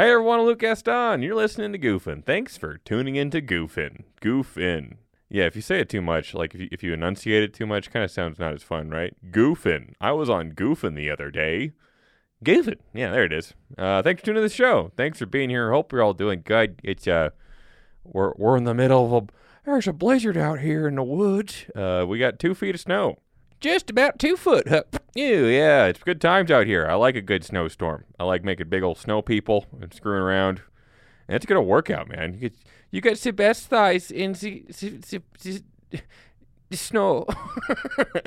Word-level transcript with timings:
Hey 0.00 0.12
everyone, 0.12 0.40
Luke 0.40 0.60
Gaston. 0.60 1.20
You're 1.20 1.34
listening 1.34 1.74
to 1.74 1.78
Goofin. 1.78 2.24
Thanks 2.24 2.56
for 2.56 2.78
tuning 2.78 3.16
in 3.16 3.30
to 3.32 3.42
Goofin. 3.42 4.04
Goofin. 4.22 4.94
Yeah, 5.28 5.44
if 5.44 5.54
you 5.54 5.60
say 5.60 5.78
it 5.78 5.90
too 5.90 6.00
much, 6.00 6.32
like 6.32 6.54
if 6.54 6.60
you, 6.62 6.68
if 6.72 6.82
you 6.82 6.94
enunciate 6.94 7.42
it 7.42 7.52
too 7.52 7.66
much, 7.66 7.90
kind 7.90 8.02
of 8.02 8.10
sounds 8.10 8.38
not 8.38 8.54
as 8.54 8.62
fun, 8.62 8.88
right? 8.88 9.14
Goofin. 9.30 9.92
I 10.00 10.12
was 10.12 10.30
on 10.30 10.52
Goofin 10.52 10.96
the 10.96 11.10
other 11.10 11.30
day. 11.30 11.72
Goofin. 12.42 12.78
Yeah, 12.94 13.10
there 13.10 13.24
it 13.24 13.32
is. 13.34 13.52
Uh, 13.76 14.00
thanks 14.00 14.22
for 14.22 14.24
tuning 14.28 14.42
in 14.42 14.44
to 14.44 14.48
the 14.48 14.54
show. 14.54 14.90
Thanks 14.96 15.18
for 15.18 15.26
being 15.26 15.50
here. 15.50 15.70
Hope 15.70 15.92
you're 15.92 16.02
all 16.02 16.14
doing 16.14 16.40
good. 16.46 16.80
It's 16.82 17.06
uh, 17.06 17.28
we're 18.02 18.32
we're 18.38 18.56
in 18.56 18.64
the 18.64 18.72
middle 18.72 19.04
of 19.04 19.24
a 19.24 19.26
there's 19.66 19.86
a 19.86 19.92
blizzard 19.92 20.38
out 20.38 20.60
here 20.60 20.88
in 20.88 20.94
the 20.94 21.02
woods. 21.02 21.66
Uh, 21.76 22.06
we 22.08 22.18
got 22.18 22.38
two 22.38 22.54
feet 22.54 22.74
of 22.74 22.80
snow. 22.80 23.18
Just 23.60 23.90
about 23.90 24.18
two 24.18 24.36
foot. 24.36 24.68
Huh. 24.68 24.84
Ew, 25.14 25.46
yeah, 25.46 25.86
it's 25.86 26.02
good 26.02 26.20
times 26.20 26.50
out 26.50 26.66
here. 26.66 26.86
I 26.86 26.94
like 26.94 27.14
a 27.14 27.20
good 27.20 27.44
snowstorm. 27.44 28.04
I 28.18 28.24
like 28.24 28.42
making 28.42 28.68
big 28.68 28.82
old 28.82 28.96
snow 28.96 29.20
people 29.20 29.66
and 29.80 29.92
screwing 29.92 30.22
around. 30.22 30.62
And 31.28 31.36
it's 31.36 31.46
gonna 31.46 31.62
work 31.62 31.90
out, 31.90 32.08
man. 32.08 32.34
You 32.34 32.40
get 32.40 32.54
you 32.90 33.00
got 33.00 33.16
the 33.18 33.32
best 33.32 33.66
thighs 33.68 34.10
in 34.10 34.32
the, 34.32 34.64
the, 34.80 35.22
the, 35.90 36.02
the 36.70 36.76
snow. 36.76 37.26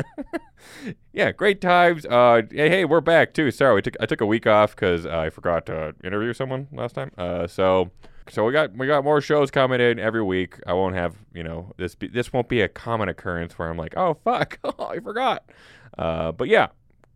yeah, 1.13 1.31
great 1.31 1.61
times. 1.61 2.05
Uh, 2.05 2.43
hey, 2.51 2.69
hey, 2.69 2.85
we're 2.85 3.01
back 3.01 3.33
too. 3.33 3.49
Sorry, 3.49 3.75
we 3.75 3.81
took 3.81 3.95
I 3.99 4.05
took 4.05 4.21
a 4.21 4.25
week 4.25 4.45
off 4.45 4.75
because 4.75 5.05
I 5.05 5.31
forgot 5.31 5.65
to 5.65 5.95
interview 6.03 6.33
someone 6.33 6.67
last 6.71 6.93
time. 6.93 7.11
Uh, 7.17 7.47
so 7.47 7.89
so 8.29 8.45
we 8.45 8.51
got 8.51 8.75
we 8.75 8.87
got 8.87 9.03
more 9.03 9.21
shows 9.21 9.51
coming 9.51 9.81
in 9.81 9.99
every 9.99 10.23
week. 10.23 10.59
I 10.67 10.73
won't 10.73 10.95
have 10.95 11.15
you 11.33 11.43
know 11.43 11.73
this 11.77 11.95
be, 11.95 12.07
this 12.07 12.31
won't 12.33 12.49
be 12.49 12.61
a 12.61 12.67
common 12.67 13.09
occurrence 13.09 13.57
where 13.57 13.69
I'm 13.69 13.77
like, 13.77 13.95
oh 13.97 14.15
fuck, 14.23 14.59
oh, 14.63 14.87
I 14.87 14.99
forgot. 14.99 15.43
Uh, 15.97 16.31
but 16.31 16.47
yeah, 16.47 16.67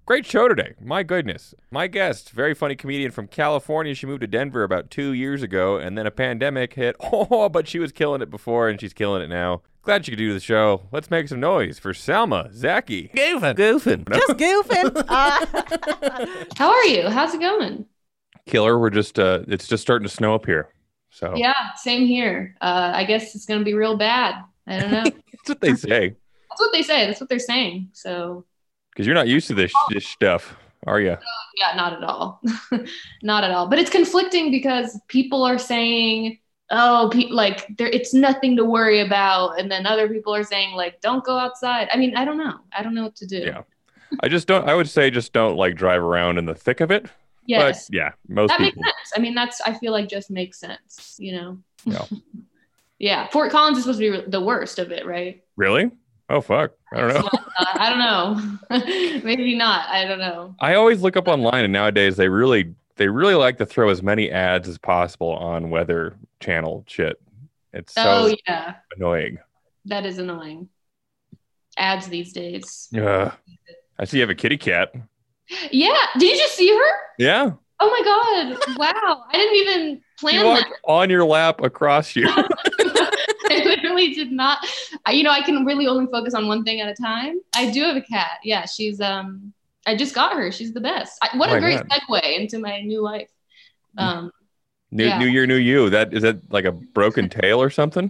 great 0.05 0.25
show 0.25 0.47
today. 0.47 0.73
My 0.79 1.03
goodness, 1.03 1.53
my 1.71 1.87
guest, 1.87 2.31
very 2.31 2.53
funny 2.53 2.75
comedian 2.75 3.11
from 3.11 3.27
California. 3.27 3.93
She 3.95 4.05
moved 4.07 4.21
to 4.21 4.27
Denver 4.27 4.63
about 4.63 4.89
two 4.89 5.11
years 5.13 5.43
ago, 5.43 5.77
and 5.77 5.97
then 5.97 6.07
a 6.07 6.11
pandemic 6.11 6.73
hit. 6.73 6.95
Oh, 7.11 7.49
but 7.49 7.67
she 7.67 7.79
was 7.79 7.91
killing 7.91 8.21
it 8.21 8.29
before, 8.29 8.69
and 8.69 8.79
she's 8.79 8.93
killing 8.93 9.21
it 9.21 9.27
now. 9.29 9.61
Glad 9.83 10.05
she 10.05 10.11
could 10.11 10.17
do 10.17 10.33
the 10.33 10.39
show. 10.41 10.81
Let's 10.91 11.09
make 11.09 11.29
some 11.29 11.39
noise 11.39 11.79
for 11.79 11.93
Salma 11.93 12.53
Zaki. 12.53 13.09
Goofing. 13.15 13.55
Goofing. 13.55 14.13
Just 14.13 14.33
goofing. 14.33 15.05
Uh, 15.07 16.25
How 16.57 16.69
are 16.71 16.83
you? 16.85 17.07
How's 17.09 17.33
it 17.33 17.39
going? 17.39 17.85
Killer. 18.45 18.77
We're 18.77 18.89
just 18.89 19.17
uh, 19.17 19.43
it's 19.47 19.65
just 19.65 19.81
starting 19.81 20.05
to 20.05 20.13
snow 20.13 20.35
up 20.35 20.45
here. 20.45 20.67
So 21.09 21.33
Yeah, 21.35 21.73
same 21.75 22.05
here. 22.05 22.55
Uh, 22.61 22.91
I 22.93 23.03
guess 23.05 23.35
it's 23.35 23.45
gonna 23.45 23.63
be 23.63 23.73
real 23.73 23.97
bad. 23.97 24.43
I 24.67 24.79
don't 24.79 24.91
know. 24.91 25.03
That's 25.31 25.49
what 25.49 25.61
they 25.61 25.75
say. 25.75 26.15
That's 26.49 26.59
what 26.61 26.71
they 26.73 26.81
say. 26.81 27.05
That's 27.07 27.19
what 27.19 27.29
they're 27.29 27.39
saying. 27.39 27.89
So 27.93 28.45
Because 28.91 29.05
you're 29.05 29.15
not 29.15 29.27
used 29.27 29.47
to 29.47 29.53
this 29.53 29.73
this 29.89 30.07
stuff, 30.07 30.55
are 30.85 30.99
you? 30.99 31.17
yeah, 31.57 31.75
not 31.75 31.93
at 31.93 32.03
all. 32.03 32.41
not 33.23 33.43
at 33.43 33.51
all. 33.51 33.67
But 33.67 33.79
it's 33.79 33.89
conflicting 33.89 34.51
because 34.51 34.99
people 35.07 35.43
are 35.43 35.57
saying, 35.57 36.39
"Oh, 36.69 37.09
pe- 37.13 37.29
like 37.29 37.65
there, 37.77 37.87
it's 37.87 38.13
nothing 38.13 38.55
to 38.57 38.65
worry 38.65 38.99
about," 38.99 39.59
and 39.59 39.71
then 39.71 39.85
other 39.85 40.07
people 40.09 40.35
are 40.35 40.43
saying, 40.43 40.75
"Like, 40.75 40.99
don't 41.01 41.23
go 41.23 41.37
outside." 41.37 41.87
I 41.93 41.97
mean, 41.97 42.15
I 42.15 42.25
don't 42.25 42.37
know. 42.37 42.59
I 42.75 42.83
don't 42.83 42.93
know 42.93 43.03
what 43.03 43.15
to 43.17 43.25
do. 43.27 43.37
Yeah. 43.39 43.61
I 44.21 44.27
just 44.29 44.47
don't. 44.47 44.67
I 44.67 44.73
would 44.73 44.89
say 44.89 45.09
just 45.09 45.33
don't 45.33 45.57
like 45.57 45.75
drive 45.75 46.01
around 46.01 46.37
in 46.37 46.45
the 46.45 46.55
thick 46.55 46.79
of 46.81 46.91
it. 46.91 47.07
Yes, 47.47 47.87
But 47.87 47.95
yeah, 47.95 48.11
most 48.27 48.49
that 48.49 48.59
makes 48.59 48.75
sense. 48.75 49.13
I 49.15 49.19
mean, 49.19 49.33
that's 49.33 49.61
I 49.61 49.73
feel 49.73 49.93
like 49.93 50.09
just 50.09 50.29
makes 50.29 50.59
sense. 50.59 51.15
You 51.17 51.31
know. 51.31 51.57
Yeah. 51.85 52.05
yeah, 52.99 53.27
Fort 53.27 53.51
Collins 53.51 53.77
is 53.77 53.85
supposed 53.85 53.99
to 53.99 54.21
be 54.21 54.29
the 54.29 54.41
worst 54.41 54.79
of 54.79 54.91
it, 54.91 55.05
right? 55.05 55.41
Really? 55.55 55.89
Oh 56.29 56.41
fuck! 56.41 56.73
I 56.91 56.99
don't 56.99 57.13
know. 57.13 57.29
Uh, 57.57 57.65
I 57.73 57.89
don't 57.89 57.99
know. 57.99 59.21
Maybe 59.23 59.57
not. 59.57 59.87
I 59.87 60.05
don't 60.05 60.19
know. 60.19 60.55
I 60.59 60.75
always 60.75 61.01
look 61.01 61.15
up 61.15 61.29
online, 61.29 61.63
and 61.63 61.71
nowadays 61.71 62.17
they 62.17 62.27
really 62.27 62.75
they 62.97 63.07
really 63.07 63.35
like 63.35 63.57
to 63.59 63.65
throw 63.65 63.89
as 63.89 64.03
many 64.03 64.29
ads 64.29 64.67
as 64.67 64.77
possible 64.77 65.31
on 65.31 65.69
Weather 65.69 66.17
Channel 66.41 66.83
shit. 66.85 67.19
It's 67.71 67.93
so 67.93 68.03
oh 68.05 68.35
yeah, 68.45 68.75
annoying. 68.97 69.37
that 69.85 70.05
is 70.05 70.17
annoying. 70.17 70.67
Ads 71.77 72.09
these 72.09 72.33
days. 72.33 72.89
Ugh. 72.93 73.31
I 73.97 74.05
see 74.05 74.17
you 74.17 74.21
have 74.21 74.29
a 74.29 74.35
kitty 74.35 74.57
cat. 74.57 74.93
Yeah. 75.71 75.97
Did 76.17 76.31
you 76.31 76.37
just 76.37 76.55
see 76.55 76.69
her? 76.69 76.91
Yeah, 77.17 77.51
Oh 77.79 77.89
my 77.89 78.57
god! 78.57 78.77
Wow. 78.77 79.25
I 79.31 79.33
didn't 79.33 79.55
even 79.55 80.01
plan 80.19 80.43
that. 80.43 80.67
on 80.83 81.09
your 81.09 81.23
lap 81.25 81.61
across 81.61 82.15
you. 82.15 82.27
I 82.29 83.61
literally 83.63 84.13
did 84.13 84.31
not. 84.31 84.59
I, 85.05 85.11
you 85.11 85.23
know, 85.23 85.29
I 85.29 85.41
can 85.41 85.63
really 85.63 85.87
only 85.87 86.09
focus 86.11 86.33
on 86.33 86.47
one 86.47 86.63
thing 86.63 86.81
at 86.81 86.89
a 86.89 86.95
time. 86.95 87.39
I 87.55 87.69
do 87.69 87.83
have 87.83 87.95
a 87.95 88.01
cat. 88.01 88.39
Yeah, 88.43 88.65
she's 88.65 88.99
um. 88.99 89.53
I 89.85 89.95
just 89.95 90.13
got 90.15 90.33
her. 90.33 90.51
She's 90.51 90.73
the 90.73 90.81
best. 90.81 91.17
I, 91.21 91.37
what 91.37 91.49
Oh 91.49 91.55
a 91.55 91.59
great 91.59 91.77
God. 91.87 91.99
segue 92.09 92.37
into 92.39 92.59
my 92.59 92.81
new 92.81 93.01
life. 93.01 93.29
Um. 93.97 94.31
new 94.91 95.05
Yeah. 95.05 95.19
New 95.19 95.27
Year, 95.27 95.45
New 95.45 95.55
You. 95.55 95.89
That 95.91 96.13
is 96.13 96.23
that 96.23 96.51
like 96.51 96.65
a 96.65 96.71
broken 96.71 97.29
tail 97.41 97.61
or 97.61 97.69
something? 97.69 98.09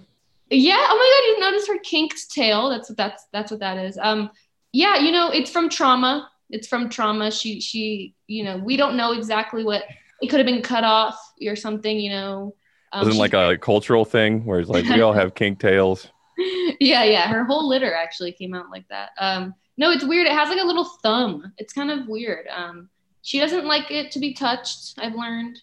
Yeah. 0.50 0.78
Oh 0.80 0.96
my 0.96 1.36
God! 1.36 1.46
You 1.46 1.52
noticed 1.52 1.68
her 1.68 1.78
kinked 1.80 2.32
tail? 2.32 2.70
That's 2.70 2.90
what 2.90 2.98
that's 2.98 3.26
that's 3.34 3.52
what 3.52 3.60
that 3.60 3.78
is. 3.78 3.98
Um. 4.02 4.32
Yeah. 4.72 4.96
You 4.98 5.12
know, 5.12 5.30
it's 5.30 5.52
from 5.52 5.68
trauma. 5.68 6.30
It's 6.50 6.68
from 6.68 6.90
trauma. 6.90 7.32
She 7.32 7.60
she. 7.60 8.16
You 8.28 8.44
know, 8.44 8.58
we 8.58 8.78
don't 8.78 8.98
know 8.98 9.14
exactly 9.14 9.64
what 9.64 9.84
it 10.22 10.28
could 10.28 10.40
have 10.40 10.48
been 10.48 10.62
cut 10.62 10.84
off 10.84 11.20
or 11.46 11.56
something. 11.56 12.00
You 12.00 12.12
know. 12.12 12.56
Um, 12.94 13.06
Wasn't 13.06 13.18
like 13.18 13.34
a 13.34 13.58
cultural 13.58 14.06
thing 14.06 14.46
where 14.46 14.60
it's 14.60 14.70
like 14.70 14.86
we 14.86 15.02
all 15.02 15.14
have 15.14 15.36
kink 15.36 15.60
tails. 15.60 16.08
yeah, 16.80 17.04
yeah. 17.04 17.28
Her 17.28 17.44
whole 17.44 17.68
litter 17.68 17.94
actually 17.94 18.32
came 18.32 18.54
out 18.54 18.70
like 18.70 18.88
that. 18.90 19.10
Um, 19.20 19.54
no, 19.78 19.92
it's 19.92 20.06
weird. 20.06 20.28
It 20.28 20.34
has 20.34 20.50
like 20.50 20.62
a 20.62 20.66
little 20.66 20.86
thumb. 20.86 21.52
It's 21.58 21.74
kind 21.74 21.92
of 21.92 22.08
weird. 22.08 22.48
Um, 22.48 22.90
she 23.22 23.40
doesn't 23.40 23.66
like 23.66 23.92
it 23.92 24.12
to 24.12 24.20
be 24.20 24.34
touched. 24.34 24.98
I've 24.98 25.16
learned, 25.16 25.60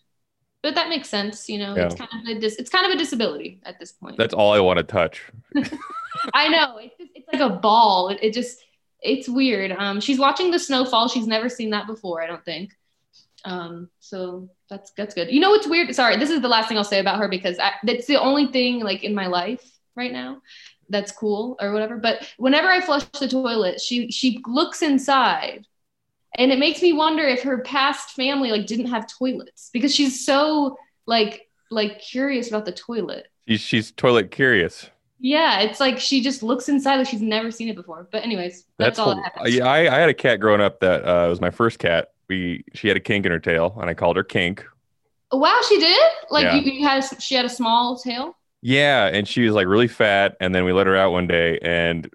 but 0.63 0.75
that 0.75 0.89
makes 0.89 1.09
sense. 1.09 1.49
You 1.49 1.59
know, 1.59 1.75
yeah. 1.77 1.87
it's 1.87 1.95
kind 1.95 2.11
of 2.13 2.37
a 2.37 2.39
dis- 2.39 2.57
it's 2.57 2.71
kind 2.71 2.87
of 2.87 2.93
a 2.93 2.99
disability 2.99 3.61
at 3.65 3.79
this 3.79 3.93
point. 3.93 4.17
That's 4.17 4.35
all 4.35 4.53
I 4.53 4.61
want 4.61 4.79
to 4.79 4.83
touch. 4.83 5.23
I 6.35 6.49
know. 6.49 6.79
It's 6.79 6.97
just, 6.99 7.11
it's 7.15 7.29
like 7.33 7.43
a 7.43 7.57
ball. 7.57 8.09
It, 8.09 8.19
it 8.23 8.33
just 8.33 8.59
it's 9.05 9.29
weird. 9.29 9.73
Um, 9.73 10.01
she's 10.01 10.19
watching 10.19 10.51
the 10.51 10.59
snowfall. 10.59 11.09
She's 11.09 11.27
never 11.27 11.49
seen 11.49 11.71
that 11.71 11.87
before. 11.87 12.23
I 12.23 12.27
don't 12.27 12.45
think. 12.45 12.73
Um, 13.45 13.91
so 14.01 14.49
that's 14.71 14.93
that's 14.97 15.15
good. 15.15 15.31
You 15.31 15.41
know 15.41 15.51
what's 15.51 15.67
weird? 15.67 15.95
Sorry, 15.95 16.17
this 16.17 16.31
is 16.31 16.41
the 16.41 16.49
last 16.49 16.69
thing 16.69 16.79
I'll 16.79 16.85
say 16.85 17.01
about 17.01 17.19
her 17.19 17.29
because 17.29 17.59
I, 17.59 17.73
that's 17.85 18.07
the 18.07 18.21
only 18.21 18.47
thing 18.47 18.81
like 18.81 19.05
in 19.05 19.15
my 19.15 19.27
life 19.27 19.63
right 19.95 20.13
now 20.13 20.41
that's 20.89 21.13
cool 21.13 21.57
or 21.61 21.73
whatever. 21.73 21.97
But 21.97 22.29
whenever 22.39 22.69
I 22.69 22.81
flush 22.81 23.05
the 23.05 23.29
toilet, 23.29 23.81
she 23.81 24.11
she 24.11 24.41
looks 24.47 24.83
inside, 24.83 25.67
and 26.37 26.51
it 26.51 26.59
makes 26.59 26.81
me 26.83 26.93
wonder 26.93 27.27
if 27.27 27.43
her 27.43 27.59
past 27.59 28.11
family 28.11 28.51
like 28.51 28.67
didn't 28.67 28.87
have 28.87 29.07
toilets 29.07 29.71
because 29.73 29.95
she's 29.95 30.25
so 30.25 30.79
like 31.07 31.49
like 31.71 32.01
curious 32.01 32.49
about 32.49 32.65
the 32.65 32.73
toilet. 32.73 33.29
She's, 33.47 33.61
she's 33.61 33.93
toilet 33.93 34.31
curious. 34.31 34.89
Yeah, 35.25 35.61
it's 35.61 35.81
like 35.81 35.99
she 35.99 36.21
just 36.21 36.43
looks 36.43 36.69
inside 36.69 36.97
like 36.97 37.09
she's 37.09 37.23
never 37.23 37.51
seen 37.51 37.69
it 37.71 37.77
before. 37.77 38.07
But 38.13 38.25
anyways, 38.25 38.67
that's, 38.77 38.99
all 38.99 39.07
hol- 39.07 39.15
that 39.23 39.33
happens. 39.33 39.55
Yeah, 39.55 39.67
I, 39.67 39.79
I 39.97 39.99
had 39.99 40.11
a 40.11 40.15
cat 40.15 40.39
growing 40.39 40.61
up 40.61 40.81
that 40.81 41.03
uh, 41.03 41.29
was 41.31 41.41
my 41.41 41.51
first 41.51 41.79
cat. 41.79 42.09
We 42.29 42.63
she 42.75 42.89
had 42.89 42.97
a 42.99 43.01
kink 43.01 43.25
in 43.25 43.33
her 43.33 43.39
tail, 43.41 43.75
and 43.81 43.89
I 43.89 43.95
called 43.95 44.19
her 44.19 44.23
Kink. 44.25 44.67
Wow, 45.33 45.59
she 45.67 45.79
did. 45.79 46.11
Like 46.31 46.45
Yeah. 46.45 46.57
you, 46.57 46.73
you 46.73 46.87
had, 46.87 47.03
a, 47.03 47.21
she 47.23 47.35
had 47.35 47.47
a 47.47 47.49
small 47.49 47.97
tail. 47.97 48.37
Yeah, 48.61 49.07
and 49.07 49.27
she 49.27 49.47
was 49.47 49.55
like 49.55 49.67
really 49.67 49.89
fat, 49.89 50.37
and 50.41 50.55
then 50.55 50.65
we 50.65 50.73
let 50.75 50.87
her 50.87 50.97
out 50.97 51.13
one 51.13 51.27
day, 51.27 51.59
and 51.61 52.11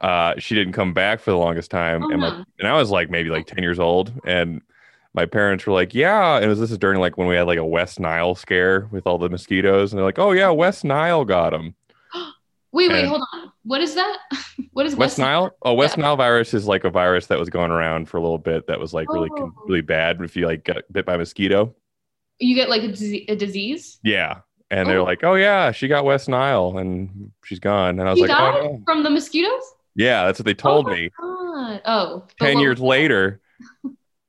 uh, 0.00 0.34
she 0.38 0.54
didn't 0.54 0.72
come 0.72 0.94
back 0.94 1.20
for 1.20 1.30
the 1.30 1.36
longest 1.36 1.70
time, 1.70 2.02
Oh, 2.04 2.10
and 2.10 2.20
my, 2.20 2.30
no. 2.30 2.44
and 2.58 2.68
I 2.68 2.72
was 2.74 2.90
like 2.90 3.10
maybe 3.10 3.30
like 3.30 3.46
ten 3.46 3.62
years 3.62 3.78
old, 3.78 4.12
and 4.26 4.62
my 5.14 5.26
parents 5.26 5.66
were 5.66 5.72
like, 5.74 5.94
yeah, 5.94 6.36
and 6.36 6.44
it 6.44 6.48
was 6.48 6.58
this 6.58 6.70
is 6.70 6.78
during 6.78 7.00
like 7.00 7.16
when 7.18 7.28
we 7.28 7.36
had 7.36 7.46
like 7.46 7.58
a 7.58 7.64
West 7.64 8.00
Nile 8.00 8.34
scare 8.34 8.88
with 8.90 9.06
all 9.06 9.18
the 9.18 9.28
mosquitoes, 9.28 9.92
and 9.92 9.98
they're 9.98 10.06
like, 10.06 10.18
oh 10.18 10.32
yeah, 10.32 10.50
West 10.50 10.84
Nile 10.84 11.24
got 11.26 11.50
them. 11.50 11.74
Wait, 12.74 12.90
wait, 12.90 13.00
And- 13.00 13.08
hold 13.08 13.22
on. 13.32 13.52
What 13.62 13.80
is 13.80 13.94
that? 13.94 14.18
what 14.72 14.84
is 14.84 14.96
West 14.96 15.18
Nile? 15.18 15.52
Oh, 15.62 15.74
West 15.74 15.96
Yeah. 15.96 16.02
Nile 16.02 16.16
virus 16.16 16.52
is 16.52 16.66
like 16.66 16.84
a 16.84 16.90
virus 16.90 17.26
that 17.28 17.38
was 17.38 17.48
going 17.48 17.70
around 17.70 18.08
for 18.08 18.16
a 18.16 18.20
little 18.20 18.36
bit 18.38 18.66
that 18.66 18.78
was 18.80 18.92
like 18.92 19.08
really 19.12 19.30
Oh. 19.38 19.52
really 19.66 19.80
bad 19.80 20.20
if 20.20 20.36
you 20.36 20.46
like 20.46 20.64
got 20.64 20.82
bit 20.92 21.06
by 21.06 21.14
a 21.14 21.18
mosquito. 21.18 21.74
You 22.40 22.54
get 22.56 22.68
like 22.68 22.82
a, 22.82 23.32
a 23.32 23.36
disease. 23.36 24.00
Yeah. 24.02 24.40
And 24.70 24.88
they're 24.88 24.98
Oh. 25.00 25.04
like, 25.04 25.22
"Oh 25.22 25.34
yeah, 25.34 25.70
she 25.70 25.86
got 25.86 26.04
West 26.04 26.28
Nile 26.28 26.76
and 26.78 27.30
she's 27.44 27.60
gone." 27.60 28.00
And 28.00 28.08
I 28.08 28.12
was 28.12 28.18
You 28.18 28.26
like, 28.26 28.36
"Oh 28.40 28.62
no." 28.62 28.82
from 28.84 29.04
the 29.04 29.10
mosquitoes. 29.10 29.62
Yeah, 29.94 30.24
that's 30.24 30.40
what 30.40 30.46
they 30.46 30.54
told 30.54 30.88
oh 30.88 30.90
me. 30.90 31.10
God. 31.20 31.80
Oh, 31.84 32.24
10 32.40 32.58
years 32.58 32.80
later, 32.80 33.40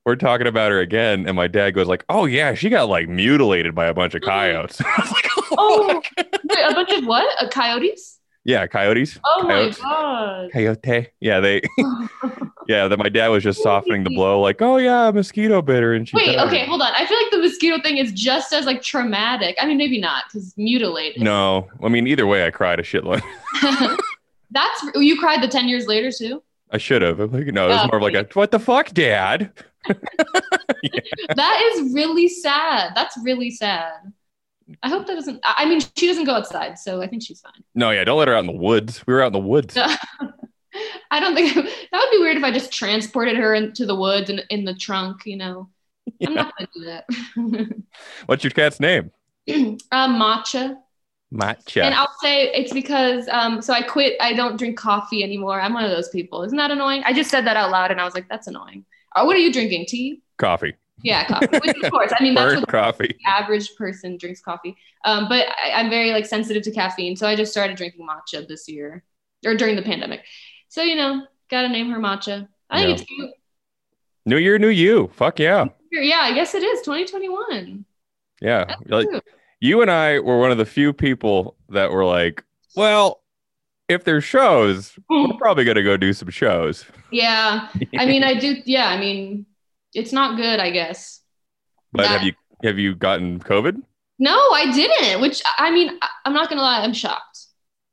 we're 0.06 0.16
talking 0.16 0.46
about 0.46 0.72
her 0.72 0.80
again 0.82 1.26
and 1.28 1.36
my 1.36 1.48
dad 1.48 1.72
goes 1.72 1.88
like, 1.88 2.06
"Oh 2.10 2.26
yeah, 2.26 2.54
she 2.54 2.70
got 2.70 2.90
like 2.90 3.10
mutilated 3.10 3.74
by 3.74 3.88
a 3.88 3.94
bunch 3.96 4.14
of 4.14 4.22
coyotes." 4.22 4.80
I 4.86 4.94
was 5.02 5.12
like, 5.12 5.26
"Oh, 5.36 5.46
Oh, 5.58 6.02
wait, 6.18 6.72
a 6.72 6.74
bunch 6.76 6.92
of 6.92 7.06
what? 7.08 7.26
Uh, 7.44 7.50
coyotes? 7.50 8.20
Yeah, 8.46 8.66
coyotes. 8.68 9.20
Oh 9.26 9.42
Coyotes. 9.42 9.82
my 9.82 9.90
god. 9.90 10.52
Coyote. 10.54 11.08
Yeah, 11.20 11.40
they 11.42 11.62
yeah, 12.68 12.88
that 12.88 12.98
my 12.98 13.10
dad 13.10 13.28
was 13.28 13.44
just 13.44 13.62
softening 13.62 14.04
the 14.04 14.10
blow 14.12 14.40
like, 14.40 14.62
"Oh 14.62 14.78
yeah, 14.78 15.12
mosquito 15.12 15.62
bit 15.62 15.84
her 15.84 15.94
and 15.94 16.08
she 16.08 16.16
Wait, 16.16 16.36
died." 16.36 16.48
okay, 16.48 16.66
hold 16.66 16.82
on. 16.82 16.94
I 16.96 17.06
feel 17.06 17.18
like 17.18 17.32
the 17.32 17.40
mosquito 17.40 17.82
thing 17.82 17.98
is 17.98 18.12
just 18.14 18.54
as 18.54 18.66
like 18.66 18.82
traumatic. 18.82 19.58
I 19.60 19.66
mean, 19.66 19.78
maybe 19.78 20.00
not 20.00 20.24
because 20.32 20.54
mutilated. 20.58 21.22
No. 21.22 21.68
I 21.84 21.90
mean, 21.90 22.08
either 22.08 22.26
way 22.28 22.46
I 22.46 22.52
cried 22.52 22.80
a 22.80 22.84
shitload. 22.84 23.22
That's 24.52 24.84
you 24.96 25.20
cried 25.20 25.42
the 25.44 25.48
ten 25.48 25.68
years 25.68 25.88
later 25.88 26.12
too. 26.12 26.42
I 26.72 26.78
should 26.78 27.02
have. 27.02 27.20
I'm 27.20 27.32
like, 27.32 27.48
no, 27.48 27.66
it 27.66 27.70
was 27.70 27.80
Oh, 27.84 27.88
more 27.88 27.98
of 27.98 28.02
like 28.04 28.14
a 28.16 28.28
what 28.34 28.52
the 28.52 28.60
fuck, 28.60 28.92
dad? 28.94 29.52
That 31.36 31.72
is 31.76 31.94
really 31.94 32.28
sad. 32.28 32.94
That's 32.96 33.16
really 33.24 33.52
sad. 33.52 33.92
I 34.82 34.90
hope 34.90 35.08
that 35.08 35.16
doesn't. 35.16 35.40
I 35.44 35.56
I 35.60 35.66
mean, 35.66 35.80
she 35.96 36.08
doesn't 36.08 36.26
go 36.26 36.34
outside, 36.34 36.80
so 36.80 37.02
I 37.02 37.08
think 37.08 37.24
she's 37.24 37.42
fine. 37.42 37.64
No, 37.74 37.92
yeah, 37.92 38.04
don't 38.04 38.18
let 38.18 38.28
her 38.28 38.36
out 38.36 38.40
in 38.40 38.48
the 38.48 38.54
woods. 38.54 39.06
We 39.06 39.14
were 39.14 39.22
out 39.22 39.28
in 39.28 39.34
the 39.34 39.40
woods. 39.40 39.78
I 41.12 41.20
don't 41.20 41.36
think 41.36 41.54
that 41.54 41.64
would 41.94 42.12
be 42.12 42.20
weird 42.20 42.38
if 42.38 42.44
I 42.44 42.52
just 42.52 42.72
transported 42.72 43.38
her 43.38 43.54
into 43.54 43.86
the 43.86 43.96
woods 43.96 44.30
and 44.30 44.44
in 44.50 44.66
the 44.66 44.74
trunk. 44.74 45.22
You 45.26 45.38
know, 45.38 45.70
I'm 46.26 46.34
not 46.34 46.54
gonna 46.58 46.70
do 46.74 46.86
that. 46.86 47.84
What's 48.26 48.44
your 48.44 48.52
cat's 48.52 48.80
name? 48.80 49.12
uh, 49.48 50.08
matcha. 50.08 50.78
Matcha. 51.34 51.84
And 51.84 51.94
I'll 51.94 52.14
say 52.22 52.48
it's 52.54 52.74
because 52.74 53.28
um, 53.30 53.62
so 53.62 53.74
I 53.74 53.82
quit. 53.82 54.16
I 54.20 54.34
don't 54.34 54.58
drink 54.58 54.78
coffee 54.78 55.24
anymore. 55.24 55.60
I'm 55.62 55.74
one 55.74 55.84
of 55.84 55.92
those 55.92 56.10
people. 56.10 56.44
Isn't 56.44 56.58
that 56.58 56.72
annoying? 56.72 57.04
I 57.06 57.14
just 57.14 57.30
said 57.30 57.46
that 57.46 57.58
out 57.58 57.72
loud, 57.72 57.92
and 57.92 58.02
I 58.02 58.06
was 58.06 58.14
like, 58.14 58.28
"That's 58.30 58.48
annoying." 58.48 58.86
Uh, 59.16 59.24
what 59.24 59.36
are 59.36 59.40
you 59.40 59.54
drinking? 59.54 59.86
Tea? 59.88 60.22
coffee. 60.38 60.74
Yeah, 61.04 61.26
coffee. 61.28 61.48
Which, 61.64 61.78
of 61.84 61.92
course, 61.92 62.12
I 62.18 62.24
mean 62.24 62.34
that's 62.36 62.56
what 62.56 62.68
coffee. 62.70 63.08
the 63.08 63.30
average 63.30 63.76
person 63.76 64.18
drinks 64.18 64.42
coffee. 64.42 64.76
Um, 65.04 65.28
but 65.30 65.46
I, 65.64 65.72
I'm 65.74 65.90
very 65.90 66.12
like 66.12 66.26
sensitive 66.26 66.64
to 66.64 66.72
caffeine, 66.72 67.16
so 67.16 67.28
I 67.28 67.36
just 67.36 67.52
started 67.52 67.76
drinking 67.78 68.08
matcha 68.08 68.48
this 68.48 68.68
year 68.68 69.04
or 69.46 69.56
during 69.56 69.76
the 69.76 69.82
pandemic. 69.82 70.22
So 70.70 70.82
you 70.84 70.96
know, 70.96 71.26
gotta 71.52 71.70
name 71.70 71.90
her 71.92 72.00
matcha. 72.00 72.48
I 72.70 72.80
think 72.80 72.88
Yeah. 72.90 72.94
it's 72.96 73.04
cute. 73.04 73.32
New 74.26 74.38
year, 74.38 74.58
new 74.58 74.70
you. 74.70 75.10
Fuck 75.14 75.40
yeah. 75.40 75.66
Yeah, 75.92 76.20
I 76.24 76.34
guess 76.34 76.56
it 76.56 76.64
is 76.64 76.82
2021. 76.82 77.86
Yeah. 78.42 78.66
That's 78.66 78.82
Like 78.90 79.08
you 79.60 79.82
and 79.82 79.92
I 79.92 80.20
were 80.20 80.40
one 80.40 80.52
of 80.52 80.58
the 80.58 80.66
few 80.66 80.92
people 80.94 81.56
that 81.70 81.92
were 81.92 82.04
like, 82.04 82.44
well, 82.76 83.22
if 83.88 84.04
there's 84.04 84.24
shows, 84.24 84.98
we're 85.10 85.34
probably 85.38 85.64
gonna 85.64 85.84
go 85.84 85.96
do 85.98 86.12
some 86.14 86.30
shows. 86.30 86.86
Yeah, 87.12 87.70
I 87.98 88.06
mean, 88.08 88.24
I 88.24 88.34
do. 88.34 88.56
Yeah, 88.66 88.88
I 88.90 88.98
mean, 89.00 89.46
it's 89.96 90.12
not 90.12 90.38
good, 90.38 90.60
I 90.60 90.70
guess. 90.72 91.22
But 91.92 92.04
That- 92.04 92.12
have 92.12 92.24
you 92.24 92.34
have 92.64 92.80
you 92.80 92.96
gotten 92.96 93.40
COVID? 93.40 93.82
No, 94.20 94.34
I 94.54 94.72
didn't. 94.72 95.22
Which 95.22 95.42
I 95.58 95.72
mean, 95.72 96.00
I'm 96.26 96.34
not 96.34 96.50
gonna 96.50 96.62
lie, 96.62 96.82
I'm 96.82 96.94
shocked. 96.94 97.40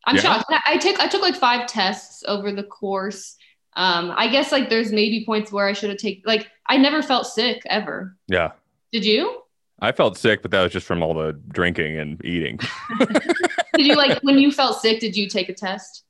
I'm 0.05 0.17
Yeah? 0.17 0.23
shocked. 0.23 0.45
I, 0.51 0.61
I 0.67 0.77
took 0.79 1.01
I 1.01 1.09
took 1.09 1.23
like 1.23 1.37
five 1.37 1.67
tests 1.67 2.23
over 2.27 2.53
the 2.53 2.63
course. 2.65 3.37
Um, 3.75 4.13
I 4.17 4.29
guess 4.29 4.53
like 4.53 4.69
there's 4.69 4.93
maybe 4.93 5.25
points 5.25 5.51
where 5.51 5.67
I 5.67 5.73
should 5.73 5.89
have 5.91 5.99
taken 5.99 6.23
like 6.27 6.49
I 6.69 6.77
never 6.77 7.03
felt 7.03 7.27
sick 7.27 7.63
ever. 7.67 8.17
Yeah. 8.29 8.53
Did 8.93 9.05
you? 9.05 9.41
I 9.81 9.91
felt 9.91 10.17
sick, 10.17 10.43
but 10.43 10.51
that 10.53 10.63
was 10.63 10.73
just 10.73 10.87
from 10.87 11.03
all 11.03 11.13
the 11.15 11.33
drinking 11.49 11.99
and 11.99 12.25
eating. 12.25 12.61
Did 13.75 13.87
you 13.87 13.97
like 13.97 14.21
when 14.23 14.39
you 14.39 14.53
felt 14.53 14.81
sick? 14.81 15.01
Did 15.01 15.17
you 15.17 15.29
take 15.29 15.49
a 15.49 15.55
test? 15.55 16.05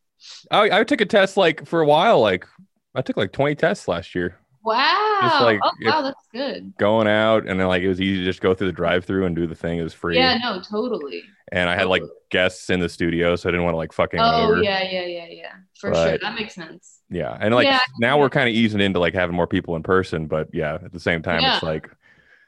I, 0.51 0.81
I 0.81 0.85
took 0.85 1.01
a 1.01 1.07
test 1.07 1.37
like 1.39 1.67
for 1.67 1.81
a 1.81 1.87
while. 1.87 2.21
Like 2.21 2.47
I 2.95 3.01
took 3.03 3.17
like 3.17 3.33
20 3.33 3.55
tests 3.55 3.89
last 3.89 4.15
year. 4.15 4.37
Wow. 4.65 5.39
like, 5.43 5.61
oh 5.63 5.71
wow, 5.83 6.03
that's 6.03 6.27
good. 6.33 6.73
Going 6.79 7.09
out 7.09 7.47
and 7.49 7.59
then 7.59 7.67
like 7.67 7.83
it 7.83 7.89
was 7.89 8.01
easy 8.01 8.19
to 8.21 8.25
just 8.25 8.41
go 8.41 8.55
through 8.55 8.69
the 8.69 8.73
drive-through 8.73 9.27
and 9.27 9.35
do 9.35 9.47
the 9.47 9.55
thing. 9.55 9.79
It 9.79 9.83
was 9.83 9.95
free. 9.95 10.17
Yeah, 10.17 10.39
no, 10.39 10.61
totally. 10.63 11.23
And 11.51 11.69
I 11.69 11.75
had 11.75 11.89
like 11.89 12.03
guests 12.31 12.71
in 12.71 12.81
the 12.81 12.89
studio, 12.89 13.37
so 13.37 13.49
I 13.49 13.53
didn't 13.53 13.65
want 13.65 13.75
to 13.75 13.79
like 13.79 13.93
fucking 13.93 14.21
Oh 14.21 14.43
over. 14.45 14.63
yeah, 14.63 14.83
yeah, 14.83 15.05
yeah, 15.05 15.27
yeah. 15.29 15.53
For 15.79 15.93
sure, 15.95 16.19
that 16.19 16.35
makes 16.39 16.55
sense. 16.55 17.01
Yeah. 17.11 17.37
And 17.41 17.55
like 17.55 17.67
Yeah. 17.67 17.81
now 17.99 18.19
we're 18.19 18.31
kind 18.31 18.49
of 18.49 18.55
easing 18.55 18.81
into 18.81 18.99
like 19.01 19.15
having 19.15 19.35
more 19.37 19.47
people 19.49 19.77
in 19.77 19.83
person, 19.83 20.27
but 20.27 20.49
yeah, 20.53 20.75
at 20.77 20.93
the 20.93 21.01
same 21.01 21.23
time, 21.23 21.41
Yeah. 21.43 21.55
it's 21.55 21.63
like, 21.63 21.91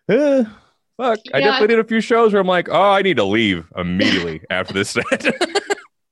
eh, 0.08 0.44
fuck. 0.96 1.18
I 1.34 1.40
definitely 1.40 1.68
did 1.74 1.80
a 1.80 1.84
few 1.84 2.00
shows 2.00 2.32
where 2.32 2.40
I'm 2.40 2.46
like, 2.48 2.68
oh, 2.70 2.90
I 2.92 3.02
need 3.02 3.16
to 3.16 3.24
leave 3.24 3.66
immediately 3.76 4.40
after 4.50 4.72
this 4.72 4.90
set. 4.90 5.04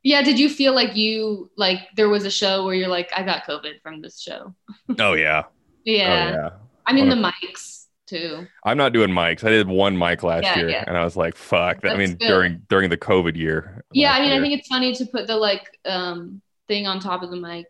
Yeah, 0.05 0.22
did 0.22 0.37
you 0.37 0.48
feel 0.48 0.75
like 0.75 0.96
you 0.96 1.48
like 1.56 1.78
there 1.94 2.08
was 2.08 2.25
a 2.25 2.31
show 2.31 2.64
where 2.64 2.75
you're 2.75 2.88
like, 2.88 3.12
I 3.16 3.22
got 3.22 3.44
COVID 3.44 3.81
from 3.84 4.02
this 4.02 4.20
show? 4.20 4.52
oh 4.98 5.12
yeah. 5.12 5.44
Yeah. 5.84 6.05
Oh 6.05 6.37
yeah. 6.43 6.50
I 6.87 6.93
mean 6.93 7.08
the 7.08 7.17
mics 7.17 7.87
too. 8.06 8.46
I'm 8.64 8.76
not 8.76 8.93
doing 8.93 9.11
mics. 9.11 9.44
I 9.44 9.50
did 9.50 9.69
one 9.69 9.96
mic 9.96 10.23
last 10.23 10.44
Yeah, 10.44 10.56
year, 10.58 10.69
yeah. 10.70 10.84
and 10.87 10.96
I 10.96 11.05
was 11.05 11.17
like, 11.17 11.37
"Fuck!" 11.37 11.84
I 11.84 11.96
mean, 11.96 12.14
good. 12.17 12.26
during 12.26 12.62
during 12.69 12.90
the 12.90 12.96
COVID 12.99 13.37
year. 13.37 13.84
Yeah, 13.93 14.12
I 14.12 14.20
mean 14.20 14.32
I 14.32 14.40
think 14.40 14.58
it's 14.58 14.69
funny 14.69 14.94
to 14.94 15.06
put 15.06 15.26
the 15.26 15.37
like 15.37 15.79
um 15.84 16.43
thing 16.69 16.87
on 16.87 17.00
top 17.00 17.23
of 17.23 17.31
the 17.31 17.37
mic. 17.37 17.67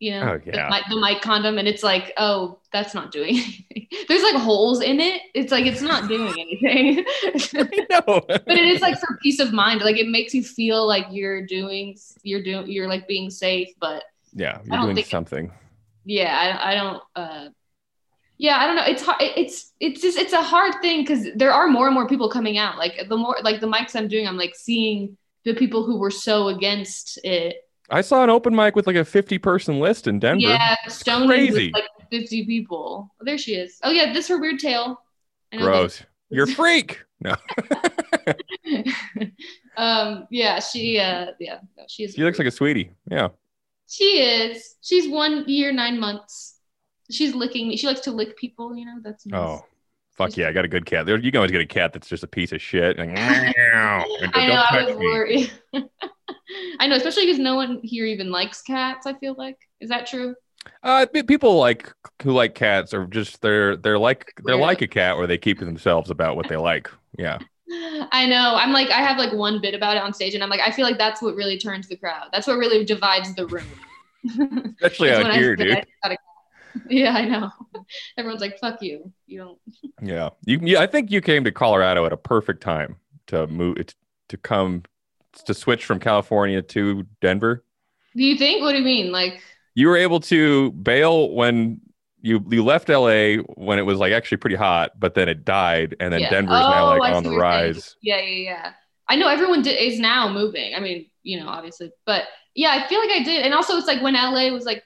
You 0.00 0.12
know, 0.12 0.20
Oh, 0.34 0.40
yeah. 0.46 0.68
the, 0.68 0.70
mic, 0.70 0.82
the 0.90 1.00
mic 1.00 1.22
condom, 1.22 1.58
and 1.58 1.66
it's 1.66 1.82
like, 1.82 2.12
oh, 2.18 2.60
that's 2.72 2.94
not 2.94 3.10
doing 3.10 3.30
anything. 3.30 3.88
There's 4.08 4.22
like 4.22 4.36
holes 4.36 4.80
in 4.80 5.00
it. 5.00 5.22
It's 5.34 5.50
like 5.50 5.66
it's 5.66 5.80
not 5.82 6.08
doing 6.08 6.32
anything. 6.38 7.04
no. 7.90 8.00
but 8.28 8.42
it 8.46 8.64
is 8.64 8.80
like 8.80 8.96
for 9.00 9.18
peace 9.20 9.40
of 9.40 9.52
mind. 9.52 9.80
Like 9.80 9.96
it 9.96 10.06
makes 10.08 10.32
you 10.34 10.44
feel 10.44 10.86
like 10.86 11.06
you're 11.10 11.44
doing, 11.46 11.96
you're 12.22 12.44
doing, 12.44 12.70
you're 12.70 12.86
like 12.86 13.08
being 13.08 13.28
safe. 13.28 13.70
But 13.80 14.04
yeah, 14.34 14.60
you're 14.64 14.82
doing 14.94 15.04
something. 15.04 15.50
Yeah, 16.08 16.58
I, 16.62 16.72
I 16.72 16.74
don't. 16.74 17.02
uh 17.14 17.48
Yeah, 18.38 18.56
I 18.56 18.66
don't 18.66 18.76
know. 18.76 18.84
It's 18.86 19.02
hard. 19.02 19.18
It's 19.20 19.72
it's 19.78 20.00
just 20.00 20.16
it's 20.16 20.32
a 20.32 20.42
hard 20.42 20.80
thing 20.80 21.02
because 21.02 21.26
there 21.36 21.52
are 21.52 21.68
more 21.68 21.86
and 21.86 21.94
more 21.94 22.08
people 22.08 22.30
coming 22.30 22.56
out. 22.56 22.78
Like 22.78 23.08
the 23.08 23.16
more 23.16 23.36
like 23.42 23.60
the 23.60 23.66
mics 23.66 23.94
I'm 23.94 24.08
doing, 24.08 24.26
I'm 24.26 24.38
like 24.38 24.54
seeing 24.56 25.18
the 25.44 25.54
people 25.54 25.84
who 25.84 25.98
were 25.98 26.10
so 26.10 26.48
against 26.48 27.18
it. 27.24 27.56
I 27.90 28.00
saw 28.00 28.24
an 28.24 28.30
open 28.30 28.54
mic 28.54 28.76
with 28.76 28.86
like 28.86 28.96
a 28.96 29.04
50 29.04 29.38
person 29.38 29.80
list 29.80 30.06
in 30.06 30.18
Denver. 30.18 30.48
Yeah, 30.48 30.76
Stone 30.88 31.26
crazy. 31.26 31.72
with 31.72 31.82
like 31.82 32.10
50 32.10 32.46
people. 32.46 33.10
Oh, 33.20 33.24
there 33.24 33.38
she 33.38 33.54
is. 33.54 33.78
Oh 33.82 33.90
yeah, 33.90 34.12
this 34.12 34.28
her 34.28 34.38
weird 34.38 34.60
know 34.60 34.98
Gross. 35.52 36.02
You're 36.30 36.46
freak. 36.46 37.02
No, 37.20 37.34
um. 39.76 40.26
Yeah. 40.30 40.60
She. 40.60 40.98
Uh. 40.98 41.32
Yeah. 41.38 41.58
No, 41.76 41.84
she 41.88 42.04
is. 42.04 42.14
she 42.14 42.22
looks 42.22 42.38
like 42.38 42.48
a 42.48 42.52
sweetie. 42.52 42.92
Yeah. 43.10 43.28
She 43.88 44.20
is. 44.20 44.76
She's 44.82 45.08
one 45.08 45.44
year 45.48 45.72
nine 45.72 45.98
months. 45.98 46.56
She's 47.10 47.34
licking 47.34 47.68
me. 47.68 47.76
She 47.76 47.86
likes 47.86 48.00
to 48.00 48.12
lick 48.12 48.36
people. 48.36 48.76
You 48.76 48.84
know. 48.84 48.98
That's 49.02 49.24
nice. 49.26 49.40
Oh, 49.40 49.64
fuck 50.12 50.36
yeah! 50.36 50.48
I 50.48 50.52
got 50.52 50.66
a 50.66 50.68
good 50.68 50.84
cat. 50.84 51.06
There, 51.06 51.16
you 51.16 51.32
can 51.32 51.38
always 51.38 51.52
get 51.52 51.62
a 51.62 51.66
cat 51.66 51.92
that's 51.92 52.08
just 52.08 52.22
a 52.22 52.28
piece 52.28 52.52
of 52.52 52.60
shit. 52.60 52.98
Like, 52.98 53.10
I 53.18 53.52
know. 53.56 54.62
I 54.70 54.84
was 54.84 54.96
worried. 54.96 55.50
I 56.78 56.86
know, 56.86 56.96
especially 56.96 57.26
because 57.26 57.38
no 57.38 57.54
one 57.54 57.80
here 57.82 58.04
even 58.04 58.30
likes 58.30 58.62
cats. 58.62 59.06
I 59.06 59.14
feel 59.14 59.34
like 59.38 59.56
is 59.80 59.88
that 59.88 60.06
true? 60.06 60.34
Uh, 60.82 61.06
people 61.26 61.56
like 61.56 61.90
who 62.22 62.32
like 62.32 62.54
cats 62.54 62.92
are 62.92 63.06
just 63.06 63.40
they're 63.40 63.76
they're 63.76 63.98
like 63.98 64.32
they're 64.44 64.56
like 64.56 64.82
a 64.82 64.86
cat 64.86 65.16
where 65.16 65.26
they 65.26 65.38
keep 65.38 65.58
to 65.60 65.64
themselves 65.64 66.10
about 66.10 66.36
what 66.36 66.48
they 66.48 66.56
like. 66.56 66.90
Yeah. 67.18 67.38
I 67.70 68.26
know. 68.26 68.54
I'm 68.56 68.72
like, 68.72 68.88
I 68.90 69.00
have 69.02 69.18
like 69.18 69.32
one 69.32 69.60
bit 69.60 69.74
about 69.74 69.96
it 69.96 70.02
on 70.02 70.14
stage, 70.14 70.34
and 70.34 70.42
I'm 70.42 70.50
like, 70.50 70.60
I 70.64 70.70
feel 70.70 70.84
like 70.86 70.98
that's 70.98 71.20
what 71.20 71.34
really 71.34 71.58
turns 71.58 71.88
the 71.88 71.96
crowd. 71.96 72.28
That's 72.32 72.46
what 72.46 72.58
really 72.58 72.84
divides 72.84 73.34
the 73.34 73.46
room. 73.46 73.66
Especially 74.82 75.10
out 75.12 75.32
here, 75.34 75.54
dude. 75.54 75.72
I 75.72 75.84
got 76.02 76.12
a 76.12 76.16
cat. 76.16 76.18
Yeah, 76.88 77.12
I 77.12 77.24
know. 77.24 77.50
Everyone's 78.18 78.40
like, 78.40 78.58
"Fuck 78.58 78.82
you." 78.82 79.12
You 79.26 79.38
don't. 79.38 79.58
Yeah, 80.02 80.30
you. 80.44 80.60
Yeah, 80.62 80.80
I 80.80 80.86
think 80.86 81.10
you 81.10 81.20
came 81.20 81.44
to 81.44 81.52
Colorado 81.52 82.06
at 82.06 82.12
a 82.12 82.16
perfect 82.16 82.62
time 82.62 82.96
to 83.26 83.46
move 83.48 83.78
to 84.28 84.36
come 84.36 84.84
to 85.44 85.54
switch 85.54 85.84
from 85.84 85.98
California 85.98 86.62
to 86.62 87.06
Denver. 87.20 87.64
Do 88.16 88.24
you 88.24 88.36
think? 88.38 88.62
What 88.62 88.72
do 88.72 88.78
you 88.78 88.84
mean? 88.84 89.12
Like, 89.12 89.42
You 89.74 89.88
were 89.88 89.96
able 89.96 90.20
to 90.20 90.70
bail 90.72 91.30
when 91.30 91.80
you 92.20 92.44
you 92.48 92.64
left 92.64 92.88
LA 92.88 93.36
when 93.54 93.78
it 93.78 93.82
was 93.82 93.98
like 93.98 94.12
actually 94.12 94.38
pretty 94.38 94.56
hot, 94.56 94.98
but 94.98 95.14
then 95.14 95.28
it 95.28 95.44
died, 95.44 95.96
and 96.00 96.12
then 96.12 96.20
yeah. 96.20 96.30
Denver's 96.30 96.60
now 96.60 96.94
Oh, 96.94 96.98
like 96.98 97.12
I 97.12 97.16
on 97.16 97.22
the 97.22 97.36
rise. 97.36 97.96
Yeah, 98.02 98.20
yeah, 98.20 98.50
yeah. 98.50 98.72
I 99.08 99.16
know 99.16 99.28
everyone 99.28 99.62
di- 99.62 99.70
is 99.70 99.98
now 99.98 100.30
moving. 100.30 100.74
I 100.74 100.80
mean, 100.80 101.06
you 101.22 101.40
know, 101.40 101.48
obviously, 101.48 101.90
but 102.04 102.24
yeah, 102.54 102.70
I 102.70 102.88
feel 102.88 103.00
like 103.00 103.10
I 103.10 103.22
did. 103.22 103.44
And 103.44 103.54
also, 103.54 103.76
it's 103.76 103.86
like 103.86 104.02
when 104.02 104.14
LA 104.14 104.50
was 104.50 104.64
like, 104.64 104.82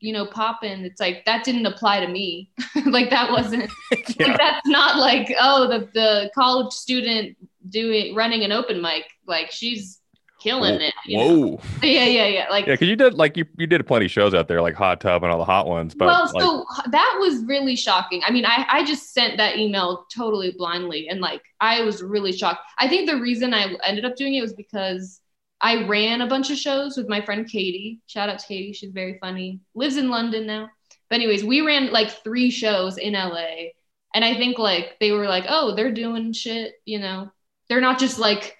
you 0.00 0.12
know, 0.12 0.26
popping. 0.26 0.84
It's 0.84 1.00
like 1.00 1.24
that 1.24 1.44
didn't 1.44 1.66
apply 1.66 2.04
to 2.04 2.08
me. 2.08 2.50
like 2.86 3.10
that 3.10 3.30
wasn't. 3.30 3.70
yeah. 3.92 4.26
Like 4.26 4.38
that's 4.38 4.66
not 4.66 4.98
like 4.98 5.32
oh 5.40 5.68
the 5.68 5.88
the 5.94 6.30
college 6.34 6.72
student 6.72 7.36
doing 7.68 8.14
running 8.14 8.42
an 8.42 8.52
open 8.52 8.82
mic. 8.82 9.04
Like 9.26 9.52
she's 9.52 10.00
killing 10.42 10.80
it. 10.80 10.94
you 11.06 11.18
know? 11.18 11.46
Whoa. 11.46 11.60
Yeah, 11.82 12.06
yeah, 12.06 12.26
yeah. 12.26 12.46
Like 12.50 12.66
Yeah, 12.66 12.74
because 12.74 12.88
you 12.88 12.96
did 12.96 13.14
like 13.14 13.36
you, 13.36 13.44
you 13.56 13.66
did 13.66 13.86
plenty 13.86 14.06
of 14.06 14.10
shows 14.10 14.34
out 14.34 14.48
there, 14.48 14.60
like 14.60 14.74
Hot 14.74 15.00
Tub 15.00 15.22
and 15.22 15.32
all 15.32 15.38
the 15.38 15.44
hot 15.44 15.66
ones. 15.66 15.94
But 15.94 16.06
well, 16.06 16.30
like, 16.34 16.42
so 16.42 16.64
that 16.90 17.16
was 17.20 17.44
really 17.44 17.76
shocking. 17.76 18.22
I 18.26 18.30
mean, 18.30 18.44
I, 18.44 18.66
I 18.68 18.84
just 18.84 19.12
sent 19.12 19.36
that 19.36 19.58
email 19.58 20.06
totally 20.14 20.52
blindly 20.52 21.08
and 21.08 21.20
like 21.20 21.42
I 21.60 21.82
was 21.82 22.02
really 22.02 22.32
shocked. 22.32 22.60
I 22.78 22.88
think 22.88 23.08
the 23.08 23.20
reason 23.20 23.54
I 23.54 23.74
ended 23.84 24.04
up 24.04 24.16
doing 24.16 24.34
it 24.34 24.42
was 24.42 24.54
because 24.54 25.20
I 25.60 25.84
ran 25.86 26.20
a 26.20 26.26
bunch 26.26 26.50
of 26.50 26.58
shows 26.58 26.96
with 26.96 27.08
my 27.08 27.20
friend 27.20 27.48
Katie. 27.48 28.00
Shout 28.06 28.28
out 28.28 28.40
to 28.40 28.46
Katie. 28.46 28.72
She's 28.72 28.90
very 28.90 29.18
funny. 29.20 29.60
Lives 29.74 29.96
in 29.96 30.10
London 30.10 30.46
now. 30.46 30.70
But 31.08 31.16
anyways, 31.16 31.44
we 31.44 31.60
ran 31.60 31.92
like 31.92 32.10
three 32.24 32.50
shows 32.50 32.98
in 32.98 33.12
LA. 33.12 33.70
And 34.14 34.24
I 34.24 34.34
think 34.34 34.58
like 34.58 34.96
they 34.98 35.12
were 35.12 35.26
like, 35.26 35.44
oh, 35.48 35.74
they're 35.74 35.92
doing 35.92 36.32
shit, 36.32 36.74
you 36.84 36.98
know. 36.98 37.30
They're 37.68 37.80
not 37.80 38.00
just 38.00 38.18
like 38.18 38.56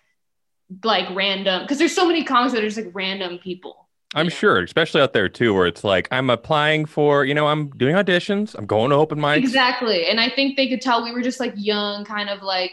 like 0.85 1.09
random 1.15 1.63
because 1.63 1.79
there's 1.79 1.95
so 1.95 2.07
many 2.07 2.25
comics 2.25 2.53
that 2.55 2.63
are 2.63 2.67
just 2.67 2.79
like 2.79 2.95
random 2.95 3.39
people. 3.39 3.89
I'm 4.15 4.29
sure, 4.29 4.63
especially 4.63 5.01
out 5.01 5.15
there 5.15 5.29
too, 5.29 5.55
where 5.55 5.67
it's 5.67 5.85
like 5.85 6.07
I'm 6.11 6.29
applying 6.29 6.85
for, 6.85 7.25
you 7.25 7.33
know, 7.33 7.47
I'm 7.47 7.71
doing 7.71 7.95
auditions, 7.95 8.55
I'm 8.55 8.67
going 8.67 8.91
to 8.91 8.97
open 8.97 9.19
mics. 9.19 9.39
Exactly. 9.39 10.07
And 10.07 10.21
I 10.21 10.29
think 10.29 10.57
they 10.57 10.69
could 10.69 10.83
tell 10.83 11.03
we 11.03 11.13
were 11.13 11.23
just 11.23 11.41
like 11.41 11.55
young, 11.57 12.05
kind 12.05 12.29
of 12.29 12.43
like 12.43 12.73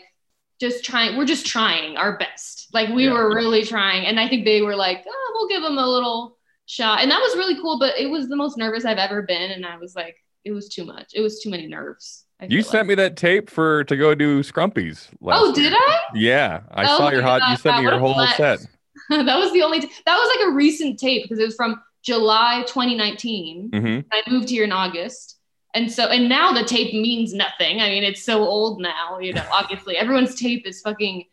just 0.59 0.83
trying, 0.83 1.17
we're 1.17 1.25
just 1.25 1.45
trying 1.45 1.95
our 1.95 2.17
best. 2.17 2.67
Like 2.73 2.89
we 2.89 3.05
Yeah. 3.05 3.13
were 3.13 3.33
really 3.33 3.63
trying. 3.63 4.05
And 4.05 4.19
I 4.19 4.27
think 4.27 4.43
they 4.43 4.61
were 4.61 4.75
like, 4.75 5.05
oh, 5.07 5.31
we'll 5.35 5.47
give 5.47 5.63
them 5.63 5.77
a 5.77 5.87
little 5.87 6.37
shot. 6.65 6.99
And 7.01 7.09
that 7.09 7.19
was 7.21 7.37
really 7.37 7.55
cool, 7.61 7.79
but 7.79 7.97
it 7.97 8.07
was 8.09 8.27
the 8.27 8.35
most 8.35 8.57
nervous 8.57 8.83
I've 8.83 8.97
ever 8.97 9.21
been. 9.21 9.51
And 9.51 9.65
I 9.65 9.77
was 9.77 9.95
like, 9.95 10.17
it 10.43 10.51
was 10.51 10.67
too 10.67 10.83
much. 10.83 11.11
It 11.13 11.21
was 11.21 11.39
too 11.41 11.49
many 11.49 11.67
nerves. 11.67 12.25
You 12.47 12.61
sent 12.61 12.87
me 12.87 12.95
that 12.95 13.17
tape 13.17 13.49
for 13.49 13.83
to 13.85 13.97
go 13.97 14.15
do 14.15 14.41
Scrumpies. 14.43 15.07
like. 15.19 15.37
Oh, 15.39 15.53
did 15.53 15.73
I? 15.73 15.99
Yeah, 16.13 16.61
I 16.71 16.83
Oh 16.83 16.97
saw 16.97 17.11
your 17.11 17.21
hot. 17.21 17.41
You 17.49 17.57
sent 17.57 17.77
me 17.77 17.83
your 17.83 17.99
whole 17.99 18.15
set. 18.37 18.59
that 19.09 19.37
was 19.37 19.51
the 19.51 19.61
only. 19.61 19.81
T- 19.81 19.91
that 20.05 20.15
was 20.15 20.37
like 20.37 20.47
a 20.47 20.51
recent 20.51 20.99
tape 20.99 21.23
because 21.23 21.39
it 21.39 21.45
was 21.45 21.55
from 21.55 21.81
July 22.03 22.63
2019. 22.67 23.69
hmm 23.73 23.99
I 24.11 24.21
moved 24.29 24.49
here 24.49 24.63
in 24.63 24.71
August. 24.71 25.35
And 25.75 25.91
so, 25.91 26.05
and 26.07 26.27
now 26.27 26.51
the 26.51 26.63
tape 26.63 26.93
means 26.93 27.33
nothing. 27.33 27.79
I 27.79 27.89
mean, 27.89 28.03
it's 28.03 28.23
so 28.23 28.39
old 28.43 28.81
now, 28.81 29.19
you 29.19 29.33
know, 29.33 29.45
obviously 29.51 29.97
everyone's 29.97 30.33
tape 30.33 30.65
is 30.65 30.81
fucking 30.81 31.25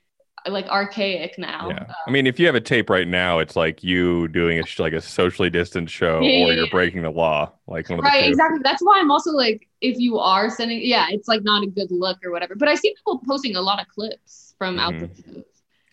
like 0.49 0.67
archaic 0.69 1.39
now. 1.39 1.69
Yeah, 1.71 1.87
I 1.89 1.93
um, 2.09 2.13
mean, 2.13 2.27
if 2.27 2.39
you 2.39 2.47
have 2.47 2.55
a 2.55 2.61
tape 2.61 2.89
right 2.91 3.07
now, 3.09 3.39
it's 3.39 3.57
like 3.57 3.83
you 3.85 4.29
doing 4.29 4.59
a 4.59 4.67
sh- 4.67 4.79
like 4.79 4.93
a 4.93 5.01
socially 5.01 5.51
distant 5.51 5.91
show, 5.91 6.21
Yeah, 6.21 6.47
or 6.47 6.53
you're 6.53 6.69
breaking 6.71 7.03
the 7.03 7.11
law, 7.11 7.51
like 7.67 7.89
one 7.89 7.99
of 7.99 8.05
the 8.05 8.09
right, 8.11 8.29
exactly. 8.29 8.61
That's 8.63 8.83
why 8.83 8.99
I'm 9.01 9.11
also 9.11 9.31
like, 9.33 9.69
if 9.81 9.99
you 9.99 10.19
are 10.19 10.49
sending, 10.51 10.81
yeah, 10.83 11.07
it's 11.11 11.29
like 11.29 11.43
not 11.43 11.63
a 11.63 11.67
good 11.67 11.91
look 11.91 12.19
or 12.25 12.31
whatever. 12.31 12.55
But 12.55 12.69
I 12.69 12.75
see 12.75 12.95
people 12.95 13.21
posting 13.27 13.57
a 13.57 13.61
lot 13.61 13.81
of 13.81 13.89
clips 13.89 14.55
from 14.59 14.79
out 14.79 14.99
the 14.99 15.09
shows. 15.09 15.45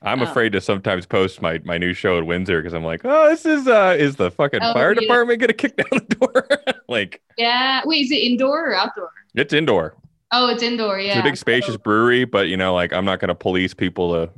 I'm 0.05 0.21
Oh. 0.21 0.25
afraid 0.25 0.51
to 0.51 0.59
sometimes 0.61 1.05
post 1.05 1.41
my 1.41 1.59
my 1.63 1.77
new 1.77 1.93
show 1.93 2.17
at 2.17 2.25
Windsor 2.25 2.59
because 2.61 2.73
I'm 2.73 2.83
like, 2.83 3.01
oh, 3.05 3.29
this 3.29 3.45
is 3.45 3.67
uh, 3.67 3.95
is 3.97 4.17
the 4.17 4.31
fucking 4.31 4.59
Oh, 4.61 4.73
fire 4.73 4.93
yeah. 4.93 4.99
department 5.01 5.39
gonna 5.39 5.53
kick 5.53 5.77
down 5.77 5.87
the 5.91 6.15
door? 6.15 6.47
like, 6.89 7.21
Yeah. 7.37 7.81
Wait, 7.85 8.05
is 8.05 8.11
it 8.11 8.15
indoor 8.15 8.69
or 8.71 8.75
outdoor? 8.75 9.09
it's 9.35 9.53
indoor. 9.53 9.95
Oh, 10.35 10.49
it's 10.49 10.63
indoor. 10.63 10.99
Yeah. 10.99 11.11
It's 11.11 11.19
a 11.19 11.23
big 11.23 11.37
spacious 11.37 11.77
brewery, 11.77 12.25
but 12.25 12.47
you 12.47 12.57
know, 12.57 12.73
like 12.73 12.91
I'm 12.91 13.05
not 13.05 13.19
gonna 13.21 13.35
police 13.35 13.73
people 13.73 14.13
to 14.13 14.31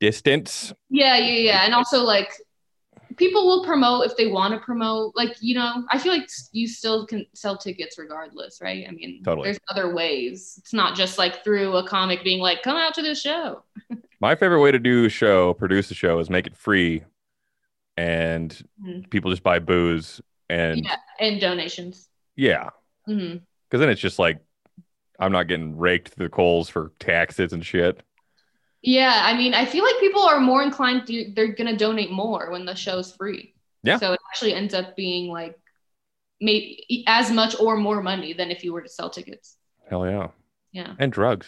distance. 0.00 0.72
Yeah, 0.90 1.16
yeah, 1.16 1.32
yeah. 1.52 1.64
And 1.64 1.74
also 1.74 2.02
like 2.02 2.32
people 3.16 3.46
will 3.46 3.64
promote 3.64 4.04
if 4.06 4.16
they 4.16 4.26
want 4.26 4.52
to 4.54 4.60
promote. 4.60 5.14
Like, 5.16 5.36
you 5.40 5.54
know, 5.54 5.84
I 5.90 5.98
feel 5.98 6.12
like 6.12 6.28
you 6.52 6.68
still 6.68 7.06
can 7.06 7.24
sell 7.34 7.56
tickets 7.56 7.98
regardless, 7.98 8.60
right? 8.60 8.84
I 8.88 8.90
mean, 8.92 9.22
Totally. 9.24 9.46
there's 9.46 9.58
other 9.70 9.94
ways. 9.94 10.56
It's 10.58 10.72
not 10.74 10.94
just 10.96 11.16
like 11.18 11.42
through 11.42 11.74
a 11.76 11.86
comic 11.88 12.22
being 12.24 12.40
like, 12.40 12.62
come 12.62 12.76
out 12.76 12.94
to 12.94 13.02
this 13.02 13.20
show. 13.20 13.62
My 14.20 14.34
favorite 14.34 14.60
way 14.60 14.70
to 14.72 14.78
do 14.78 15.04
a 15.04 15.08
show, 15.08 15.54
produce 15.54 15.90
a 15.90 15.94
show, 15.94 16.18
is 16.18 16.28
make 16.30 16.46
it 16.46 16.56
free, 16.56 17.04
and 17.96 18.56
Mhm. 18.82 19.08
people 19.10 19.30
just 19.30 19.42
buy 19.42 19.58
booze 19.58 20.20
and 20.48 20.84
Yeah. 20.84 20.96
And 21.20 21.40
donations. 21.40 22.08
yeah, 22.34 22.70
because 23.06 23.40
then 23.72 23.88
it's 23.88 24.00
just 24.00 24.18
like 24.18 24.38
I'm 25.18 25.32
not 25.32 25.48
getting 25.48 25.76
raked 25.78 26.08
through 26.10 26.26
the 26.26 26.30
coals 26.30 26.68
for 26.68 26.92
taxes 26.98 27.54
and 27.54 27.64
shit. 27.64 28.02
Yeah. 28.86 29.20
I 29.24 29.36
mean, 29.36 29.52
I 29.52 29.66
feel 29.66 29.84
like 29.84 29.98
people 30.00 30.22
are 30.22 30.40
more 30.40 30.62
inclined 30.62 31.06
to, 31.08 31.30
they're 31.34 31.52
going 31.52 31.66
to 31.70 31.76
donate 31.76 32.10
more 32.10 32.50
when 32.50 32.64
the 32.64 32.74
show's 32.74 33.12
free. 33.12 33.52
Yeah. 33.82 33.98
So 33.98 34.12
it 34.14 34.20
actually 34.30 34.54
ends 34.54 34.72
up 34.74 34.96
being 34.96 35.30
like 35.30 35.58
maybe 36.40 37.04
as 37.06 37.30
much 37.30 37.54
or 37.60 37.76
more 37.76 38.02
money 38.02 38.32
than 38.32 38.50
if 38.50 38.64
you 38.64 38.72
were 38.72 38.82
to 38.82 38.88
sell 38.88 39.10
tickets. 39.10 39.56
Hell 39.90 40.06
yeah, 40.06 40.28
Yeah. 40.72 40.94
and 40.98 41.12
drugs. 41.12 41.46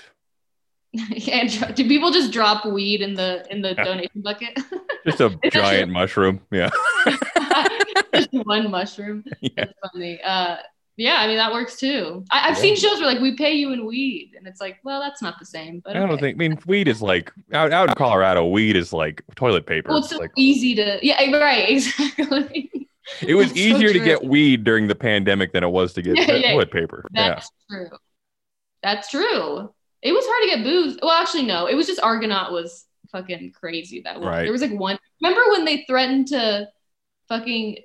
and 0.95 1.51
dr- 1.51 1.75
do 1.75 1.87
people 1.89 2.11
just 2.11 2.33
drop 2.33 2.65
weed 2.65 3.01
in 3.03 3.15
the 3.15 3.45
in 3.51 3.61
the 3.61 3.75
donation 3.75 4.23
bucket? 4.23 4.59
Just 5.07 5.21
a 5.21 5.27
actually- 5.27 5.51
giant 5.51 5.93
mushroom. 5.93 6.41
Yeah. 6.51 6.71
just 8.15 8.29
one 8.33 8.71
mushroom. 8.71 9.25
Yeah. 9.41 9.51
That's 9.57 9.73
funny. 9.93 10.21
Uh, 10.23 10.57
yeah, 10.99 11.15
I 11.21 11.29
mean 11.29 11.37
that 11.37 11.53
works 11.53 11.77
too. 11.77 12.25
I, 12.31 12.49
I've 12.49 12.57
Yeah. 12.57 12.61
seen 12.63 12.77
shows 12.77 12.99
where 12.99 13.07
like 13.07 13.21
we 13.21 13.37
pay 13.37 13.53
you 13.53 13.73
in 13.73 13.87
weed, 13.87 14.33
and 14.37 14.47
it's 14.49 14.61
like, 14.61 14.79
well, 14.83 15.01
that's 15.01 15.23
not 15.23 15.39
the 15.39 15.47
same. 15.47 15.81
But 15.85 15.97
I 15.97 16.01
don't 16.01 16.11
okay. 16.11 16.21
think. 16.21 16.37
I 16.37 16.39
mean, 16.39 16.59
weed 16.67 16.89
is 16.89 17.01
like 17.01 17.33
out 17.53 17.73
out 17.73 17.89
in 17.89 17.95
Colorado. 17.95 18.47
Weed 18.47 18.77
is 18.77 18.93
like 18.93 19.23
toilet 19.37 19.65
paper. 19.65 19.91
Well, 19.91 19.99
it's 19.99 20.11
so 20.11 20.19
like 20.19 20.33
easy 20.37 20.75
to. 20.75 20.99
Yeah, 21.01 21.19
right. 21.39 21.71
Exactly. 21.71 22.69
it 23.23 23.35
was 23.37 23.47
That's 23.49 23.61
so 23.61 23.67
easier 23.67 23.93
to 23.93 24.01
get 24.01 24.25
weed 24.25 24.65
during 24.65 24.89
the 24.89 24.95
pandemic 24.97 25.53
than 25.53 25.63
it 25.63 25.71
was 25.71 25.93
to 25.95 26.03
get 26.03 26.17
Yeah, 26.17 26.35
yeah. 26.35 26.53
toilet 26.53 26.73
paper. 26.73 27.05
Yeah. 27.13 27.29
That's 27.29 27.51
true. 27.71 27.89
That's 28.83 29.11
true. 29.11 29.73
It 30.03 30.13
was 30.13 30.25
hard 30.27 30.43
to 30.51 30.57
get 30.57 30.65
booze. 30.65 30.99
Well, 31.01 31.13
actually, 31.13 31.45
no. 31.45 31.67
It 31.67 31.75
was 31.75 31.87
just 31.87 32.01
Argonaut 32.01 32.53
was 32.53 32.87
fucking 33.13 33.53
crazy 33.53 34.01
that 34.03 34.19
one. 34.21 34.29
Right. 34.29 34.43
There 34.43 34.53
was 34.53 34.63
like 34.63 34.73
one. 34.73 34.99
Remember 35.23 35.43
when 35.51 35.65
they 35.65 35.85
threatened 35.89 36.29
to 36.29 36.69
fucking 37.29 37.79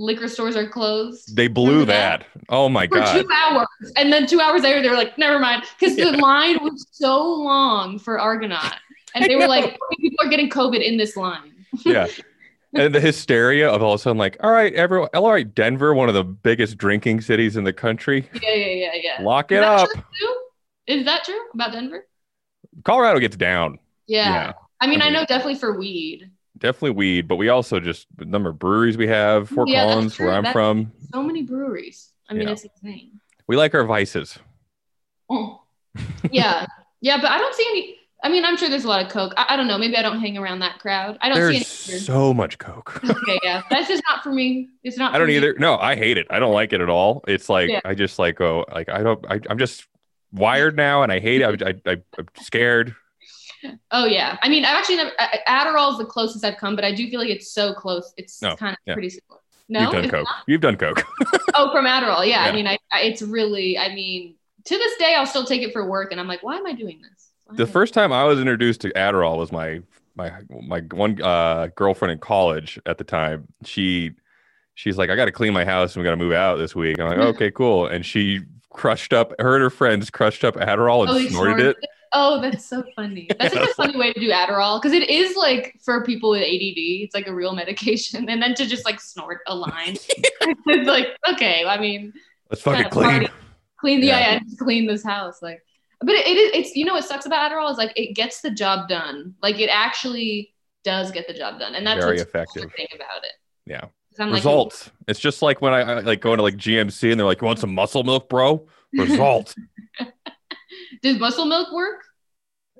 liquor 0.00 0.26
stores 0.28 0.56
are 0.56 0.66
closed? 0.68 1.36
They 1.36 1.46
blew 1.46 1.80
Remember 1.80 1.92
that. 1.92 2.26
Oh 2.48 2.68
my 2.68 2.86
for 2.86 2.96
god. 2.98 3.20
two 3.20 3.28
hours. 3.32 3.92
And 3.96 4.12
then 4.12 4.26
two 4.26 4.40
hours 4.40 4.62
later, 4.62 4.80
they 4.82 4.88
were 4.88 4.96
like, 4.96 5.16
never 5.18 5.38
mind. 5.38 5.62
Because 5.78 5.96
Yeah. 5.96 6.10
the 6.10 6.16
line 6.18 6.58
was 6.62 6.86
so 6.90 7.22
long 7.22 7.98
for 7.98 8.18
Argonaut. 8.18 8.74
And 9.14 9.24
they 9.26 9.36
were 9.36 9.46
like, 9.46 9.78
people 10.00 10.24
are 10.26 10.28
getting 10.30 10.48
COVID 10.48 10.82
in 10.82 10.96
this 10.96 11.16
line. 11.16 11.52
yeah. 11.84 12.06
And 12.72 12.94
the 12.94 13.00
hysteria 13.00 13.68
of 13.68 13.82
all 13.82 13.94
of 13.94 14.00
a 14.00 14.02
sudden, 14.02 14.16
like, 14.16 14.36
all 14.40 14.52
right, 14.52 14.72
everyone, 14.74 15.08
all 15.14 15.30
right, 15.32 15.52
Denver, 15.54 15.92
one 15.92 16.08
of 16.08 16.14
the 16.14 16.22
biggest 16.24 16.78
drinking 16.78 17.20
cities 17.20 17.56
in 17.56 17.64
the 17.64 17.72
country, 17.72 18.28
Yeah, 18.40 18.54
yeah, 18.54 18.66
yeah, 18.66 18.90
yeah. 19.18 19.22
lock 19.24 19.50
Is 19.52 19.58
it 19.58 19.64
up. 19.64 19.88
Is 20.86 21.04
that 21.04 21.24
true 21.24 21.40
about 21.54 21.72
Denver? 21.72 22.06
Colorado 22.84 23.18
gets 23.18 23.36
down. 23.36 23.78
Yeah. 24.06 24.30
Yeah. 24.32 24.52
I 24.80 24.86
mean, 24.86 25.02
I 25.02 25.06
I 25.06 25.08
mean- 25.08 25.14
know 25.14 25.24
definitely 25.26 25.56
for 25.56 25.76
weed. 25.78 26.30
Definitely 26.60 26.90
weed, 26.90 27.26
but 27.28 27.36
we 27.36 27.48
also 27.48 27.80
just 27.80 28.06
the 28.16 28.24
number 28.26 28.50
of 28.50 28.58
breweries 28.58 28.96
we 28.96 29.06
have. 29.08 29.48
Fort 29.48 29.68
Yeah, 29.68 29.84
Collins, 29.86 30.18
where. 30.18 30.30
I'm 30.32 30.42
That's- 30.42 30.52
from, 30.52 30.92
So 31.12 31.22
many 31.22 31.42
breweries. 31.42 32.10
I 32.28 32.34
mean, 32.34 32.46
Yeah. 32.46 32.52
it's 32.52 32.64
insane. 32.64 33.20
we 33.48 33.56
like 33.56 33.74
our 33.74 33.84
vices. 33.84 34.38
Oh. 35.28 35.62
Yeah. 36.30 36.66
Yeah, 37.00 37.16
but 37.20 37.30
I 37.30 37.38
don't 37.38 37.54
see 37.54 37.66
any. 37.70 37.96
I 38.22 38.28
mean, 38.28 38.44
I'm 38.44 38.58
sure 38.58 38.68
there's 38.68 38.84
a 38.84 38.88
lot 38.88 39.02
of 39.04 39.10
Coke. 39.10 39.32
I, 39.38 39.46
I 39.54 39.56
don't 39.56 39.66
know. 39.66 39.78
Maybe 39.78 39.96
I 39.96 40.02
don't 40.02 40.20
hang 40.20 40.36
around 40.36 40.58
that 40.58 40.78
crowd. 40.78 41.16
I 41.22 41.30
don't 41.30 41.38
There's 41.38 41.66
see 41.66 41.92
any. 41.94 42.00
so 42.02 42.34
much 42.34 42.58
Coke. 42.58 43.02
okay, 43.08 43.38
yeah. 43.42 43.62
That's 43.70 43.88
just 43.88 44.02
not 44.10 44.22
for 44.22 44.30
me. 44.30 44.68
It's 44.84 44.98
not 44.98 45.14
I 45.14 45.18
don't 45.18 45.28
me. 45.28 45.36
either. 45.36 45.54
No, 45.58 45.78
I 45.78 45.96
hate 45.96 46.18
it. 46.18 46.26
I 46.28 46.38
don't 46.38 46.52
like 46.52 46.74
it 46.74 46.82
at 46.82 46.90
all. 46.90 47.24
It's 47.26 47.48
like 47.48 47.70
Yeah. 47.70 47.80
I 47.84 47.94
just 47.94 48.18
like 48.18 48.38
oh, 48.42 48.66
like 48.70 48.90
I 48.90 49.02
don't. 49.02 49.24
I, 49.30 49.40
I'm 49.48 49.58
just 49.58 49.86
wired 50.32 50.76
now, 50.76 51.02
and 51.02 51.10
I 51.10 51.18
hate 51.18 51.40
it. 51.40 51.62
I, 51.62 51.90
I, 51.90 51.96
I'm 52.18 52.28
scared. 52.42 52.94
Oh 53.90 54.04
yeah. 54.06 54.38
I 54.42 54.48
mean, 54.48 54.64
I've 54.64 54.76
actually 54.76 54.96
never. 54.96 55.10
Adderall 55.48 55.92
is 55.92 55.98
the 55.98 56.04
closest 56.04 56.44
I've 56.44 56.56
come, 56.56 56.76
but 56.76 56.84
I 56.84 56.94
do 56.94 57.08
feel 57.10 57.20
like 57.20 57.28
it's 57.30 57.52
so 57.52 57.72
close. 57.74 58.12
It's 58.16 58.40
No, 58.42 58.56
kind 58.56 58.72
of 58.72 58.78
yeah. 58.86 58.94
pretty 58.94 59.10
similar. 59.10 59.40
No, 59.68 59.80
You've 59.82 59.92
done 59.92 60.10
Coke. 60.10 60.24
not? 60.24 60.34
You've 60.46 60.60
done 60.60 60.76
Coke. 60.76 61.04
Oh, 61.54 61.70
from 61.72 61.84
Adderall. 61.86 62.26
Yeah. 62.26 62.44
Yeah. 62.44 62.50
I 62.50 62.52
mean, 62.52 62.66
I, 62.66 62.78
I. 62.92 63.02
It's 63.02 63.22
really. 63.22 63.76
I 63.78 63.94
mean, 63.94 64.34
to 64.64 64.76
this 64.78 64.96
day, 64.98 65.14
I'll 65.16 65.26
still 65.26 65.44
take 65.44 65.62
it 65.62 65.72
for 65.72 65.88
work, 65.88 66.10
and 66.12 66.20
I'm 66.20 66.26
like, 66.28 66.42
why 66.42 66.56
am 66.56 66.66
I 66.66 66.72
doing 66.72 67.00
this? 67.02 67.30
Why 67.44 67.56
the 67.56 67.62
I- 67.64 67.66
first 67.66 67.94
time 67.94 68.12
I 68.12 68.24
was 68.24 68.38
introduced 68.40 68.80
to 68.82 68.90
Adderall 68.92 69.36
was 69.38 69.52
my 69.52 69.80
my 70.16 70.32
my 70.62 70.80
one 70.92 71.20
uh, 71.22 71.68
girlfriend 71.76 72.12
in 72.12 72.18
college 72.18 72.78
at 72.86 72.98
the 72.98 73.04
time. 73.04 73.46
She 73.64 74.12
she's 74.74 74.96
like, 74.98 75.10
I 75.10 75.16
got 75.16 75.26
to 75.26 75.32
clean 75.32 75.52
my 75.52 75.64
house 75.64 75.94
and 75.94 76.02
we 76.02 76.04
got 76.04 76.12
to 76.12 76.16
move 76.16 76.32
out 76.32 76.56
this 76.56 76.74
week. 76.74 76.98
I'm 76.98 77.08
like, 77.08 77.18
okay, 77.34 77.50
cool. 77.50 77.86
And 77.86 78.04
she 78.06 78.40
crushed 78.70 79.12
up 79.12 79.34
her 79.40 79.54
and 79.56 79.62
her 79.62 79.70
friends 79.70 80.08
crushed 80.10 80.44
up 80.44 80.54
Adderall 80.56 81.02
and 81.02 81.10
Oh, 81.10 81.18
snorted, 81.18 81.32
snorted 81.32 81.66
it. 81.66 81.76
Oh, 82.12 82.40
that's 82.40 82.64
so 82.66 82.82
funny. 82.96 83.28
That's 83.38 83.54
such 83.54 83.68
a 83.70 83.74
funny 83.74 83.96
way 83.96 84.12
to 84.12 84.18
do 84.20 84.30
Adderall 84.30 84.80
because 84.80 84.92
it 84.92 85.08
is 85.08 85.36
like 85.36 85.78
for 85.82 86.04
people 86.04 86.30
with 86.30 86.42
ADD, 86.42 86.74
it's 86.76 87.14
like 87.14 87.28
a 87.28 87.34
real 87.34 87.54
medication. 87.54 88.28
And 88.28 88.42
then 88.42 88.54
to 88.56 88.66
just 88.66 88.84
like 88.84 89.00
snort 89.00 89.40
a 89.46 89.54
line, 89.54 89.96
it's 90.08 90.88
like 90.88 91.08
okay. 91.32 91.64
I 91.66 91.78
mean, 91.78 92.12
Let's 92.50 92.62
fucking 92.62 92.90
clean. 92.90 93.10
party. 93.10 93.28
clean 93.78 94.00
the 94.00 94.08
Yeah. 94.08 94.32
yeah, 94.34 94.40
clean 94.58 94.86
this 94.86 95.04
house. 95.04 95.40
Like, 95.40 95.62
but 96.00 96.10
it, 96.16 96.26
it 96.26 96.36
is. 96.36 96.50
It's 96.66 96.76
you 96.76 96.84
know 96.84 96.94
what 96.94 97.04
sucks 97.04 97.26
about 97.26 97.50
Adderall 97.52 97.70
is 97.70 97.78
like 97.78 97.92
it 97.96 98.14
gets 98.16 98.40
the 98.40 98.50
job 98.50 98.88
done. 98.88 99.34
Like 99.42 99.60
it 99.60 99.70
actually 99.72 100.52
does 100.82 101.12
get 101.12 101.28
the 101.28 101.34
job 101.34 101.60
done, 101.60 101.74
and 101.76 101.86
that's 101.86 102.04
Very 102.04 102.18
effective. 102.18 102.72
thing 102.74 102.88
about 102.94 103.22
it. 103.22 103.32
Yeah. 103.66 103.84
I'm 104.18 104.28
like, 104.30 104.38
Results. 104.38 104.90
it's 105.06 105.20
just 105.20 105.40
like 105.40 105.62
when 105.62 105.72
I, 105.72 105.78
I 105.80 106.00
like 106.00 106.20
going 106.20 106.38
to 106.38 106.42
like 106.42 106.56
GNC 106.56 107.10
and 107.12 107.18
they're 107.20 107.26
like, 107.26 107.40
"You 107.40 107.46
want 107.46 107.58
some 107.60 107.72
muscle 107.74 108.02
milk, 108.02 108.28
bro?" 108.28 108.66
Result. 108.92 109.54
does 111.02 111.18
muscle 111.18 111.44
milk 111.46 111.72
work? 111.72 112.02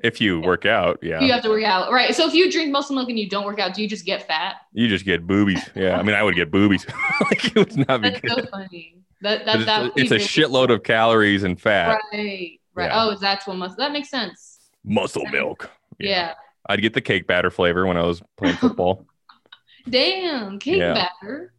if 0.02 0.18
you 0.18 0.40
work 0.40 0.64
out, 0.64 0.98
yeah, 1.02 1.20
You 1.20 1.30
have 1.30 1.42
to 1.42 1.50
work 1.50 1.62
out, 1.62 1.92
right? 1.92 2.14
So 2.14 2.26
if 2.26 2.32
you 2.32 2.50
drink 2.50 2.72
muscle 2.72 2.94
milk 2.96 3.10
and 3.10 3.18
you 3.18 3.28
don't 3.28 3.44
work 3.44 3.58
out, 3.58 3.74
do 3.74 3.82
you 3.82 3.88
just 3.88 4.06
get 4.06 4.26
fat? 4.26 4.54
you 4.72 4.88
just 4.88 5.04
get 5.04 5.26
boobies. 5.26 5.60
Yeah, 5.74 5.98
I 5.98 6.02
mean, 6.02 6.14
I 6.16 6.22
would 6.22 6.34
get 6.36 6.50
boobies. 6.50 6.86
like 7.30 7.44
it 7.44 7.54
would 7.54 7.76
not 7.86 8.00
be 8.00 8.08
That's 8.08 8.20
good. 8.22 8.30
so 8.44 8.46
funny. 8.46 8.96
That 9.20 9.44
But 9.44 9.66
that 9.66 9.92
it's, 9.96 10.10
a, 10.10 10.16
it's 10.16 10.24
a 10.24 10.26
shitload 10.40 10.70
of 10.72 10.82
calories 10.84 11.42
and 11.42 11.60
fat. 11.60 12.00
Right, 12.14 12.60
right. 12.74 12.86
Yeah. 12.86 13.04
Oh, 13.04 13.16
that's 13.20 13.46
what 13.46 13.58
muscle. 13.58 13.76
That 13.76 13.92
makes 13.92 14.08
sense. 14.08 14.60
Muscle 14.84 15.26
milk. 15.26 15.68
Yeah. 15.98 16.32
I'd 16.66 16.80
get 16.80 16.94
the 16.94 17.02
cake 17.02 17.26
batter 17.26 17.50
flavor 17.50 17.86
when 17.86 17.98
I 17.98 18.02
was 18.02 18.22
playing 18.38 18.56
football. 18.56 19.04
Damn, 19.88 20.58
cake 20.58 20.78
Yeah. 20.78 20.94
batter. 20.94 21.52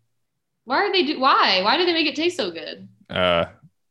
Why 0.66 0.78
are 0.78 0.92
they 0.92 1.04
do? 1.06 1.20
Why? 1.20 1.62
Why 1.64 1.78
do 1.78 1.86
they 1.86 1.94
make 1.94 2.08
it 2.08 2.16
taste 2.16 2.38
so 2.38 2.50
good? 2.50 2.88
uh, 3.10 3.46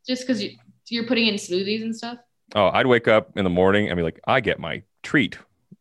Just 0.09 0.23
because 0.23 0.43
you 0.43 0.57
you're 0.88 1.07
putting 1.07 1.29
in 1.29 1.35
smoothies 1.37 1.83
and 1.83 1.95
stuff. 1.95 2.19
Oh, 2.54 2.69
I'd 2.69 2.87
wake 2.87 3.09
up 3.09 3.37
in 3.37 3.45
the 3.45 3.50
morning 3.50 3.88
and 3.88 3.97
be 3.97 4.02
like, 4.02 4.21
I 4.26 4.40
get 4.40 4.59
my 4.59 4.83
treat, 5.02 5.38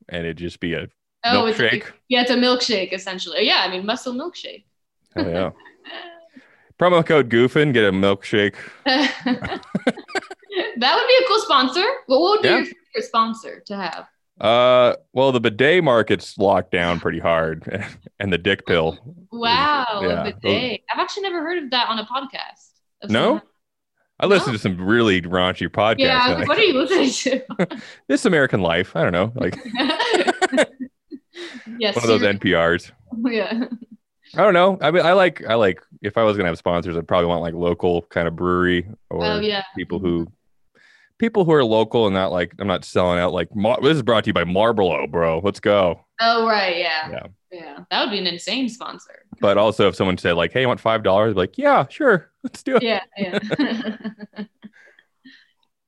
and 0.10 0.26
it'd 0.26 0.38
just 0.38 0.60
be 0.60 0.74
a 0.74 0.88
Oh, 1.26 1.46
it's 1.48 1.58
milkshake. 1.60 1.72
like, 1.72 1.94
yeah, 2.08 2.22
it's 2.22 2.32
a 2.32 2.36
milkshake 2.36 2.94
essentially. 2.94 3.46
Yeah, 3.46 3.58
I 3.66 3.70
mean 3.70 3.86
muscle 3.86 4.14
milkshake. 4.14 4.64
Oh 5.16 5.28
yeah. 5.28 5.52
Promo 6.80 7.06
code 7.06 7.30
Goofin, 7.30 7.74
get 7.74 7.84
a 7.84 7.92
milkshake. 7.92 8.56
that 8.86 9.62
would 9.86 11.08
be 11.08 11.16
a 11.24 11.28
cool 11.28 11.40
sponsor. 11.40 11.84
What 12.08 12.22
would 12.22 12.42
be 12.42 12.48
Yeah. 12.48 12.56
your 12.58 12.66
favorite 12.66 13.04
sponsor 13.06 13.60
to 13.66 13.76
have? 13.76 14.08
Uh, 14.40 14.96
well, 15.12 15.34
the 15.34 15.42
bidet 15.42 15.84
market's 15.84 16.38
locked 16.38 16.72
down 16.72 17.00
pretty 17.02 17.20
hard, 17.20 17.86
and 18.20 18.32
the 18.32 18.38
dick 18.38 18.66
pill. 18.66 18.98
Wow, 19.32 19.86
yeah, 20.02 20.22
a 20.26 20.34
bidet. 20.34 20.82
I've 20.94 21.00
actually 21.02 21.24
never 21.24 21.42
heard 21.42 21.62
of 21.62 21.70
that 21.72 21.90
on 21.90 22.00
a 22.00 22.06
podcast. 22.06 22.70
No? 23.10 23.24
someone- 23.26 23.42
I 24.20 24.26
listen 24.26 24.50
No. 24.50 24.54
to 24.54 24.60
some 24.60 24.78
really 24.82 25.22
raunchy 25.22 25.68
podcasts. 25.70 26.00
Yeah, 26.00 26.20
I 26.22 26.30
was 26.30 26.32
and 26.32 26.40
like, 26.40 26.48
what 26.50 26.58
are 26.58 26.64
you 26.64 26.74
listening 26.74 27.46
to? 27.58 27.82
this 28.08 28.26
American 28.26 28.62
Life. 28.62 28.96
I 28.96 29.04
don't 29.04 29.14
know, 29.14 29.32
like 29.36 29.56
yes. 31.80 31.96
one 31.96 32.04
of 32.04 32.08
those 32.10 32.22
NPRs. 32.22 32.92
Yeah. 33.26 33.66
I 34.36 34.44
don't 34.44 34.54
know. 34.54 34.78
I 34.82 34.92
mean, 34.92 35.06
I 35.06 35.14
like 35.14 35.44
I 35.48 35.56
like 35.56 35.82
if 36.04 36.18
I 36.18 36.24
was 36.24 36.38
gonna 36.38 36.50
have 36.50 36.58
sponsors, 36.58 36.96
I'd 36.96 37.08
probably 37.08 37.28
want 37.28 37.42
like 37.42 37.54
local 37.56 38.04
kind 38.04 38.28
of 38.28 38.36
brewery 38.36 38.88
or 39.10 39.24
Oh 39.26 39.40
yeah. 39.40 39.64
people 39.76 39.98
who 40.00 40.28
people 41.18 41.46
who 41.46 41.52
are 41.54 41.64
local 41.66 42.06
and 42.06 42.14
not 42.14 42.32
like 42.32 42.54
I'm 42.60 42.68
not 42.68 42.86
selling 42.86 43.18
out 43.20 43.34
like 43.34 43.54
Mar- 43.56 43.80
this 43.82 43.96
is 43.96 44.04
brought 44.04 44.26
to 44.26 44.28
you 44.30 44.34
by 44.34 44.44
Marlboro, 44.44 45.08
bro. 45.08 45.40
Let's 45.44 45.60
go. 45.60 46.06
Oh 46.22 46.46
right. 46.48 46.78
Yeah. 46.78 47.10
Yeah. 47.10 47.24
Yeah. 47.52 47.80
That 47.90 48.04
would 48.04 48.12
be 48.12 48.20
an 48.20 48.28
insane 48.28 48.70
sponsor. 48.70 49.26
But 49.42 49.58
also 49.58 49.88
if 49.88 49.96
someone 49.96 50.18
said 50.18 50.34
like, 50.34 50.52
"Hey, 50.54 50.62
you 50.62 50.68
want 50.68 50.80
five 50.80 51.02
dollars?" 51.04 51.36
Like, 51.36 51.58
yeah, 51.58 51.88
sure, 51.90 52.32
let's 52.44 52.62
do 52.64 52.76
it. 52.78 52.84
Yeah. 52.84 53.02
Yeah. 53.18 54.46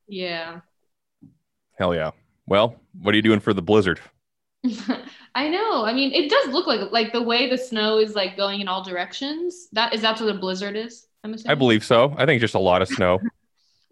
yeah. 0.08 0.60
Hell 1.78 1.94
yeah. 1.94 2.10
Well, 2.46 2.76
what 3.00 3.12
are 3.14 3.16
you 3.16 3.22
doing 3.22 3.40
for 3.40 3.54
the 3.54 3.62
blizzard? 3.62 4.00
I 5.34 5.48
know. 5.48 5.84
I 5.84 5.92
mean, 5.92 6.12
it 6.12 6.30
does 6.30 6.48
look 6.52 6.66
like 6.66 6.92
like 6.92 7.12
the 7.12 7.22
way 7.22 7.48
the 7.48 7.58
snow 7.58 7.98
is 7.98 8.14
like 8.14 8.36
going 8.36 8.60
in 8.60 8.68
all 8.68 8.82
directions. 8.84 9.68
That 9.72 9.94
is 9.94 10.00
that's 10.02 10.20
what 10.20 10.34
a 10.34 10.38
blizzard 10.38 10.76
is. 10.76 11.06
I'm 11.24 11.34
assuming. 11.34 11.50
I 11.50 11.54
believe 11.54 11.84
so. 11.84 12.14
I 12.18 12.26
think 12.26 12.40
just 12.40 12.54
a 12.54 12.58
lot 12.58 12.82
of 12.82 12.88
snow. 12.88 13.18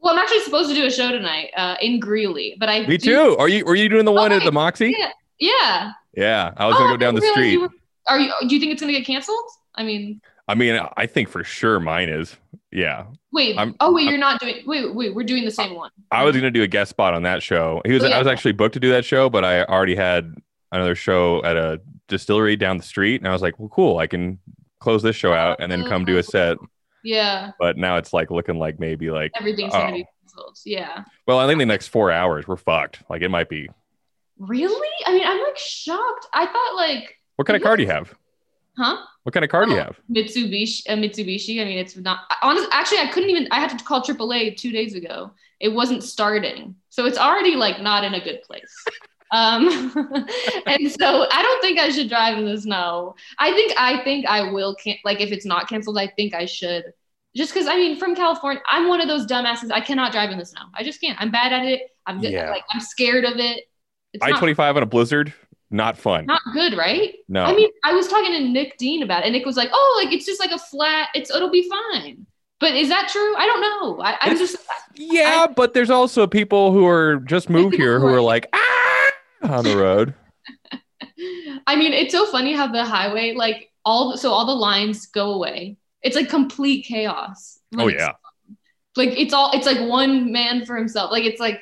Well, 0.02 0.12
I'm 0.14 0.18
actually 0.18 0.40
supposed 0.40 0.68
to 0.70 0.74
do 0.74 0.86
a 0.86 0.90
show 0.90 1.10
tonight 1.10 1.50
uh, 1.56 1.76
in 1.80 2.00
Greeley, 2.00 2.56
but 2.58 2.68
I 2.68 2.86
Me 2.86 2.96
do- 2.96 3.12
too. 3.12 3.36
Are 3.38 3.48
you? 3.48 3.64
Were 3.64 3.74
you 3.74 3.88
doing 3.88 4.04
the 4.04 4.12
one 4.12 4.32
at 4.32 4.42
the 4.44 4.52
Moxi? 4.52 4.94
Yeah. 4.98 5.10
Yeah. 5.38 5.92
Yeah, 6.14 6.52
I 6.56 6.66
was 6.66 6.76
Oh, 6.76 6.78
gonna 6.78 6.90
go 6.90 6.94
oh, 6.94 6.96
down 6.96 7.14
the 7.14 7.22
street. 7.22 7.52
you 7.52 7.60
were- 7.62 7.70
Are 8.08 8.18
you? 8.18 8.32
Do 8.40 8.54
you 8.54 8.60
think 8.60 8.72
it's 8.72 8.80
gonna 8.80 8.92
get 8.92 9.06
canceled? 9.06 9.44
I 9.74 9.84
mean, 9.84 10.20
I 10.48 10.54
mean, 10.54 10.80
I 10.96 11.06
think 11.06 11.28
for 11.28 11.44
sure 11.44 11.78
mine 11.78 12.08
is. 12.08 12.36
Yeah, 12.72 13.06
wait. 13.32 13.56
I'm- 13.56 13.74
oh 13.80 13.92
wait, 13.92 14.08
you're 14.08 14.18
not 14.18 14.40
doing. 14.40 14.62
Wait, 14.66 14.94
wait. 14.94 15.14
We're 15.14 15.24
doing 15.24 15.44
the 15.44 15.50
same 15.50 15.74
one. 15.74 15.90
I 16.10 16.24
was 16.24 16.34
gonna 16.34 16.50
do 16.50 16.62
a 16.62 16.66
guest 16.68 16.90
spot 16.90 17.14
on 17.14 17.22
that 17.22 17.42
show. 17.42 17.82
He 17.84 17.92
was. 17.92 18.02
Oh, 18.02 18.08
yeah. 18.08 18.16
I 18.16 18.18
was 18.18 18.26
actually 18.26 18.52
booked 18.52 18.74
to 18.74 18.80
do 18.80 18.90
that 18.90 19.04
show, 19.04 19.28
but 19.30 19.44
I 19.44 19.64
already 19.64 19.94
had 19.94 20.34
another 20.72 20.94
show 20.94 21.42
at 21.44 21.56
a 21.56 21.80
distillery 22.08 22.56
down 22.56 22.76
the 22.76 22.82
street, 22.82 23.20
and 23.20 23.28
I 23.28 23.32
was 23.32 23.42
like, 23.42 23.58
well, 23.58 23.68
cool. 23.68 23.98
I 23.98 24.06
can 24.06 24.38
close 24.80 25.02
this 25.02 25.16
show 25.16 25.32
out 25.32 25.58
and 25.60 25.70
then 25.70 25.84
come 25.84 26.04
do 26.04 26.16
a 26.16 26.20
uh-huh. 26.20 26.30
set. 26.30 26.58
Yeah. 27.04 27.52
But 27.58 27.76
now 27.76 27.96
it's 27.96 28.12
like 28.12 28.30
looking 28.30 28.58
like 28.58 28.78
maybe 28.78 29.10
like. 29.10 29.32
Everything's 29.38 29.74
Oh. 29.74 29.78
gonna 29.78 29.92
be 29.92 30.04
oh. 30.04 30.12
canceled. 30.22 30.58
Yeah. 30.64 31.04
Well, 31.26 31.38
I 31.38 31.46
think 31.46 31.58
the 31.58 31.66
next 31.66 31.88
four 31.88 32.10
hours 32.10 32.46
we're 32.48 32.56
fucked. 32.56 33.02
Like 33.08 33.22
it 33.22 33.28
might 33.30 33.48
be. 33.48 33.68
Really? 34.40 34.88
I 35.06 35.12
mean, 35.12 35.22
I'm 35.24 35.38
like 35.42 35.56
shocked. 35.58 36.26
I 36.32 36.46
thought 36.46 36.74
like, 36.76 37.16
What 37.36 37.46
kind 37.46 37.56
of 37.56 37.62
car 37.62 37.76
do 37.76 37.82
you 37.84 37.88
have? 37.90 38.14
huh? 38.76 38.96
What 39.24 39.32
kind 39.34 39.44
of 39.44 39.50
car 39.50 39.66
do 39.66 39.72
you 39.72 39.78
Oh. 39.78 39.82
have? 39.82 40.00
Mitsubishi, 40.10 40.82
a 40.88 40.92
Mitsubishi. 40.96 41.60
I 41.60 41.64
mean, 41.66 41.78
it's 41.78 41.94
not. 41.96 42.20
Honestly, 42.42 42.68
actually, 42.72 42.98
I 42.98 43.08
couldn't 43.08 43.28
even. 43.30 43.46
I 43.50 43.60
had 43.60 43.76
to 43.78 43.84
call 43.84 44.00
AAA 44.02 44.56
two 44.56 44.72
days 44.72 44.94
ago. 44.94 45.30
It 45.60 45.68
wasn't 45.68 46.02
starting, 46.02 46.74
so 46.88 47.04
it's 47.04 47.18
already 47.18 47.54
like 47.54 47.82
not 47.82 48.02
in 48.04 48.14
a 48.14 48.20
good 48.24 48.42
place. 48.42 48.74
Um, 49.32 49.68
and 50.66 50.90
so 50.90 51.26
I 51.30 51.40
don't 51.42 51.62
think 51.62 51.78
I 51.78 51.90
should 51.90 52.08
drive 52.08 52.36
in 52.36 52.44
the 52.46 52.60
snow. 52.60 53.14
I 53.38 53.52
think 53.52 53.72
I 53.78 54.02
think 54.02 54.26
I 54.26 54.50
will. 54.50 54.74
Can 54.74 54.96
like 55.04 55.20
if 55.20 55.30
it's 55.30 55.46
not 55.46 55.68
canceled, 55.68 55.98
I 55.98 56.08
think 56.08 56.34
I 56.34 56.46
should. 56.46 56.92
Just 57.36 57.54
because 57.54 57.68
I 57.68 57.76
mean, 57.76 57.96
from 57.96 58.16
California, 58.16 58.60
I'm 58.68 58.88
one 58.88 59.00
of 59.00 59.06
those 59.06 59.26
dumbasses. 59.26 59.70
I 59.70 59.82
cannot 59.82 60.10
drive 60.10 60.30
in 60.30 60.38
the 60.38 60.44
snow. 60.44 60.62
I 60.74 60.82
just 60.82 61.00
can't. 61.00 61.16
I'm 61.20 61.30
bad 61.30 61.52
at 61.52 61.64
it. 61.64 61.82
I'm 62.06 62.20
good, 62.20 62.32
Yeah. 62.32 62.50
like 62.50 62.64
I'm 62.72 62.80
scared 62.80 63.24
of 63.24 63.34
it. 63.36 63.69
I 64.20 64.32
twenty 64.32 64.54
five 64.54 64.76
on 64.76 64.82
a 64.82 64.86
blizzard. 64.86 65.32
Not 65.72 65.96
fun. 65.96 66.26
not 66.26 66.42
good, 66.52 66.76
right? 66.76 67.14
no. 67.28 67.44
I 67.44 67.54
mean, 67.54 67.70
I 67.84 67.92
was 67.94 68.08
talking 68.08 68.32
to 68.32 68.40
Nick 68.40 68.76
Dean 68.76 69.04
about 69.04 69.22
it, 69.22 69.26
and 69.26 69.32
Nick 69.34 69.46
was 69.46 69.56
like, 69.56 69.70
"Oh, 69.72 70.02
like 70.02 70.12
it's 70.12 70.26
just 70.26 70.40
like 70.40 70.50
a 70.50 70.58
flat. 70.58 71.08
It's 71.14 71.30
it'll 71.30 71.50
be 71.50 71.70
fine." 71.70 72.26
But 72.58 72.74
is 72.74 72.88
that 72.88 73.08
true? 73.08 73.36
I 73.36 73.46
don't 73.46 73.60
know. 73.60 74.02
I, 74.02 74.16
I'm 74.20 74.36
just 74.36 74.56
yeah, 74.96 75.46
but 75.46 75.72
there's 75.72 75.90
also 75.90 76.26
people 76.26 76.72
who 76.72 76.86
are 76.86 77.16
just 77.20 77.48
moved 77.48 77.74
here 77.74 78.00
who 78.00 78.06
are- 78.08 78.20
like 78.20 78.48
ah 78.52 79.10
on 79.42 79.64
the 79.64 79.76
road. 79.76 80.14
I 81.66 81.76
mean, 81.76 81.92
it's 81.92 82.12
so 82.12 82.26
funny 82.26 82.52
how 82.52 82.66
the 82.66 82.84
highway, 82.84 83.34
like 83.34 83.70
all, 83.84 84.16
so 84.16 84.30
all 84.30 84.46
the 84.46 84.52
lines 84.52 85.06
go 85.06 85.32
away. 85.32 85.76
It's 86.02 86.16
like 86.16 86.28
complete 86.28 86.84
chaos. 86.84 87.58
Oh 87.78 87.88
yeah. 87.88 88.12
like 88.96 89.10
it's 89.10 89.32
all, 89.32 89.50
it's 89.52 89.66
like 89.66 89.88
one 89.88 90.32
man 90.32 90.64
for 90.64 90.76
himself. 90.76 91.10
Like 91.10 91.24
it's 91.24 91.40
like 91.40 91.60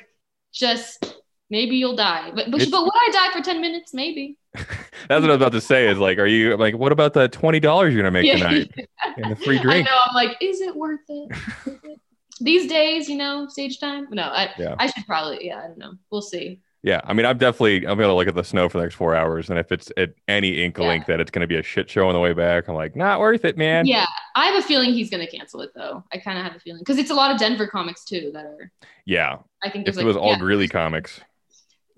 just 0.53 1.18
maybe 1.49 1.75
you'll 1.77 1.95
die, 1.95 2.31
but 2.35 2.51
but, 2.51 2.61
It's- 2.61 2.69
but 2.71 2.83
would 2.83 2.93
I 2.93 3.09
die 3.11 3.37
for 3.37 3.43
ten 3.43 3.61
minutes? 3.61 3.93
Maybe. 3.93 4.37
That's 4.53 5.21
what 5.21 5.25
I 5.25 5.27
was 5.27 5.35
about 5.35 5.51
to 5.53 5.61
say. 5.61 5.87
Is 5.89 5.97
like, 5.99 6.17
are 6.17 6.25
you 6.25 6.57
like, 6.57 6.75
what 6.75 6.91
about 6.91 7.13
the 7.13 7.27
twenty 7.29 7.59
dollars 7.59 7.93
you're 7.93 8.01
gonna 8.03 8.11
make 8.11 8.31
tonight 8.31 8.71
and 9.17 9.31
the 9.31 9.35
free 9.35 9.59
I 9.59 9.61
drink? 9.61 9.85
know. 9.87 9.97
I'm 10.07 10.15
like, 10.15 10.37
is 10.41 10.61
it 10.61 10.75
worth 10.75 10.99
it? 11.07 11.99
These 12.41 12.67
days, 12.69 13.09
you 13.09 13.17
know, 13.17 13.47
stage 13.49 13.79
time. 13.79 14.07
No, 14.11 14.23
I, 14.23 14.49
Yeah. 14.57 14.75
I 14.79 14.87
should 14.87 15.05
probably. 15.05 15.45
Yeah, 15.47 15.59
I 15.59 15.67
don't 15.67 15.77
know. 15.77 15.93
We'll 16.09 16.21
see. 16.21 16.61
Yeah, 16.81 17.01
I 17.03 17.11
mean, 17.11 17.25
I'm 17.25 17.37
definitely 17.37 17.85
I'm 17.85 17.97
gonna 17.97 18.15
look 18.15 18.29
at 18.29 18.35
the 18.35 18.43
snow 18.43 18.69
for 18.69 18.77
the 18.77 18.85
next 18.85 18.95
four 18.95 19.13
hours, 19.13 19.49
and 19.49 19.59
if 19.59 19.69
it's 19.73 19.91
at 19.97 20.13
any 20.29 20.63
inkling 20.63 21.03
that 21.07 21.19
it's 21.19 21.29
gonna 21.29 21.45
be 21.47 21.57
a 21.57 21.63
shit 21.63 21.89
show 21.89 22.07
on 22.07 22.13
the 22.13 22.21
way 22.21 22.31
back, 22.31 22.69
I'm 22.69 22.75
like, 22.75 22.95
not 22.95 23.19
worth 23.19 23.43
it, 23.43 23.57
man. 23.57 23.85
Yeah, 23.85 24.05
I 24.33 24.45
have 24.45 24.55
a 24.63 24.65
feeling 24.65 24.93
he's 24.93 25.09
gonna 25.09 25.27
cancel 25.27 25.59
it 25.59 25.71
though. 25.75 26.05
I 26.13 26.17
kind 26.19 26.37
of 26.37 26.45
have 26.45 26.55
a 26.55 26.59
feeling 26.59 26.79
because 26.79 26.97
it's 26.97 27.09
a 27.11 27.13
lot 27.13 27.31
of 27.31 27.37
Denver 27.37 27.67
comics 27.67 28.05
too 28.05 28.31
that 28.33 28.45
are. 28.45 28.71
Yeah, 29.03 29.39
I 29.61 29.69
think 29.69 29.89
if 29.89 29.95
there's 29.95 30.05
it 30.05 30.07
was 30.07 30.15
all 30.15 30.31
yeah, 30.31 30.39
Greeley 30.39 30.69
comics, 30.69 31.19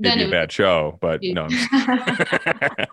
then 0.03 0.19
it'd 0.19 0.31
be 0.31 0.35
a 0.37 0.39
bad 0.41 0.51
show. 0.51 0.97
But 1.01 1.21
Yeah. 1.23 1.33
no, 1.33 1.47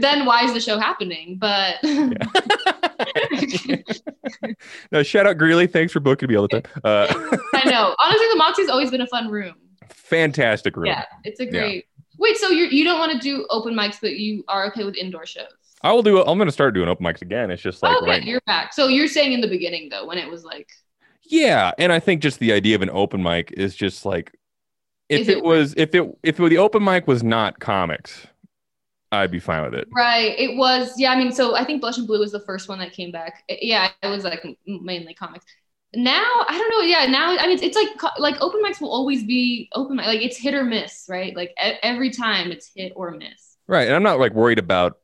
then 0.00 0.24
why 0.26 0.44
is 0.44 0.52
the 0.54 0.60
show 0.60 0.78
happening? 0.78 1.36
But 1.38 1.76
no. 4.92 5.02
Shout 5.02 5.26
out 5.26 5.38
Greeley. 5.38 5.66
Thanks 5.66 5.92
for 5.92 6.00
booking 6.00 6.28
me 6.28 6.36
all 6.36 6.46
the 6.48 6.60
time. 6.60 6.72
Uh, 6.84 7.06
I 7.54 7.68
know. 7.70 7.94
Honestly, 8.02 8.26
the 8.32 8.38
Moxi's 8.42 8.68
always 8.68 8.90
been 8.90 9.00
a 9.00 9.06
fun 9.06 9.30
room. 9.30 9.54
fantastic 9.88 10.76
room. 10.76 10.86
Yeah, 10.86 11.04
it's 11.24 11.40
a 11.40 11.46
great. 11.46 11.86
Wait, 12.18 12.36
so 12.36 12.48
you 12.48 12.64
you 12.66 12.84
don't 12.84 12.98
want 12.98 13.12
to 13.12 13.18
do 13.18 13.46
open 13.50 13.74
mics, 13.74 14.00
but 14.00 14.16
you 14.16 14.44
are 14.48 14.66
okay 14.66 14.84
with 14.84 14.96
indoor 14.96 15.24
shows? 15.26 15.46
I 15.82 15.92
will 15.92 16.02
do. 16.02 16.20
I'm 16.24 16.38
gonna 16.38 16.50
start 16.50 16.74
doing 16.74 16.88
open 16.88 17.04
mics 17.06 17.22
again. 17.22 17.50
It's 17.50 17.62
just 17.62 17.82
like 17.82 17.96
okay, 17.98 18.10
right. 18.10 18.24
you're 18.24 18.40
back. 18.46 18.72
So 18.72 18.88
you're 18.88 19.06
saying 19.08 19.32
in 19.32 19.40
the 19.40 19.48
beginning 19.48 19.88
though, 19.90 20.06
when 20.06 20.18
it 20.18 20.28
was 20.28 20.44
like, 20.44 20.68
Yeah, 21.24 21.70
and 21.78 21.92
I 21.92 22.00
think 22.00 22.20
just 22.22 22.40
the 22.40 22.52
idea 22.52 22.74
of 22.74 22.82
an 22.82 22.90
open 22.90 23.22
mic 23.22 23.52
is 23.52 23.76
just 23.76 24.04
like 24.04 24.32
if 25.08 25.22
Is 25.22 25.28
it, 25.28 25.38
it- 25.38 25.44
was 25.44 25.74
if 25.76 25.94
it 25.94 26.18
if 26.22 26.36
the 26.36 26.58
open 26.58 26.84
mic 26.84 27.06
was 27.06 27.22
not 27.22 27.58
comics, 27.60 28.26
I'd 29.10 29.30
be 29.30 29.38
fine 29.40 29.64
with 29.64 29.74
it. 29.74 29.88
right? 29.94 30.34
It 30.38 30.56
was. 30.56 30.92
Yeah, 30.98 31.12
I 31.12 31.16
mean, 31.16 31.32
so 31.32 31.54
I 31.56 31.64
think 31.64 31.80
Blush 31.80 31.96
and 31.98 32.06
Blue 32.06 32.18
was 32.20 32.32
the 32.32 32.40
first 32.40 32.68
one 32.68 32.78
that 32.80 32.92
came 32.92 33.10
back. 33.10 33.42
It- 33.48 33.62
yeah, 33.62 33.90
it 34.02 34.08
was 34.08 34.24
like 34.24 34.44
mainly 34.66 35.14
comics. 35.14 35.46
Now 35.94 36.44
I 36.46 36.58
don't 36.58 36.70
know. 36.70 36.82
Yeah, 36.82 37.06
now 37.06 37.36
I 37.38 37.46
mean, 37.46 37.58
it's 37.62 37.76
like 37.76 38.18
like 38.18 38.40
open 38.42 38.60
mics 38.62 38.80
will 38.80 38.92
always 38.92 39.24
be 39.24 39.70
open 39.74 39.96
mic. 39.96 40.04
Like 40.06 40.20
it's 40.20 40.36
hit 40.36 40.52
or 40.54 40.64
miss, 40.64 41.06
right? 41.08 41.34
Like 41.34 41.50
e- 41.64 41.78
every 41.82 42.10
time 42.10 42.52
it's 42.52 42.70
hit 42.76 42.92
or 42.94 43.10
miss. 43.12 43.56
Right. 43.66 43.86
And 43.86 43.96
I'm 43.96 44.02
not 44.02 44.18
like 44.18 44.34
worried 44.34 44.58
about 44.58 44.98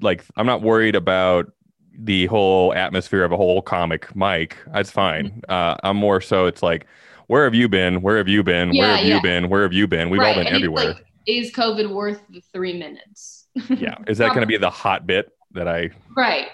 like 0.00 0.24
I'm 0.36 0.46
not 0.46 0.62
worried 0.62 0.96
about 0.96 1.52
the 1.98 2.26
whole 2.26 2.72
atmosphere 2.72 3.24
of 3.24 3.32
a 3.32 3.36
whole 3.36 3.60
comic 3.60 4.14
mic. 4.16 4.56
That's 4.72 4.90
fine. 4.90 5.42
Uh 5.48 5.76
I'm 5.82 5.98
more 5.98 6.22
so 6.22 6.46
it's 6.46 6.62
like 6.62 6.86
where 7.26 7.44
have 7.44 7.54
you 7.54 7.68
been? 7.68 8.02
Where 8.02 8.16
have 8.18 8.28
you 8.28 8.42
been? 8.42 8.70
Where 8.70 8.88
Yeah, 8.88 8.96
have 8.96 9.06
you 9.06 9.22
been? 9.22 9.48
Where 9.48 9.62
have 9.62 9.72
you 9.72 9.86
been? 9.86 10.10
We've 10.10 10.20
all 10.20 10.34
been 10.34 10.46
and 10.46 10.56
everywhere. 10.56 10.94
like, 10.94 11.06
is 11.26 11.52
COVID 11.52 11.90
worth 11.90 12.20
the 12.30 12.40
three 12.52 12.78
minutes? 12.78 13.46
yeah. 13.68 13.96
Is 14.06 14.18
that 14.18 14.28
going 14.28 14.40
to 14.40 14.46
be 14.46 14.56
the 14.56 14.70
hot 14.70 15.06
bit 15.06 15.30
that 15.52 15.68
I 15.68 15.90
Right. 16.16 16.48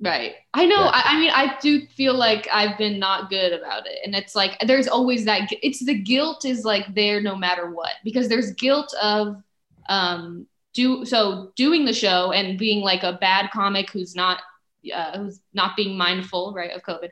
Right. 0.00 0.34
I 0.54 0.64
know. 0.66 0.84
Yeah. 0.84 0.90
I, 0.94 1.02
I 1.06 1.18
mean, 1.18 1.30
I 1.30 1.56
do 1.60 1.84
feel 1.88 2.14
like 2.14 2.46
I've 2.52 2.78
been 2.78 3.00
not 3.00 3.30
good 3.30 3.52
about 3.52 3.86
it. 3.86 3.98
And 4.04 4.14
it's 4.14 4.36
like, 4.36 4.56
there's 4.64 4.86
always 4.86 5.24
that, 5.24 5.48
it's 5.50 5.84
the 5.84 5.94
guilt 6.00 6.44
is 6.44 6.64
like 6.64 6.94
there 6.94 7.20
no 7.20 7.34
matter 7.34 7.70
what, 7.72 7.94
because 8.04 8.28
there's 8.28 8.52
guilt 8.52 8.94
of, 9.02 9.42
um, 9.88 10.46
do, 10.72 11.04
so 11.04 11.52
doing 11.56 11.84
the 11.84 11.92
show 11.92 12.30
and 12.30 12.58
being 12.58 12.80
like 12.80 13.02
a 13.02 13.14
bad 13.14 13.50
comic 13.50 13.90
who's 13.90 14.14
not, 14.14 14.40
uh, 14.94 15.18
who's 15.18 15.40
not 15.52 15.74
being 15.74 15.96
mindful, 15.96 16.52
right, 16.54 16.70
of 16.70 16.82
COVID. 16.82 17.08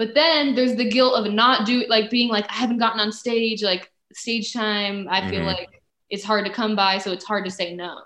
But 0.00 0.14
then 0.14 0.54
there's 0.54 0.76
the 0.76 0.88
guilt 0.88 1.14
of 1.14 1.30
not 1.30 1.66
do 1.66 1.84
like 1.90 2.08
being 2.08 2.30
like, 2.30 2.50
I 2.50 2.54
haven't 2.54 2.78
gotten 2.78 3.00
on 3.00 3.12
stage, 3.12 3.62
like 3.62 3.92
stage 4.14 4.50
time. 4.50 5.06
I 5.10 5.28
feel 5.28 5.42
Mhm. 5.42 5.44
like 5.44 5.82
it's 6.08 6.24
hard 6.24 6.46
to 6.46 6.50
come 6.50 6.74
by. 6.74 6.96
So 6.96 7.12
it's 7.12 7.26
hard 7.26 7.44
to 7.44 7.50
say 7.50 7.74
no. 7.74 8.00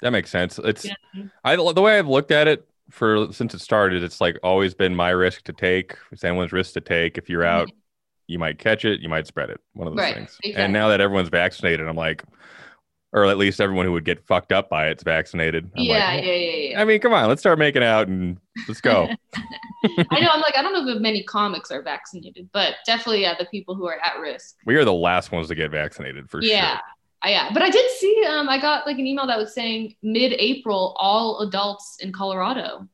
that 0.00 0.12
makes 0.12 0.30
sense. 0.30 0.58
It's 0.58 0.86
Yeah. 0.86 0.94
I 1.44 1.56
the 1.56 1.82
way 1.82 1.98
I've 1.98 2.08
looked 2.08 2.30
at 2.30 2.48
it 2.48 2.66
for 2.88 3.30
since 3.30 3.52
it 3.52 3.60
started, 3.60 4.02
it's 4.02 4.22
like 4.22 4.38
always 4.42 4.72
been 4.72 4.94
my 4.96 5.10
risk 5.10 5.42
to 5.44 5.52
take. 5.52 5.98
It's 6.12 6.24
anyone's 6.24 6.52
risk 6.52 6.72
to 6.72 6.80
take. 6.80 7.18
If 7.18 7.28
you're 7.28 7.44
out, 7.44 7.70
you 8.26 8.38
might 8.38 8.58
catch 8.58 8.86
it, 8.86 9.00
you 9.00 9.10
might 9.10 9.26
spread 9.26 9.50
it. 9.50 9.60
One 9.74 9.86
of 9.86 9.92
those 9.92 10.02
Right, 10.02 10.14
things. 10.14 10.38
exactly. 10.42 10.64
And 10.64 10.72
now 10.72 10.88
that 10.88 11.02
everyone's 11.02 11.28
vaccinated, 11.28 11.86
I'm 11.86 11.96
like, 11.96 12.24
or 13.12 13.24
at 13.24 13.38
least 13.38 13.60
everyone 13.60 13.86
who 13.86 13.92
would 13.92 14.04
get 14.04 14.24
fucked 14.26 14.52
up 14.52 14.68
by 14.68 14.88
it's 14.88 15.02
vaccinated. 15.02 15.70
I'm 15.76 15.82
yeah, 15.82 15.92
like, 16.14 16.24
yeah, 16.24 16.32
yeah, 16.32 16.56
yeah. 16.56 16.80
I 16.80 16.84
mean, 16.84 17.00
come 17.00 17.12
on, 17.12 17.28
let's 17.28 17.40
start 17.40 17.58
making 17.58 17.82
out 17.82 18.08
and 18.08 18.38
let's 18.68 18.80
go. 18.80 19.08
I 19.34 20.20
know. 20.20 20.28
I'm 20.32 20.40
like, 20.40 20.56
I 20.56 20.62
don't 20.62 20.72
know 20.72 20.92
if 20.92 21.00
many 21.00 21.24
comics 21.24 21.70
are 21.70 21.82
vaccinated, 21.82 22.48
but 22.52 22.74
definitely, 22.86 23.22
yeah, 23.22 23.34
the 23.38 23.46
people 23.46 23.74
who 23.74 23.86
are 23.86 23.98
at 24.04 24.20
risk. 24.20 24.56
we 24.66 24.76
are 24.76 24.84
the 24.84 24.92
last 24.92 25.32
ones 25.32 25.48
to 25.48 25.54
get 25.54 25.70
vaccinated 25.70 26.30
for 26.30 26.42
yeah. 26.42 26.76
sure. 26.76 26.80
I- 27.22 27.30
yeah. 27.30 27.50
But 27.52 27.62
I 27.62 27.68
did 27.68 27.90
see, 27.98 28.24
um, 28.26 28.48
I 28.48 28.58
got 28.58 28.86
like 28.86 28.98
an 28.98 29.06
email 29.06 29.26
that 29.26 29.36
was 29.36 29.52
saying 29.52 29.94
mid 30.02 30.32
April, 30.38 30.96
all 30.98 31.40
adults 31.40 31.98
in 32.00 32.12
Colorado. 32.12 32.88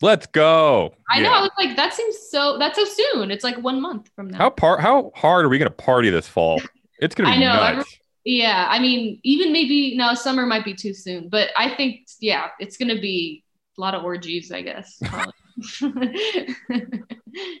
Let's 0.00 0.26
go. 0.26 0.94
I 1.10 1.20
know. 1.20 1.30
Yeah. 1.30 1.38
I 1.38 1.40
was 1.42 1.50
like, 1.58 1.76
that 1.76 1.94
seems 1.94 2.16
so. 2.28 2.58
That's 2.58 2.76
so 2.76 2.84
soon. 2.84 3.30
It's 3.30 3.44
like 3.44 3.56
one 3.58 3.80
month 3.80 4.10
from 4.14 4.30
now. 4.30 4.38
How 4.38 4.50
par- 4.50 4.78
How 4.78 5.12
hard 5.14 5.44
are 5.44 5.48
we 5.48 5.58
gonna 5.58 5.70
party 5.70 6.10
this 6.10 6.26
fall? 6.28 6.60
It's 6.98 7.14
gonna 7.14 7.30
be 7.36 7.36
I 7.36 7.38
know, 7.38 7.76
nuts. 7.76 7.98
Yeah, 8.24 8.68
I 8.70 8.78
mean, 8.78 9.18
even 9.24 9.52
maybe 9.52 9.96
no, 9.96 10.14
summer 10.14 10.46
might 10.46 10.64
be 10.64 10.74
too 10.74 10.94
soon, 10.94 11.28
but 11.28 11.50
I 11.56 11.74
think 11.74 12.06
yeah, 12.20 12.48
it's 12.60 12.76
gonna 12.76 13.00
be 13.00 13.42
a 13.76 13.80
lot 13.80 13.94
of 13.94 14.04
orgies, 14.04 14.52
I 14.52 14.62
guess. 14.62 15.00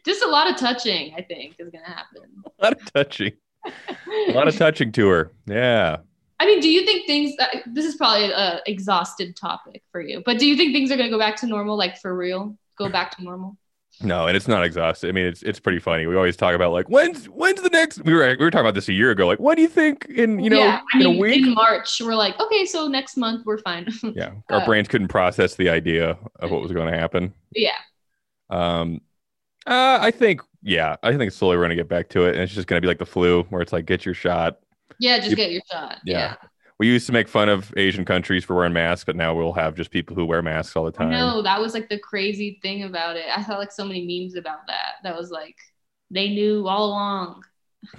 Just 0.04 0.22
a 0.22 0.28
lot 0.28 0.50
of 0.50 0.56
touching, 0.56 1.14
I 1.16 1.22
think, 1.22 1.56
is 1.58 1.70
gonna 1.70 1.86
happen. 1.86 2.22
a 2.58 2.64
lot 2.64 2.72
of 2.72 2.92
touching. 2.92 3.32
A 4.28 4.32
lot 4.32 4.48
of 4.48 4.56
touching 4.56 4.92
to 4.92 5.08
her. 5.08 5.32
Yeah. 5.46 5.98
I 6.40 6.46
mean, 6.46 6.60
do 6.60 6.68
you 6.68 6.84
think 6.84 7.06
things? 7.06 7.34
Uh, 7.38 7.58
this 7.66 7.84
is 7.84 7.94
probably 7.96 8.30
a 8.30 8.60
exhausted 8.66 9.36
topic 9.36 9.82
for 9.92 10.00
you, 10.00 10.22
but 10.24 10.38
do 10.38 10.46
you 10.46 10.56
think 10.56 10.72
things 10.72 10.90
are 10.90 10.96
gonna 10.96 11.10
go 11.10 11.18
back 11.18 11.36
to 11.36 11.46
normal, 11.46 11.76
like 11.76 11.98
for 11.98 12.16
real, 12.16 12.56
go 12.76 12.88
back 12.88 13.16
to 13.16 13.22
normal? 13.22 13.56
No, 14.00 14.26
and 14.26 14.36
it's 14.36 14.48
not 14.48 14.64
exhausted. 14.64 15.08
I 15.08 15.12
mean, 15.12 15.26
it's 15.26 15.42
it's 15.42 15.60
pretty 15.60 15.78
funny. 15.78 16.06
We 16.06 16.16
always 16.16 16.36
talk 16.36 16.54
about 16.54 16.72
like 16.72 16.88
when's 16.88 17.26
when's 17.26 17.60
the 17.62 17.68
next. 17.68 18.02
We 18.04 18.12
were 18.14 18.28
we 18.38 18.44
were 18.44 18.50
talking 18.50 18.64
about 18.64 18.74
this 18.74 18.88
a 18.88 18.92
year 18.92 19.10
ago. 19.10 19.26
Like, 19.26 19.38
what 19.38 19.54
do 19.56 19.62
you 19.62 19.68
think 19.68 20.06
in 20.06 20.40
you 20.40 20.50
know 20.50 20.58
yeah, 20.58 20.80
I 20.94 21.00
in 21.00 21.06
a 21.06 21.10
week? 21.10 21.46
in 21.46 21.54
March, 21.54 22.00
we're 22.00 22.14
like, 22.16 22.38
okay, 22.40 22.64
so 22.66 22.88
next 22.88 23.16
month 23.16 23.44
we're 23.46 23.58
fine. 23.58 23.86
yeah, 24.02 24.32
our 24.50 24.60
uh, 24.60 24.64
brains 24.64 24.88
couldn't 24.88 25.08
process 25.08 25.54
the 25.54 25.68
idea 25.68 26.18
of 26.40 26.50
what 26.50 26.62
was 26.62 26.72
going 26.72 26.90
to 26.92 26.98
happen. 26.98 27.32
yeah, 27.54 27.76
Um, 28.50 29.00
uh, 29.66 29.98
I 30.00 30.10
think 30.10 30.40
yeah, 30.62 30.96
I 31.02 31.16
think 31.16 31.30
slowly 31.32 31.56
we're 31.56 31.64
gonna 31.64 31.76
get 31.76 31.88
back 31.88 32.08
to 32.10 32.24
it, 32.26 32.34
and 32.34 32.42
it's 32.42 32.54
just 32.54 32.66
gonna 32.66 32.80
be 32.80 32.88
like 32.88 32.98
the 32.98 33.06
flu, 33.06 33.42
where 33.50 33.62
it's 33.62 33.72
like 33.72 33.86
get 33.86 34.04
your 34.04 34.14
shot. 34.14 34.58
yeah, 34.98 35.18
just 35.18 35.30
You- 35.30 35.36
get 35.36 35.52
your 35.52 35.62
shot. 35.70 35.98
Yeah. 36.04 36.18
Yeah. 36.18 36.48
We 36.82 36.88
used 36.88 37.06
to 37.06 37.12
make 37.12 37.28
fun 37.28 37.48
of 37.48 37.72
Asian 37.76 38.04
countries 38.04 38.44
for 38.44 38.56
wearing 38.56 38.72
masks, 38.72 39.04
but 39.04 39.14
now 39.14 39.36
we'll 39.36 39.52
have 39.52 39.76
just 39.76 39.92
people 39.92 40.16
who 40.16 40.26
wear 40.26 40.42
masks 40.42 40.74
all 40.74 40.84
the 40.84 40.90
time. 40.90 41.10
No, 41.12 41.40
that 41.40 41.60
was 41.60 41.74
like 41.74 41.88
the 41.88 41.96
crazy 41.96 42.58
thing 42.60 42.82
about 42.82 43.14
it. 43.14 43.26
I 43.32 43.40
saw 43.44 43.56
like 43.56 43.70
so 43.70 43.84
many 43.84 44.04
memes 44.04 44.34
about 44.34 44.66
that. 44.66 44.94
That 45.04 45.16
was 45.16 45.30
like 45.30 45.54
they 46.10 46.30
knew 46.30 46.66
all 46.66 46.86
along. 46.86 47.44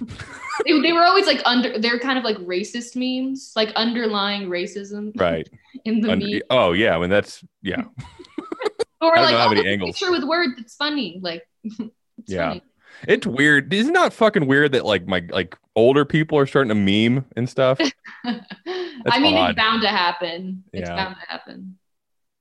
they, 0.66 0.78
they 0.82 0.92
were 0.92 1.00
always 1.00 1.26
like 1.26 1.40
under. 1.46 1.78
They're 1.78 1.98
kind 1.98 2.18
of 2.18 2.24
like 2.24 2.36
racist 2.36 2.94
memes, 2.94 3.52
like 3.56 3.70
underlying 3.74 4.50
racism 4.50 5.12
Right. 5.18 5.48
in 5.86 6.02
the 6.02 6.10
Under- 6.12 6.26
meme. 6.26 6.42
oh 6.50 6.72
yeah, 6.72 6.94
I 6.94 7.00
mean 7.00 7.08
that's 7.08 7.42
yeah. 7.62 7.84
Or 9.00 9.16
I 9.16 9.22
don't 9.22 9.24
like 9.24 9.34
how 9.36 9.46
oh, 9.46 9.54
many 9.54 9.66
a 9.66 9.72
angles. 9.72 9.96
picture 9.98 10.10
with 10.12 10.24
words. 10.24 10.52
It's 10.58 10.74
funny. 10.74 11.20
Like 11.22 11.42
it's 11.62 11.78
Yeah. 12.26 12.48
funny. 12.50 12.62
It's 13.08 13.26
weird. 13.26 13.72
Isn't 13.72 13.94
not 13.94 14.12
fucking 14.12 14.46
weird 14.46 14.72
that 14.72 14.84
like 14.84 15.06
my 15.06 15.22
like 15.30 15.56
older 15.76 16.04
people 16.04 16.38
are 16.38 16.46
starting 16.46 16.68
to 16.68 16.74
meme 16.74 17.24
and 17.36 17.48
stuff? 17.48 17.78
I 18.24 19.18
mean, 19.20 19.34
odd. 19.36 19.50
it's 19.50 19.56
bound 19.56 19.82
to 19.82 19.88
happen. 19.88 20.64
It's 20.72 20.88
Yeah. 20.88 20.96
bound 20.96 21.16
to 21.16 21.26
happen. 21.30 21.78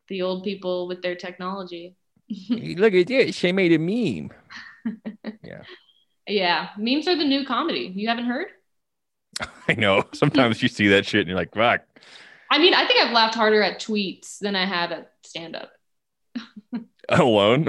The 0.08 0.22
old 0.22 0.44
people 0.44 0.88
with 0.88 1.02
their 1.02 1.16
technology. 1.16 1.96
Look 2.50 2.94
at 2.94 3.08
this. 3.08 3.36
She 3.36 3.52
made 3.52 3.74
a 3.74 3.80
meme. 3.80 4.32
Yeah, 5.44 5.62
Yeah. 6.28 6.70
memes 6.78 7.08
are 7.08 7.16
the 7.16 7.24
new 7.26 7.46
comedy. 7.46 7.92
You 7.96 8.08
haven't 8.10 8.26
heard? 8.26 8.48
I 9.68 9.74
know. 9.74 10.06
Sometimes 10.14 10.62
you 10.62 10.68
see 10.70 10.88
that 10.90 11.06
shit 11.06 11.22
and 11.22 11.30
you're 11.30 11.38
like, 11.38 11.54
fuck. 11.54 11.82
I 12.52 12.60
mean, 12.60 12.74
I 12.74 12.86
think 12.86 13.02
I've 13.02 13.14
laughed 13.14 13.36
harder 13.36 13.62
at 13.64 13.80
tweets 13.82 14.40
than 14.40 14.56
I 14.56 14.66
have 14.66 14.92
at 14.92 15.12
stand 15.26 15.56
up. 15.56 15.72
Alone. 17.10 17.68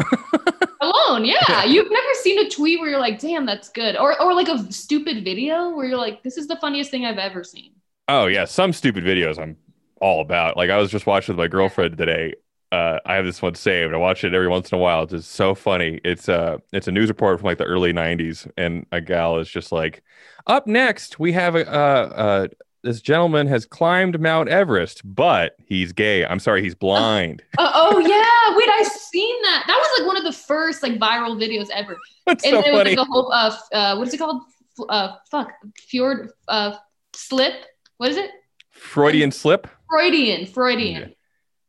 Alone, 0.81 1.25
yeah. 1.25 1.65
You've 1.65 1.91
never 1.91 2.15
seen 2.23 2.39
a 2.39 2.49
tweet 2.51 2.81
where 2.81 2.91
you're 2.91 3.01
like, 3.01 3.19
damn, 3.21 3.47
that's 3.47 3.69
good. 3.69 3.97
Or 3.97 4.21
or 4.21 4.35
like 4.35 4.49
a 4.49 4.71
stupid 4.73 5.25
video 5.25 5.71
where 5.75 5.87
you're 5.87 5.99
like, 5.99 6.23
this 6.23 6.37
is 6.37 6.47
the 6.47 6.57
funniest 6.57 6.91
thing 6.91 7.05
I've 7.05 7.19
ever 7.19 7.45
seen. 7.45 7.73
oh 8.09 8.27
yeah, 8.27 8.45
some 8.45 8.73
stupid 8.73 9.05
videos 9.05 9.39
I'm 9.39 9.57
all 10.01 10.21
about. 10.21 10.57
Like 10.57 10.71
I 10.71 10.79
was 10.79 10.91
just 10.91 11.07
watching 11.07 11.35
with 11.37 11.43
my 11.45 11.49
girlfriend 11.49 11.97
today. 11.97 12.35
Uh, 12.73 12.99
I 13.07 13.15
have 13.15 13.25
this 13.25 13.41
one 13.41 13.55
saved. 13.55 13.95
I 13.95 13.97
watch 13.99 14.25
it 14.25 14.35
every 14.35 14.49
once 14.49 14.73
in 14.73 14.79
a 14.79 14.81
while. 14.81 15.05
It's 15.05 15.13
just 15.13 15.31
so 15.33 15.55
funny. 15.55 16.01
It's 16.05 16.29
uh 16.29 16.59
it's 16.73 16.89
a 16.89 16.93
news 16.93 17.09
report 17.09 17.39
from 17.39 17.47
like 17.47 17.59
the 17.59 17.65
early 17.65 17.93
'90s, 17.93 18.51
and 18.57 18.87
a 18.93 19.01
gal 19.01 19.39
is 19.39 19.49
just 19.49 19.71
like, 19.73 20.03
"Up 20.47 20.67
next, 20.67 21.19
we 21.21 21.33
have 21.33 21.55
a 21.55 21.67
uh, 21.71 22.09
uh 22.17 22.49
this 22.85 23.01
gentleman 23.01 23.47
has 23.49 23.67
climbed 23.67 24.21
Mount 24.21 24.49
Everest, 24.49 25.03
but 25.05 25.57
he's 25.67 25.93
gay. 25.93 26.25
I'm 26.25 26.39
sorry, 26.39 26.63
he's 26.63 26.75
blind." 26.75 27.43
Uh, 27.57 27.71
oh 27.75 27.99
yeah, 27.99 28.57
wait, 28.57 28.69
I've 28.69 28.93
seen 28.93 29.41
that. 29.43 29.65
That 29.67 29.77
was 29.77 30.01
like 30.01 30.07
one 30.07 30.17
of 30.17 30.25
the 30.25 30.33
first 30.33 30.83
like 30.83 30.99
viral 30.99 31.37
videos 31.41 31.69
ever. 31.73 31.97
That's 32.27 32.45
And 32.45 32.55
so 32.55 32.63
there 32.63 32.73
was 32.73 32.85
like 32.85 32.99
a 32.99 33.05
whole 33.05 33.33
uh, 33.33 33.57
uh 33.73 33.97
what 33.97 34.09
is 34.09 34.15
it 34.15 34.19
called? 34.19 34.43
Uh 34.89 35.17
fuck. 35.31 35.53
Fjord 35.89 36.31
uh 36.49 36.77
slip. 37.15 37.55
What 37.97 38.11
is 38.11 38.17
it? 38.17 38.31
Freudian 38.71 39.31
slip. 39.31 39.69
Freudian. 39.89 40.47
Freudian. 40.47 41.15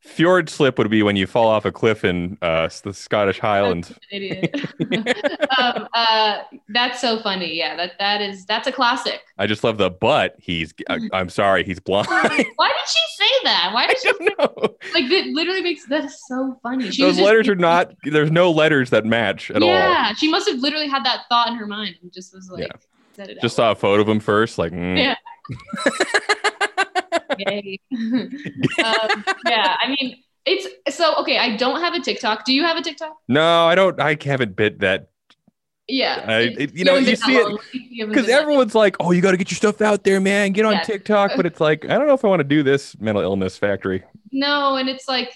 Fjord 0.05 0.49
slip 0.49 0.77
would 0.77 0.89
be 0.89 1.01
when 1.03 1.15
you 1.15 1.25
fall 1.27 1.47
off 1.47 1.65
a 1.65 1.71
cliff 1.71 2.05
in 2.05 2.37
uh, 2.41 2.69
the 2.83 2.93
Scottish 2.93 3.39
Highlands. 3.39 3.91
Idiot. 4.11 4.55
um, 5.57 5.87
uh, 5.93 6.41
that's 6.69 7.01
so 7.01 7.19
funny. 7.19 7.53
Yeah, 7.53 7.75
that 7.75 7.93
that 7.99 8.21
is 8.21 8.45
that's 8.45 8.67
a 8.67 8.71
classic. 8.71 9.19
I 9.37 9.47
just 9.47 9.63
love 9.63 9.77
the 9.77 9.89
but. 9.89 10.35
He's. 10.37 10.73
I, 10.89 10.99
I'm 11.11 11.29
sorry, 11.29 11.63
he's 11.65 11.79
blind. 11.81 12.07
Why 12.07 12.27
did 12.29 12.87
she 12.87 12.99
say 13.17 13.29
that? 13.43 13.71
Why 13.73 13.83
I 13.85 13.87
did 13.87 13.97
she 13.99 14.11
don't 14.11 14.39
know. 14.39 14.75
like 14.93 15.09
that? 15.09 15.25
Literally 15.33 15.61
makes 15.61 15.85
that 15.87 16.09
so 16.11 16.57
funny. 16.63 16.91
She 16.91 17.01
Those 17.01 17.07
was 17.09 17.17
just- 17.17 17.25
letters 17.25 17.49
are 17.49 17.55
not. 17.55 17.93
There's 18.03 18.31
no 18.31 18.51
letters 18.51 18.91
that 18.91 19.05
match 19.05 19.49
at 19.51 19.61
all. 19.63 19.69
yeah, 19.69 20.13
she 20.13 20.29
must 20.29 20.47
have 20.47 20.59
literally 20.59 20.87
had 20.87 21.03
that 21.03 21.21
thought 21.29 21.49
in 21.49 21.55
her 21.55 21.65
mind 21.67 21.95
and 22.01 22.13
just 22.13 22.33
was 22.33 22.49
like, 22.49 22.61
Yeah. 22.67 22.71
said 23.15 23.29
it. 23.31 23.41
Just 23.41 23.55
saw 23.55 23.71
a 23.71 23.75
photo 23.75 24.03
of 24.03 24.07
him 24.07 24.19
first, 24.19 24.57
like. 24.59 24.71
mm. 24.71 24.97
Yeah. 24.97 25.15
Yay. 27.39 27.79
um, 27.93 29.23
yeah, 29.47 29.75
I 29.81 29.95
mean, 29.99 30.17
it's 30.45 30.95
so 30.95 31.15
okay. 31.17 31.37
I 31.37 31.55
don't 31.57 31.81
have 31.81 31.93
a 31.93 31.99
TikTok. 31.99 32.45
Do 32.45 32.53
you 32.53 32.63
have 32.63 32.77
a 32.77 32.81
TikTok? 32.81 33.15
No, 33.27 33.65
I 33.65 33.75
don't. 33.75 33.99
I 33.99 34.17
haven't 34.23 34.55
bit 34.55 34.79
that 34.79 35.09
Yeah. 35.87 36.23
I- 36.27 36.39
it- 36.57 36.75
you 36.75 36.83
know, 36.85 36.95
you 36.95 37.15
see 37.15 37.35
it-. 37.37 37.59
You 37.73 38.07
because 38.07 38.29
everyone's 38.29 38.75
like, 38.75 38.95
"Oh, 38.99 39.11
you 39.11 39.21
got 39.21 39.31
to 39.31 39.37
get 39.37 39.49
your 39.51 39.55
stuff 39.57 39.81
out 39.81 40.03
there, 40.03 40.19
man. 40.19 40.51
Get 40.51 40.65
on 40.65 40.73
Yeah. 40.73 40.81
TikTok." 40.81 41.31
But 41.35 41.45
it's 41.45 41.59
like, 41.61 41.85
I 41.85 41.97
don't 41.97 42.07
know 42.07 42.13
if 42.13 42.23
I 42.25 42.27
want 42.27 42.41
to 42.41 42.43
do 42.47 42.63
this 42.63 42.99
mental 42.99 43.23
illness 43.23 43.57
factory. 43.57 44.03
No, 44.31 44.75
and 44.75 44.89
it's 44.89 45.07
like, 45.07 45.31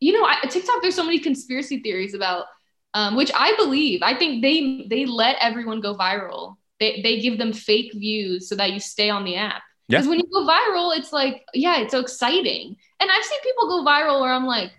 you 0.00 0.12
know, 0.12 0.24
I, 0.24 0.46
TikTok. 0.48 0.82
There's 0.82 0.94
so 0.94 1.04
many 1.04 1.18
conspiracy 1.20 1.80
theories 1.80 2.14
about, 2.14 2.46
um, 2.94 3.14
which 3.16 3.30
I 3.34 3.54
believe. 3.56 4.00
I 4.02 4.14
think 4.14 4.42
they 4.42 4.86
they 4.88 5.06
let 5.06 5.36
everyone 5.40 5.80
go 5.80 5.94
viral. 5.94 6.56
They 6.80 7.00
they 7.02 7.20
give 7.20 7.38
them 7.38 7.52
fake 7.52 7.92
views 7.94 8.48
so 8.48 8.56
that 8.56 8.72
you 8.72 8.80
stay 8.80 9.10
on 9.10 9.24
the 9.24 9.36
app. 9.36 9.62
Yeah. 9.90 9.98
Because 9.98 10.08
when 10.08 10.18
you 10.20 10.26
go 10.32 10.46
viral, 10.46 10.96
it's 10.96 11.12
like, 11.12 11.44
yeah, 11.52 11.80
it's 11.80 11.90
so 11.90 11.98
exciting. 11.98 12.76
And 13.00 13.10
I've 13.10 13.24
seen 13.24 13.40
people 13.42 13.68
go 13.68 13.84
viral 13.84 14.20
where 14.20 14.32
I'm 14.32 14.46
like, 14.46 14.72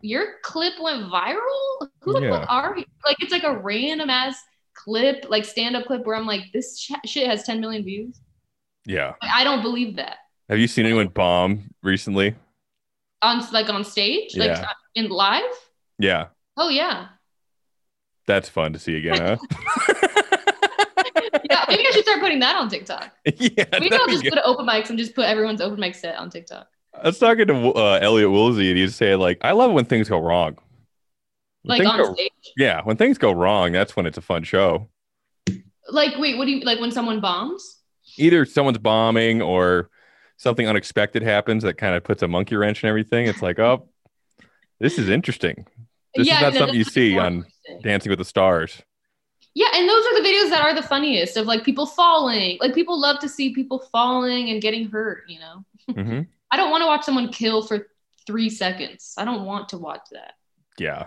your 0.00 0.34
clip 0.42 0.72
went 0.80 1.04
viral. 1.10 1.88
Who 2.00 2.12
the 2.14 2.20
Yeah. 2.22 2.30
fuck 2.40 2.50
are 2.50 2.78
you? 2.78 2.84
Like, 3.04 3.16
it's 3.20 3.32
like 3.32 3.44
a 3.44 3.56
random 3.58 4.08
ass 4.08 4.36
clip, 4.74 5.26
like 5.28 5.44
stand 5.44 5.76
up 5.76 5.84
clip 5.86 6.06
where 6.06 6.16
I'm 6.16 6.26
like, 6.26 6.44
this 6.52 6.78
sh- 6.78 6.92
shit 7.04 7.26
has 7.26 7.42
10 7.42 7.60
million 7.60 7.84
views. 7.84 8.18
Yeah. 8.86 9.12
Like, 9.20 9.30
I 9.34 9.44
don't 9.44 9.62
believe 9.62 9.96
that 9.96 10.16
Have 10.48 10.58
you 10.58 10.68
seen 10.68 10.86
anyone 10.86 11.08
bomb 11.08 11.70
recently? 11.82 12.34
on 13.22 13.42
like 13.52 13.68
on 13.68 13.82
stage, 13.84 14.36
like 14.36 14.64
in 14.94 15.08
live. 15.08 15.42
Yeah, 15.98 16.26
Oh 16.56 16.68
yeah. 16.68 17.08
that's 18.26 18.48
fun 18.48 18.72
to 18.74 18.78
see 18.78 18.96
again. 18.96 19.38
Huh? 19.50 19.94
yeah, 21.50 21.64
maybe 21.68 21.86
I 21.86 21.90
should 21.92 22.04
start 22.04 22.20
putting 22.20 22.40
that 22.40 22.56
on 22.56 22.68
TikTok. 22.68 23.10
yeah. 23.24 23.64
Maybe 23.72 23.92
I'll 23.92 24.06
just 24.08 24.22
good. 24.22 24.32
put 24.34 24.42
open 24.44 24.66
mics 24.66 24.90
and 24.90 24.98
just 24.98 25.14
put 25.14 25.24
everyone's 25.26 25.60
open 25.60 25.78
mic 25.80 25.94
set 25.94 26.16
on 26.18 26.30
TikTok. 26.30 26.66
I 26.94 27.08
was 27.08 27.18
talking 27.18 27.46
to 27.48 27.72
uh, 27.72 27.98
Elliot 28.00 28.30
Woolsey, 28.30 28.70
and 28.70 28.78
he 28.78 28.88
saying 28.88 29.18
like, 29.18 29.38
"I 29.42 29.52
love 29.52 29.72
when 29.72 29.84
things 29.84 30.08
go 30.08 30.18
wrong." 30.18 30.56
When 31.62 31.78
Like 31.80 31.88
on 31.88 31.98
go- 31.98 32.14
stage. 32.14 32.30
yeah, 32.56 32.80
when 32.84 32.96
things 32.96 33.18
go 33.18 33.32
wrong, 33.32 33.72
that's 33.72 33.96
when 33.96 34.06
it's 34.06 34.16
a 34.18 34.22
fun 34.22 34.44
show. 34.44 34.88
Like, 35.88 36.16
wait, 36.18 36.36
what 36.38 36.46
do 36.46 36.52
you 36.52 36.60
like 36.60 36.80
when 36.80 36.90
someone 36.92 37.20
bombs? 37.20 37.80
Either 38.18 38.44
someone's 38.44 38.78
bombing 38.78 39.42
or 39.42 39.90
something 40.36 40.66
unexpected 40.66 41.22
happens 41.22 41.62
that 41.64 41.76
kind 41.76 41.94
of 41.94 42.04
puts 42.04 42.22
a 42.22 42.28
monkey 42.28 42.56
wrench 42.56 42.82
in 42.82 42.88
everything. 42.88 43.26
It's 43.26 43.42
like, 43.42 43.58
oh, 43.58 43.88
this 44.80 44.98
is 44.98 45.08
interesting. 45.08 45.66
This 46.14 46.28
is 46.28 46.40
not 46.40 46.54
something 46.54 46.76
you 46.76 46.84
see 46.84 47.18
on. 47.18 47.46
Dancing 47.82 48.10
with 48.10 48.18
the 48.20 48.24
Stars. 48.24 48.80
Yeah, 49.56 49.68
and 49.72 49.88
those 49.88 50.04
are 50.04 50.22
the 50.22 50.28
videos 50.28 50.50
that 50.50 50.60
are 50.60 50.74
the 50.74 50.82
funniest 50.82 51.38
of 51.38 51.46
like 51.46 51.64
people 51.64 51.86
falling. 51.86 52.58
Like 52.60 52.74
people 52.74 53.00
love 53.00 53.20
to 53.20 53.28
see 53.28 53.54
people 53.54 53.78
falling 53.90 54.50
and 54.50 54.60
getting 54.60 54.90
hurt, 54.90 55.24
you 55.28 55.40
know. 55.40 55.64
hmm 55.94 56.20
I 56.50 56.58
don't 56.58 56.70
want 56.70 56.82
to 56.82 56.86
watch 56.86 57.04
someone 57.04 57.32
kill 57.32 57.62
for 57.62 57.88
three 58.26 58.50
seconds. 58.50 59.14
I 59.16 59.24
don't 59.24 59.46
want 59.46 59.70
to 59.70 59.78
watch 59.78 60.02
that. 60.12 60.34
Yeah, 60.78 61.06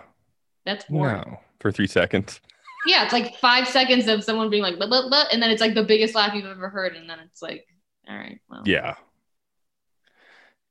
That's 0.66 0.84
boring. 0.86 1.22
no, 1.24 1.38
for 1.60 1.70
three 1.70 1.86
seconds. 1.86 2.40
Yeah, 2.86 3.04
it's 3.04 3.12
like 3.12 3.36
five 3.36 3.68
seconds 3.68 4.08
of 4.08 4.24
someone 4.24 4.50
being 4.50 4.64
like, 4.64 4.78
blah, 4.78 4.88
blah, 4.88 5.08
blah, 5.08 5.26
and 5.32 5.40
then 5.40 5.50
it's 5.52 5.60
like 5.60 5.74
the 5.74 5.84
biggest 5.84 6.16
laugh 6.16 6.34
you've 6.34 6.44
ever 6.44 6.68
heard, 6.68 6.96
and 6.96 7.08
then 7.08 7.20
it's 7.20 7.40
like, 7.40 7.66
all 8.08 8.16
right, 8.16 8.40
well, 8.50 8.62
Yeah, 8.66 8.96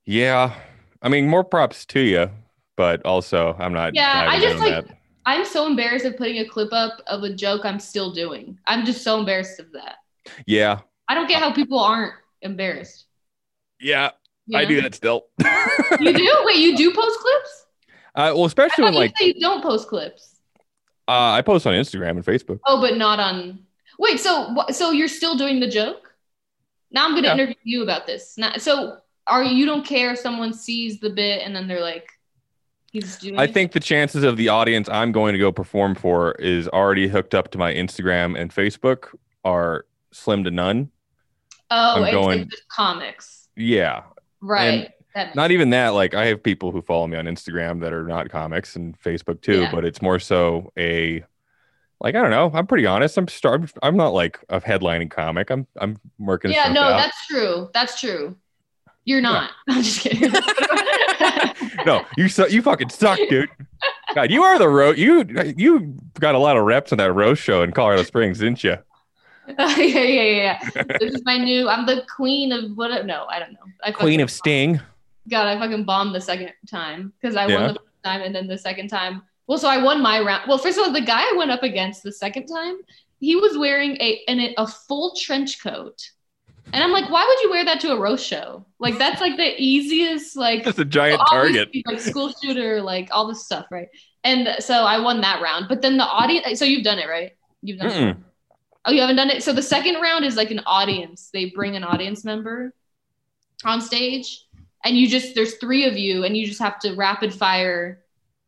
yeah. 0.06 0.54
I 1.02 1.08
mean, 1.08 1.30
more 1.30 1.46
props 1.46 1.86
to 1.88 2.02
you, 2.02 2.30
but 2.76 3.06
also 3.06 3.56
I'm 3.58 3.72
not. 3.72 3.96
Yeah, 3.96 4.26
I 4.28 4.38
just, 4.42 4.60
like, 4.60 4.86
that. 4.86 4.99
I'm 5.30 5.46
so 5.46 5.68
embarrassed 5.68 6.06
of 6.06 6.18
putting 6.18 6.40
a 6.40 6.46
clip 6.46 6.74
up 6.74 7.02
of 7.08 7.24
a 7.24 7.34
joke 7.34 7.64
I'm 7.66 7.80
still 7.80 8.12
doing. 8.12 8.58
I'm 8.66 8.84
just 8.86 9.04
so 9.04 9.20
embarrassed 9.20 9.60
of 9.60 9.72
that. 9.74 9.98
Yeah, 10.48 10.80
I 11.08 11.14
don't 11.16 11.28
get 11.28 11.40
how 11.42 11.52
people 11.54 11.80
aren't 11.80 12.14
embarrassed. 12.42 13.06
yeah. 13.80 14.10
you 14.48 14.58
I 14.58 14.66
do 14.66 14.82
that 14.82 14.96
still. 14.96 15.26
You 16.00 16.14
do? 16.14 16.32
Wait, 16.46 16.58
you 16.58 16.76
do 16.78 16.94
post 16.94 17.20
clips? 17.20 17.66
Uh, 18.16 18.32
well, 18.36 18.46
especially 18.46 18.86
when 18.86 18.94
like 18.96 19.12
you 19.20 19.26
say 19.28 19.34
you 19.36 19.42
don't 19.42 19.62
post 19.62 19.88
clips. 19.88 20.40
uh, 21.08 21.32
I 21.38 21.42
post 21.42 21.68
on 21.68 21.74
Instagram 21.74 22.12
and 22.12 22.26
Facebook. 22.26 22.60
Oh, 22.66 22.80
but 22.82 22.98
not 22.98 23.20
on. 23.20 23.60
Wait, 24.00 24.20
so 24.20 24.56
so 24.72 24.92
you're 24.92 25.08
still 25.20 25.36
doing 25.36 25.60
the 25.60 25.68
joke? 25.68 26.14
Now 26.92 27.06
I'm 27.06 27.14
gonna 27.14 27.28
Yeah. 27.28 27.34
interview 27.34 27.56
you 27.64 27.84
about 27.84 28.08
this. 28.08 28.36
Now, 28.38 28.54
so 28.58 28.98
are 29.28 29.44
you 29.44 29.66
don't 29.68 29.86
care 29.86 30.14
if 30.14 30.20
someone 30.20 30.54
sees 30.54 31.00
the 31.00 31.10
bit 31.12 31.42
and 31.46 31.56
then 31.56 31.68
they're 31.68 31.82
like. 31.94 32.08
I 33.38 33.46
think 33.48 33.72
the 33.74 33.80
chances 33.80 34.24
of 34.24 34.36
the 34.38 34.50
audience 34.50 34.90
I'm 34.90 35.12
going 35.12 35.34
to 35.34 35.40
go 35.40 35.52
perform 35.52 35.96
for 35.96 36.32
is 36.34 36.68
already 36.70 37.08
hooked 37.08 37.36
up 37.36 37.52
to 37.52 37.58
my 37.58 37.74
Instagram 37.74 38.40
and 38.40 38.54
Facebook 38.54 39.16
are 39.46 39.86
slim 40.12 40.44
to 40.46 40.52
none. 40.52 40.90
Oh, 41.72 42.04
I'm 42.04 42.12
going- 42.12 42.50
comics, 42.72 43.48
Yeah, 43.56 44.04
right? 44.42 44.90
not 45.36 45.52
even 45.52 45.70
that. 45.72 45.90
Like 45.90 46.14
I 46.16 46.26
have 46.28 46.42
people 46.42 46.72
who 46.72 46.82
follow 46.82 47.06
me 47.06 47.16
on 47.18 47.26
Instagram 47.26 47.82
that 47.82 47.94
are 47.94 48.04
not 48.08 48.30
comics 48.30 48.76
and 48.76 49.00
Facebook 49.02 49.42
too, 49.42 49.62
Yeah. 49.62 49.72
but 49.72 49.86
it's 49.86 50.02
more 50.02 50.18
so 50.20 50.72
a 50.78 51.24
like 52.02 52.16
I 52.16 52.22
don't 52.22 52.32
know. 52.32 52.50
I'm 52.54 52.66
pretty 52.66 52.86
honest. 52.86 53.18
I'm 53.18 53.28
star- 53.28 53.62
I'm 53.84 53.98
not 53.98 54.14
like 54.14 54.40
a 54.50 54.60
headlining 54.62 55.12
comic. 55.12 55.52
I'm 55.52 55.68
I'm 55.80 55.98
working. 56.18 56.52
yeah, 56.52 56.72
no, 56.72 56.82
out. 56.84 56.98
that's 56.98 57.28
true. 57.28 57.70
That's 57.74 58.00
true. 58.00 58.36
You're 59.06 59.22
not. 59.22 59.52
I'm 59.70 59.84
just 59.84 60.00
kidding. 60.02 60.32
no, 61.86 62.06
you 62.18 62.30
su- 62.30 62.48
you 62.50 62.62
fucking 62.62 62.90
suck, 62.90 63.20
dude. 63.30 63.50
God, 64.16 64.32
you 64.32 64.44
are 64.44 64.58
the 64.60 64.68
ro. 64.70 64.92
You 64.92 65.26
you 65.58 65.96
got 66.20 66.36
a 66.36 66.40
lot 66.40 66.58
of 66.58 66.64
reps 66.66 66.92
on 66.92 66.98
that 66.98 67.14
roast 67.14 67.42
show 67.42 67.62
in 67.64 67.72
Colorado 67.72 68.04
Springs, 68.04 68.40
didn't 68.40 68.64
you? 68.64 68.78
yeah, 69.58 69.78
yeah, 69.78 70.00
yeah, 70.04 70.60
yeah. 70.76 70.84
This 71.00 71.16
is 71.16 71.22
my 71.26 71.38
new. 71.38 71.68
I'm 71.70 71.86
the 71.86 72.04
queen 72.16 72.52
of 72.52 72.76
what? 72.78 73.06
No, 73.06 73.26
I 73.30 73.40
don't 73.40 73.54
know. 73.54 73.60
I 73.84 73.92
Queen 73.92 74.12
fucking- 74.14 74.22
of 74.22 74.32
Sting. 74.32 74.82
God, 75.30 75.46
I 75.48 75.60
fucking 75.60 75.84
bombed 75.86 76.16
the 76.16 76.22
second 76.22 76.52
time 76.70 77.14
because 77.22 77.36
I 77.36 77.46
Yeah. 77.48 77.56
won 77.56 77.68
the 77.74 77.80
first 77.80 78.04
time 78.04 78.22
and 78.22 78.34
then 78.34 78.48
the 78.48 78.58
second 78.58 78.88
time. 78.90 79.22
Well, 79.48 79.58
so 79.60 79.68
I 79.68 79.78
won 79.82 80.02
my 80.02 80.20
round. 80.22 80.44
Well, 80.48 80.58
first 80.58 80.78
of 80.78 80.86
all, 80.86 80.92
the 80.92 81.02
guy 81.02 81.22
I 81.22 81.34
went 81.38 81.52
up 81.52 81.62
against 81.64 82.02
the 82.04 82.12
second 82.12 82.48
time, 82.48 82.78
he 83.20 83.36
was 83.36 83.58
wearing 83.58 83.92
a 84.02 84.22
an, 84.28 84.54
a 84.58 84.66
full 84.68 85.16
trench 85.16 85.62
coat, 85.62 86.00
and 86.74 86.84
I'm 86.84 86.92
like, 86.92 87.10
why 87.10 87.26
would 87.26 87.40
you 87.42 87.50
wear 87.50 87.66
that 87.66 87.80
to 87.82 87.92
a 87.92 88.00
roast 88.00 88.26
show? 88.26 88.66
Like 88.80 88.98
that's 88.98 89.22
like 89.22 89.38
the 89.38 89.54
easiest 89.58 90.36
like 90.36 90.64
that's 90.64 90.80
a 90.80 90.86
giant 90.86 91.22
target. 91.30 91.70
like 91.86 92.00
school 92.00 92.32
shooter, 92.42 92.82
like 92.82 93.10
all 93.12 93.28
this 93.28 93.44
stuff, 93.44 93.66
right? 93.72 93.88
And 94.24 94.64
so 94.64 94.84
I 94.84 95.00
won 95.00 95.22
that 95.22 95.42
round. 95.42 95.68
But 95.68 95.82
then 95.82 95.98
the 95.98 96.06
audience. 96.06 96.60
So 96.60 96.66
you've 96.66 96.84
done 96.84 97.00
it, 97.00 97.08
right? 97.08 97.32
You've 97.62 97.80
done 97.80 97.88
it. 97.88 97.94
Mm-mm. 97.94 98.24
Oh, 98.86 98.92
you 98.92 99.02
haven't 99.02 99.18
done 99.18 99.30
it. 99.30 99.44
So 99.44 99.54
the 99.54 99.62
second 99.62 100.02
round 100.02 100.26
is 100.26 100.36
like 100.36 100.52
an 100.52 100.62
audience. 100.66 101.30
They 101.34 101.46
bring 101.46 101.76
an 101.76 101.84
audience 101.84 102.24
member 102.24 102.74
on 103.66 103.82
stage, 103.82 104.46
and 104.86 104.98
you 104.98 105.08
just 105.08 105.36
there's 105.36 105.56
three 105.56 105.86
of 105.86 105.98
you, 105.98 106.24
and 106.24 106.38
you 106.38 106.48
just 106.48 106.62
have 106.62 106.80
to 106.80 106.94
rapid 106.96 107.34
fire. 107.34 108.00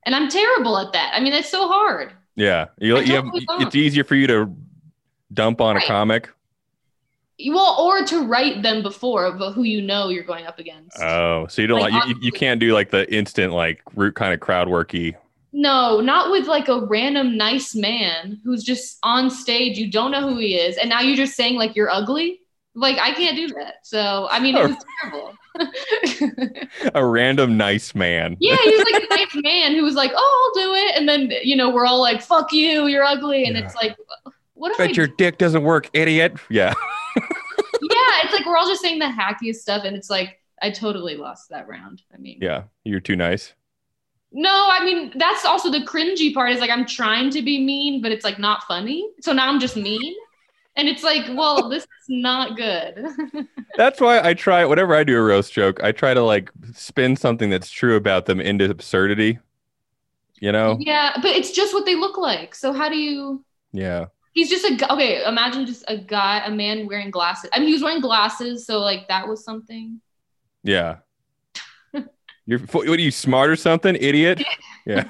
And 0.06 0.16
I'm 0.16 0.30
terrible 0.30 0.78
at 0.78 0.94
that. 0.94 1.12
I 1.14 1.20
mean, 1.20 1.34
it's 1.34 1.50
so 1.50 1.68
hard. 1.68 2.14
Yeah, 2.36 2.68
you, 2.80 2.98
you 3.00 3.16
have, 3.16 3.26
it's 3.60 3.76
easier 3.76 4.04
for 4.04 4.16
you 4.16 4.26
to 4.28 4.56
dump 5.34 5.62
on 5.62 5.78
a 5.78 5.82
comic. 5.86 6.30
Well, 7.48 7.76
or 7.80 8.04
to 8.06 8.26
write 8.28 8.62
them 8.62 8.84
before 8.84 9.26
of 9.26 9.54
who 9.56 9.64
you 9.64 9.82
know 9.82 10.10
you're 10.10 10.24
going 10.24 10.46
up 10.46 10.60
against. 10.60 11.02
Oh, 11.02 11.48
so 11.48 11.62
you 11.62 11.68
don't 11.68 11.80
Like, 11.80 11.94
like, 11.94 12.08
you, 12.10 12.16
you 12.22 12.32
can't 12.32 12.60
do 12.60 12.74
like 12.74 12.90
the 12.92 13.12
instant 13.14 13.54
like 13.54 13.82
root 13.96 14.16
kind 14.16 14.34
of 14.34 14.40
crowd 14.40 14.68
worky. 14.68 15.16
No, 15.54 16.00
not 16.00 16.32
with 16.32 16.48
like 16.48 16.70
a 16.70 16.86
random 16.86 17.36
nice 17.38 17.76
man 17.76 18.40
who's 18.44 18.64
just 18.64 18.98
on 19.04 19.30
stage. 19.30 19.78
You 19.78 19.92
don't 19.92 20.12
know 20.12 20.22
who 20.30 20.38
he 20.38 20.56
is, 20.56 20.78
and 20.78 20.90
now 20.90 21.02
you're 21.02 21.18
just 21.18 21.36
saying 21.36 21.56
like 21.56 21.76
you're 21.76 21.90
ugly. 21.90 22.40
Like 22.74 22.98
I 23.00 23.14
can't 23.14 23.36
do 23.36 23.48
that. 23.56 23.76
So 23.84 24.28
I 24.32 24.40
mean, 24.40 24.56
it 24.56 24.68
was 24.70 24.78
terrible. 25.02 25.34
A 26.96 27.06
random 27.06 27.58
nice 27.58 27.94
man. 27.94 28.38
yeah, 28.40 28.56
he 28.64 28.70
was 28.78 28.86
like 28.92 29.04
a 29.04 29.08
nice 29.14 29.36
man 29.44 29.74
who 29.76 29.84
was 29.84 29.96
like, 29.96 30.12
"Oh, 30.16 30.52
I'll 30.56 30.64
do 30.64 30.74
it," 30.74 30.96
and 30.98 31.10
then 31.10 31.32
you 31.44 31.58
know 31.58 31.70
we're 31.70 31.86
all 31.86 32.00
like, 32.00 32.22
"Fuck 32.22 32.54
you, 32.54 32.88
you're 32.88 33.04
ugly," 33.04 33.44
and 33.44 33.58
Yeah. 33.58 33.66
it's 33.66 33.76
like, 33.76 33.98
what 34.62 34.80
I? 34.80 34.88
Bet 34.88 34.96
your 34.96 35.08
dick 35.08 35.38
doesn't 35.38 35.64
work, 35.64 35.90
idiot. 35.94 36.38
Yeah. 36.50 36.74
yeah, 37.16 37.24
it's 38.24 38.34
like 38.34 38.46
we're 38.46 38.56
all 38.56 38.68
just 38.68 38.82
saying 38.82 39.00
the 39.00 39.06
hackiest 39.06 39.56
stuff, 39.56 39.84
and 39.84 39.96
it's 39.96 40.10
like 40.10 40.40
I 40.62 40.70
totally 40.70 41.16
lost 41.18 41.50
that 41.50 41.68
round. 41.68 42.04
I 42.14 42.18
mean, 42.18 42.38
Yeah. 42.40 42.64
You're 42.84 43.00
too 43.00 43.16
nice. 43.16 43.54
No, 44.32 44.70
I 44.72 44.86
mean 44.86 45.12
that's 45.18 45.46
also 45.46 45.70
the 45.70 45.80
cringy 45.80 46.34
part. 46.34 46.52
Is 46.52 46.62
like 46.62 46.70
I'm 46.70 46.86
trying 46.86 47.32
to 47.32 47.42
be 47.42 47.60
mean, 47.60 48.02
but 48.02 48.12
it's 48.12 48.24
like 48.24 48.40
not 48.40 48.64
funny. 48.64 49.10
So 49.20 49.34
now 49.34 49.50
I'm 49.50 49.60
just 49.60 49.76
mean, 49.76 50.16
and 50.76 50.88
it's 50.88 51.04
like, 51.04 51.26
well, 51.36 51.68
this 51.72 51.84
is 51.84 52.06
not 52.08 52.56
good. 52.56 53.06
That's 53.78 54.00
why 54.00 54.22
I 54.22 54.34
try 54.34 54.64
whenever 54.66 54.94
I 54.96 55.04
do 55.04 55.18
a 55.18 55.22
roast 55.22 55.54
joke, 55.54 55.84
I 55.84 55.92
try 55.92 56.14
to 56.14 56.22
like 56.22 56.50
spin 56.74 57.16
something 57.16 57.50
that's 57.50 57.70
true 57.70 57.96
about 57.96 58.26
them 58.26 58.40
into 58.40 58.70
absurdity. 58.70 59.40
You 60.40 60.52
know? 60.52 60.78
yeah, 60.80 61.14
but 61.22 61.36
it's 61.36 61.52
just 61.52 61.74
what 61.74 61.86
they 61.86 61.96
look 61.96 62.18
like. 62.18 62.56
So 62.56 62.74
how 62.74 62.90
do 62.90 62.98
you? 62.98 63.46
Yeah. 63.74 64.06
He's 64.34 64.50
just 64.50 64.64
a 64.66 64.94
okay. 64.94 65.24
Imagine 65.26 65.66
just 65.66 65.84
a 65.88 65.98
guy, 65.98 66.42
a 66.46 66.52
man 66.52 66.88
wearing 66.88 67.12
glasses. 67.12 67.50
I 67.54 67.60
mean, 67.60 67.68
he 67.68 67.74
was 67.74 67.84
wearing 67.84 68.02
glasses, 68.02 68.66
so 68.66 68.80
like 68.80 69.08
that 69.10 69.28
was 69.28 69.44
something. 69.44 70.00
Yeah. 70.64 70.98
You're 72.46 72.60
what 72.60 72.88
are 72.88 72.96
you 73.00 73.12
smart 73.12 73.50
or 73.50 73.56
something, 73.56 73.96
idiot? 73.96 74.42
Yeah. 74.86 75.04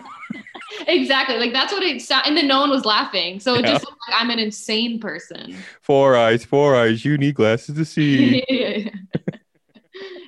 exactly, 0.87 1.37
like 1.37 1.53
that's 1.53 1.71
what 1.71 1.81
it 1.81 2.01
sounded. 2.01 2.27
And 2.27 2.35
then 2.37 2.47
no 2.47 2.59
one 2.59 2.69
was 2.69 2.83
laughing, 2.83 3.39
so 3.39 3.55
it 3.55 3.61
Yeah. 3.61 3.71
just 3.71 3.85
looked 3.85 3.97
like 4.09 4.21
I'm 4.21 4.29
an 4.29 4.39
insane 4.39 4.99
person. 4.99 5.55
Four 5.81 6.17
eyes, 6.17 6.43
four 6.43 6.75
eyes, 6.75 7.05
you 7.05 7.17
need 7.17 7.35
glasses 7.35 7.75
to 7.77 7.85
see. 7.85 8.43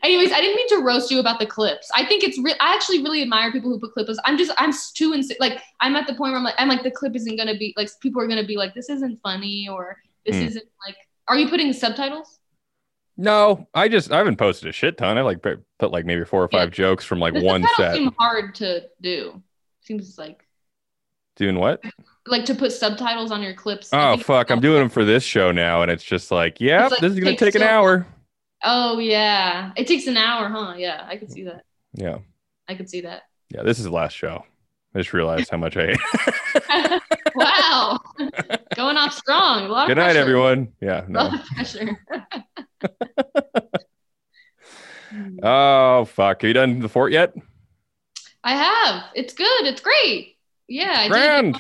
Anyways, 0.04 0.32
I 0.32 0.42
didn't 0.42 0.56
mean 0.56 0.68
to 0.70 0.78
roast 0.80 1.10
you 1.12 1.20
about 1.20 1.40
the 1.40 1.46
clips. 1.46 1.90
I 1.96 2.06
think 2.06 2.24
it's 2.24 2.38
real. 2.40 2.56
I 2.60 2.74
actually 2.74 3.02
really 3.04 3.22
admire 3.22 3.52
people 3.52 3.70
who 3.70 3.80
put 3.80 3.94
clips. 3.94 4.18
I'm 4.26 4.38
just, 4.38 4.52
I'm 4.58 4.74
too 4.96 5.14
ins- 5.14 5.32
like, 5.40 5.62
I'm 5.80 5.96
at 5.96 6.08
the 6.08 6.14
point 6.14 6.32
where 6.32 6.38
I'm 6.38 6.44
like, 6.44 6.56
I'm 6.58 6.68
like, 6.68 6.84
the 6.84 6.92
clip 6.92 7.16
isn't 7.16 7.36
gonna 7.38 7.58
be 7.58 7.74
like, 7.78 7.90
people 8.02 8.22
are 8.22 8.28
gonna 8.28 8.46
be 8.46 8.58
like, 8.58 8.74
this 8.74 8.90
isn't 8.90 9.20
funny 9.24 9.68
or 9.70 9.98
this 10.26 10.36
Hmm. 10.36 10.44
isn't 10.48 10.66
like. 10.86 10.96
Are 11.28 11.38
you 11.38 11.48
putting 11.50 11.72
subtitles? 11.74 12.40
no, 13.16 13.68
I 13.76 13.88
just 13.90 14.12
I 14.12 14.18
haven't 14.18 14.38
posted 14.38 14.68
a 14.70 14.72
shit 14.72 14.98
ton. 14.98 15.18
I 15.18 15.22
like 15.22 15.42
put 15.42 15.62
like 15.92 16.04
maybe 16.06 16.26
four 16.26 16.44
or 16.44 16.50
Yeah. 16.52 16.60
five 16.62 16.72
jokes 16.72 17.06
from 17.06 17.20
like 17.20 17.34
The 17.36 17.44
one 17.44 17.64
set. 17.78 17.94
seem 17.96 18.12
hard 18.20 18.56
to 18.56 18.84
do. 19.02 19.42
Seems 19.82 20.18
like 20.18 20.46
Doing 21.36 21.60
what? 21.60 21.82
like 22.26 22.46
to 22.46 22.56
put 22.56 22.72
subtitles 22.72 23.32
on 23.32 23.42
your 23.44 23.54
clips. 23.54 23.90
Oh 23.94 24.18
fuck, 24.18 24.50
I'm 24.50 24.60
doing 24.60 24.80
them 24.80 24.90
for 24.90 25.06
this 25.06 25.24
show 25.24 25.52
now, 25.52 25.82
and 25.84 25.92
it's 25.92 26.04
just 26.04 26.32
like, 26.32 26.60
yeah, 26.60 26.88
like 26.88 27.00
this 27.02 27.14
is 27.14 27.20
gonna 27.20 27.36
take 27.38 27.56
an 27.56 27.62
so- 27.62 27.68
hour. 27.68 28.08
Oh 28.64 29.00
yeah, 29.00 29.72
it 29.76 29.88
takes 29.88 30.08
an 30.08 30.18
hour, 30.18 30.48
huh? 30.50 30.76
Yeah, 30.78 31.06
I 31.08 31.18
could 31.18 31.32
see 31.32 31.44
that. 31.44 31.64
Yeah. 31.94 32.20
I 32.68 32.76
could 32.76 32.90
see 32.90 33.02
that. 33.02 33.24
Yeah, 33.50 33.64
this 33.64 33.78
is 33.78 33.86
the 33.86 33.92
last 33.92 34.14
show. 34.14 34.46
I 34.96 35.00
just 35.00 35.12
realized 35.14 35.50
how 35.50 35.58
much 35.58 35.76
I 35.76 35.88
hate. 35.88 37.02
wow, 37.36 38.00
going 38.76 38.96
off 38.96 39.14
strong. 39.14 39.68
Good 39.88 39.98
night, 39.98 40.04
pressure. 40.14 40.20
everyone. 40.20 40.72
Yeah, 40.82 41.06
A 41.06 41.10
no. 41.10 41.24
lot 41.24 41.40
of 41.40 41.46
pressure. 41.48 42.00
Oh 45.44 46.06
fuck. 46.06 46.42
Have 46.42 46.48
you 46.48 46.54
done 46.54 46.80
the 46.80 46.90
fort 46.90 47.12
yet? 47.12 47.34
I 48.44 48.54
have. 48.56 49.04
It's 49.14 49.34
good. 49.34 49.66
It's 49.66 49.82
great. 49.82 50.38
Yeah, 50.68 51.08
I 51.12 51.42
did. 51.44 51.56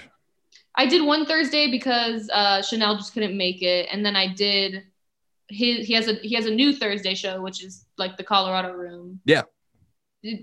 I 0.75 0.85
did 0.87 1.05
one 1.05 1.25
Thursday 1.27 1.69
because 1.69 2.27
uh, 2.33 2.63
Chanel 2.63 2.95
just 2.97 3.13
couldn't 3.13 3.37
make 3.37 3.61
it, 3.61 3.87
and 3.91 4.03
then 4.05 4.15
I 4.15 4.33
did. 4.33 4.83
His, 5.53 5.85
he 5.87 5.93
has 5.93 6.07
a 6.07 6.13
he 6.15 6.35
has 6.35 6.45
a 6.45 6.51
new 6.51 6.73
Thursday 6.73 7.13
show, 7.15 7.41
which 7.41 7.63
is 7.63 7.85
like 7.97 8.17
the 8.17 8.23
Colorado 8.23 8.73
Room. 8.73 9.19
Yeah. 9.25 9.43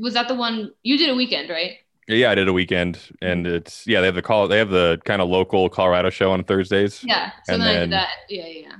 Was 0.00 0.14
that 0.14 0.28
the 0.28 0.34
one 0.34 0.70
you 0.82 0.98
did 0.98 1.10
a 1.10 1.14
weekend, 1.14 1.48
right? 1.50 1.72
Yeah, 2.06 2.30
I 2.30 2.34
did 2.34 2.48
a 2.48 2.52
weekend, 2.52 2.98
and 3.22 3.46
it's 3.46 3.86
yeah 3.86 4.00
they 4.00 4.06
have 4.06 4.14
the 4.14 4.22
call 4.22 4.46
they 4.48 4.58
have 4.58 4.70
the 4.70 5.00
kind 5.04 5.22
of 5.22 5.28
local 5.28 5.68
Colorado 5.68 6.10
show 6.10 6.30
on 6.32 6.44
Thursdays. 6.44 7.02
Yeah. 7.04 7.30
So 7.44 7.54
And 7.54 7.62
then, 7.62 7.68
I 7.68 7.72
then- 7.72 7.80
did 7.88 7.92
that. 7.92 8.08
Yeah, 8.28 8.46
yeah. 8.46 8.60
yeah. 8.68 8.76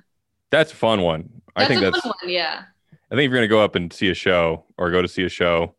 That's 0.50 0.72
a 0.72 0.76
fun 0.76 1.02
one. 1.02 1.30
I 1.56 1.66
think 1.66 1.80
That's 1.80 1.80
think 1.80 1.80
a 1.80 1.90
that's 1.92 2.02
fun 2.02 2.12
one. 2.22 2.32
Yeah. 2.32 2.62
I 3.10 3.14
think 3.14 3.26
if 3.26 3.30
you're 3.30 3.38
gonna 3.38 3.48
go 3.48 3.60
up 3.62 3.74
and 3.74 3.92
see 3.92 4.10
a 4.10 4.14
show 4.14 4.64
or 4.78 4.90
go 4.90 5.00
to 5.02 5.08
see 5.08 5.24
a 5.24 5.28
show, 5.28 5.74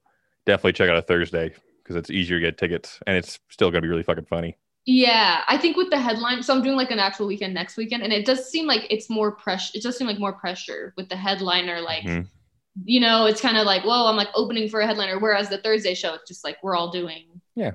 definitely 0.45 0.73
check 0.73 0.89
out 0.89 0.97
a 0.97 1.01
Thursday 1.01 1.53
because 1.83 1.95
it's 1.95 2.09
easier 2.09 2.39
to 2.39 2.45
get 2.45 2.57
tickets 2.57 2.99
and 3.07 3.15
it's 3.17 3.39
still 3.49 3.69
gonna 3.71 3.81
be 3.81 3.87
really 3.87 4.03
fucking 4.03 4.25
funny. 4.25 4.57
Yeah, 4.85 5.43
I 5.47 5.57
think 5.57 5.77
with 5.77 5.91
the 5.91 5.99
headline, 5.99 6.41
so 6.41 6.55
I'm 6.55 6.63
doing 6.63 6.75
like 6.75 6.89
an 6.91 6.97
actual 6.99 7.27
weekend 7.27 7.53
next 7.53 7.77
weekend, 7.77 8.01
and 8.03 8.11
it 8.11 8.25
does 8.25 8.49
seem 8.49 8.65
like 8.65 8.87
it's 8.89 9.09
more 9.09 9.31
pressure. 9.31 9.71
It 9.75 9.83
does 9.83 9.97
seem 9.97 10.07
like 10.07 10.17
more 10.19 10.33
pressure 10.33 10.93
with 10.97 11.07
the 11.07 11.15
headliner. 11.15 11.81
Like, 11.81 12.03
Mhm. 12.03 12.27
you 12.85 12.99
know, 12.99 13.25
it's 13.27 13.41
kind 13.41 13.57
of 13.57 13.65
like, 13.67 13.83
whoa, 13.83 14.07
I'm 14.07 14.15
like 14.15 14.29
opening 14.33 14.69
for 14.69 14.79
a 14.79 14.87
headliner. 14.87 15.19
Whereas 15.19 15.49
the 15.49 15.59
Thursday 15.59 15.93
show, 15.93 16.15
it's 16.15 16.27
just 16.27 16.43
like 16.43 16.57
we're 16.63 16.75
all 16.75 16.89
doing. 16.89 17.41
Yeah. 17.55 17.71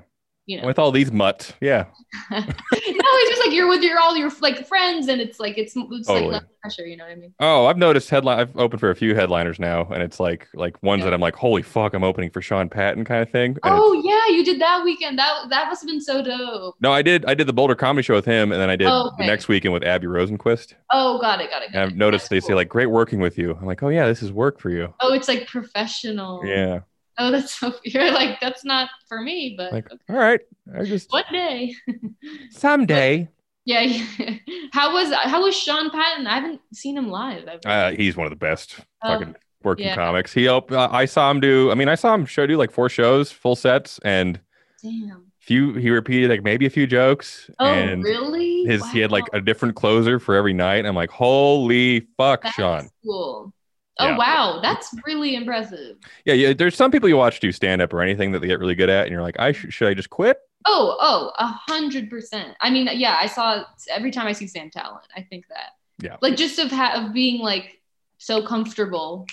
You 0.47 0.61
know, 0.61 0.67
With 0.67 0.79
all 0.79 0.91
these 0.91 1.11
mutts, 1.11 1.51
yeah. 1.59 1.85
no, 2.31 2.39
it's 2.39 3.29
just 3.29 3.45
like 3.45 3.53
you're 3.53 3.67
with 3.67 3.83
your 3.83 3.99
all 3.99 4.15
your 4.15 4.31
like 4.39 4.65
friends, 4.65 5.09
and 5.09 5.19
it's 5.19 5.41
like 5.41 5.57
it's, 5.57 5.73
it's 5.75 6.07
Totally. 6.07 6.31
like 6.31 6.41
less 6.43 6.51
pressure. 6.61 6.85
You 6.87 6.95
know 6.95 7.03
what 7.03 7.11
I 7.11 7.15
mean? 7.15 7.33
Oh, 7.41 7.65
I've 7.65 7.77
noticed 7.77 8.09
headline. 8.09 8.39
I've 8.39 8.55
opened 8.55 8.79
for 8.79 8.89
a 8.89 8.95
few 8.95 9.13
headliners 9.13 9.59
now, 9.59 9.83
and 9.91 10.01
it's 10.01 10.21
like 10.21 10.47
like 10.53 10.81
ones 10.81 10.99
Yeah. 11.01 11.05
that 11.07 11.13
I'm 11.13 11.19
like, 11.19 11.35
holy 11.35 11.63
fuck, 11.63 11.93
I'm 11.93 12.03
opening 12.05 12.29
for 12.29 12.41
Sean 12.41 12.69
Patton 12.69 13.03
kind 13.03 13.21
of 13.21 13.29
thing. 13.29 13.51
And 13.51 13.59
Oh 13.65 13.91
yeah, 14.05 14.33
you 14.33 14.43
did 14.45 14.61
that 14.61 14.85
weekend. 14.85 15.19
That 15.19 15.49
that 15.49 15.67
must 15.67 15.81
have 15.81 15.89
been 15.89 15.99
so 15.99 16.23
dope. 16.23 16.75
no, 16.79 16.93
I 16.93 17.01
did. 17.01 17.25
I 17.25 17.33
did 17.33 17.45
the 17.45 17.53
Boulder 17.53 17.75
Comedy 17.75 18.03
Show 18.05 18.15
with 18.15 18.23
him, 18.25 18.53
and 18.53 18.61
then 18.61 18.69
I 18.69 18.77
did 18.77 18.87
Oh, 18.87 19.11
the 19.17 19.25
next 19.25 19.49
weekend 19.49 19.73
with 19.73 19.83
Abby 19.83 20.07
Rosenquist. 20.07 20.75
Oh, 20.93 21.19
got 21.19 21.41
it, 21.41 21.49
got 21.51 21.61
it. 21.63 21.73
Got 21.73 21.83
I've 21.83 21.95
noticed 21.97 22.29
That's 22.29 22.45
they 22.45 22.47
say 22.47 22.53
like, 22.53 22.69
great 22.69 22.85
working 22.85 23.19
with 23.19 23.37
you. 23.37 23.51
I'm 23.59 23.65
like, 23.65 23.83
oh 23.83 23.89
yeah, 23.89 24.07
this 24.07 24.23
is 24.23 24.31
work 24.31 24.61
for 24.61 24.69
you. 24.69 24.93
oh, 25.01 25.13
it's 25.13 25.27
like 25.27 25.45
professional. 25.47 26.41
Yeah. 26.45 26.79
Oh, 27.17 27.31
that's 27.31 27.53
so 27.59 27.73
you're 27.83 28.11
like 28.11 28.39
that's 28.39 28.63
not 28.65 28.89
for 29.07 29.21
me, 29.21 29.55
but 29.57 29.71
Like, 29.71 29.91
okay. 29.91 30.01
all 30.09 30.15
right, 30.15 30.39
I 30.77 30.83
just 30.83 31.11
one 31.11 31.23
day. 31.31 31.73
someday. 32.51 33.29
yeah, 33.65 33.81
yeah. 33.81 34.35
How 34.73 34.93
was 34.93 35.11
how 35.13 35.41
was 35.43 35.55
Sean 35.55 35.89
Patton? 35.89 36.27
I 36.27 36.35
haven't 36.39 36.61
seen 36.73 36.97
him 36.97 37.09
live. 37.09 37.47
Uh, 37.65 37.91
he's 37.91 38.15
one 38.15 38.25
of 38.27 38.31
the 38.31 38.35
best 38.37 38.79
Oh, 39.01 39.13
fucking 39.17 39.35
working 39.63 39.85
yeah. 39.87 39.95
comics. 39.95 40.31
He 40.33 40.43
helped. 40.43 40.71
Uh, 40.71 40.89
I 40.91 41.05
saw 41.05 41.31
him 41.31 41.39
do. 41.39 41.71
I 41.71 41.75
mean, 41.75 41.89
I 41.89 41.95
saw 41.95 42.13
him 42.13 42.25
show 42.25 42.45
do 42.45 42.57
like 42.57 42.71
four 42.71 42.89
shows, 42.89 43.31
full 43.31 43.55
sets, 43.55 43.99
and 44.03 44.39
Damn. 44.83 45.31
few. 45.39 45.73
He 45.73 45.89
repeated 45.89 46.29
like 46.29 46.43
maybe 46.43 46.65
a 46.65 46.69
few 46.69 46.85
jokes, 46.85 47.49
Oh, 47.59 47.65
and 47.65 48.03
really? 48.03 48.65
his 48.65 48.87
he 48.91 48.99
had 48.99 49.11
like 49.11 49.25
a 49.33 49.41
different 49.41 49.75
closer 49.75 50.19
for 50.19 50.35
every 50.35 50.53
night. 50.53 50.85
I'm 50.85 50.95
like, 50.95 51.09
holy 51.09 52.01
fuck, 52.17 52.43
That's 52.43 52.55
Sean. 52.55 52.89
cool. 53.03 53.53
Oh 53.99 54.09
Yeah. 54.09 54.17
wow, 54.17 54.59
that's 54.61 54.93
really 55.05 55.35
impressive. 55.35 55.97
Yeah, 56.25 56.33
yeah. 56.35 56.53
There's 56.53 56.75
some 56.75 56.91
people 56.91 57.09
you 57.09 57.17
watch 57.17 57.39
do 57.39 57.51
stand 57.51 57.81
up 57.81 57.93
or 57.93 58.01
anything 58.01 58.31
that 58.33 58.39
they 58.39 58.47
get 58.47 58.59
really 58.59 58.75
good 58.75 58.89
at, 58.89 59.03
and 59.05 59.11
you're 59.11 59.21
like, 59.21 59.39
I 59.39 59.51
sh- 59.53 59.67
should 59.69 59.87
I 59.87 59.93
just 59.93 60.09
quit? 60.09 60.37
Oh, 60.65 60.97
oh, 60.99 61.31
a 61.39 61.47
hundred 61.47 62.09
percent. 62.09 62.55
I 62.61 62.69
mean, 62.69 62.89
yeah, 62.93 63.17
I 63.19 63.27
saw 63.27 63.63
every 63.89 64.11
time 64.11 64.27
I 64.27 64.33
see 64.33 64.47
Sam 64.47 64.69
Tallent, 64.69 65.01
I 65.15 65.21
think 65.21 65.47
that. 65.49 65.71
Yeah. 65.99 66.17
Like 66.21 66.35
just 66.35 66.59
of 66.59 66.69
ha- 66.71 67.03
of 67.05 67.13
being 67.13 67.41
like 67.41 67.79
so 68.17 68.45
comfortable, 68.45 69.25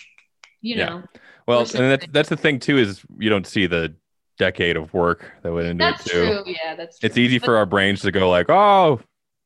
you 0.61 0.77
know. 0.77 1.03
Yeah. 1.15 1.21
Well, 1.47 1.61
and 1.61 1.69
that's 1.91 2.07
that's 2.11 2.29
the 2.31 2.37
thing 2.37 2.59
too 2.59 2.79
is 2.79 3.03
you 3.19 3.29
don't 3.29 3.47
see 3.47 3.67
the 3.67 3.95
decade 4.39 4.77
of 4.77 4.93
work 4.95 5.31
that 5.43 5.53
went 5.53 5.67
into 5.67 5.85
That's 5.85 6.07
it 6.07 6.11
too. 6.11 6.25
true. 6.27 6.43
Yeah, 6.47 6.75
that's 6.75 6.99
true. 6.99 7.07
It's 7.07 7.19
easy 7.19 7.39
But 7.39 7.45
for 7.47 7.57
our 7.57 7.67
brains 7.67 8.01
to 8.03 8.11
go 8.11 8.31
like, 8.31 8.49
oh, 8.49 9.01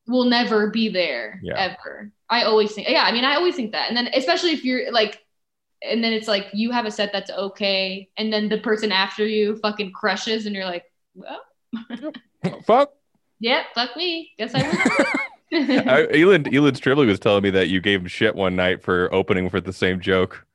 we'll 0.09 0.25
never 0.25 0.69
be 0.69 0.89
there 0.89 1.39
Yeah. 1.43 1.55
ever. 1.79 2.11
I 2.29 2.43
always 2.43 2.73
think, 2.73 2.89
yeah, 2.89 3.03
I 3.03 3.11
mean, 3.11 3.23
I 3.25 3.35
always 3.35 3.55
think 3.55 3.71
that. 3.71 3.87
And 3.87 3.95
then, 3.97 4.09
especially 4.13 4.51
if 4.51 4.63
you're 4.65 4.91
like, 4.91 5.21
and 5.81 6.03
then 6.03 6.11
it's 6.11 6.27
like 6.27 6.47
you 6.53 6.71
have 6.71 6.85
a 6.85 6.91
set 6.91 7.11
that's 7.13 7.31
okay, 7.31 8.09
and 8.17 8.33
then 8.33 8.49
the 8.49 8.57
person 8.57 8.91
after 8.91 9.25
you 9.25 9.55
fucking 9.57 9.93
crushes, 9.93 10.45
and 10.45 10.53
you're 10.55 10.65
like, 10.65 10.83
well, 11.15 11.39
fuck. 12.65 12.93
yeah, 13.39 13.63
fuck 13.73 13.95
me. 13.95 14.31
Guess 14.37 14.55
I 14.55 14.63
will. 14.67 15.05
I, 15.51 16.07
Elon 16.13 16.53
Elon 16.53 16.75
Stribley 16.75 17.07
was 17.07 17.19
telling 17.19 17.41
me 17.43 17.49
that 17.51 17.69
you 17.69 17.79
gave 17.81 18.01
him 18.01 18.07
shit 18.07 18.35
one 18.35 18.55
night 18.55 18.83
for 18.83 19.11
opening 19.13 19.49
with 19.51 19.65
the 19.65 19.73
same 19.73 19.99
joke. 19.99 20.45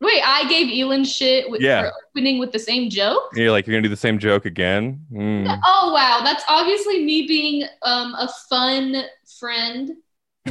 Wait, 0.00 0.22
I 0.24 0.48
gave 0.48 0.70
Elon 0.80 1.04
shit 1.04 1.50
with, 1.50 1.60
Yeah. 1.60 1.82
for 1.82 1.92
opening 2.10 2.38
with 2.38 2.52
the 2.52 2.58
same 2.58 2.88
joke. 2.88 3.30
And 3.32 3.40
you're 3.42 3.50
like, 3.50 3.66
you're 3.66 3.74
gonna 3.74 3.82
do 3.82 3.88
the 3.88 3.96
same 3.96 4.18
joke 4.18 4.44
again? 4.46 5.04
Mm. 5.12 5.60
Oh 5.66 5.92
wow, 5.92 6.20
that's 6.22 6.44
obviously 6.48 7.04
me 7.04 7.26
being 7.26 7.64
um, 7.82 8.14
a 8.14 8.28
fun 8.48 9.02
friend. 9.38 9.90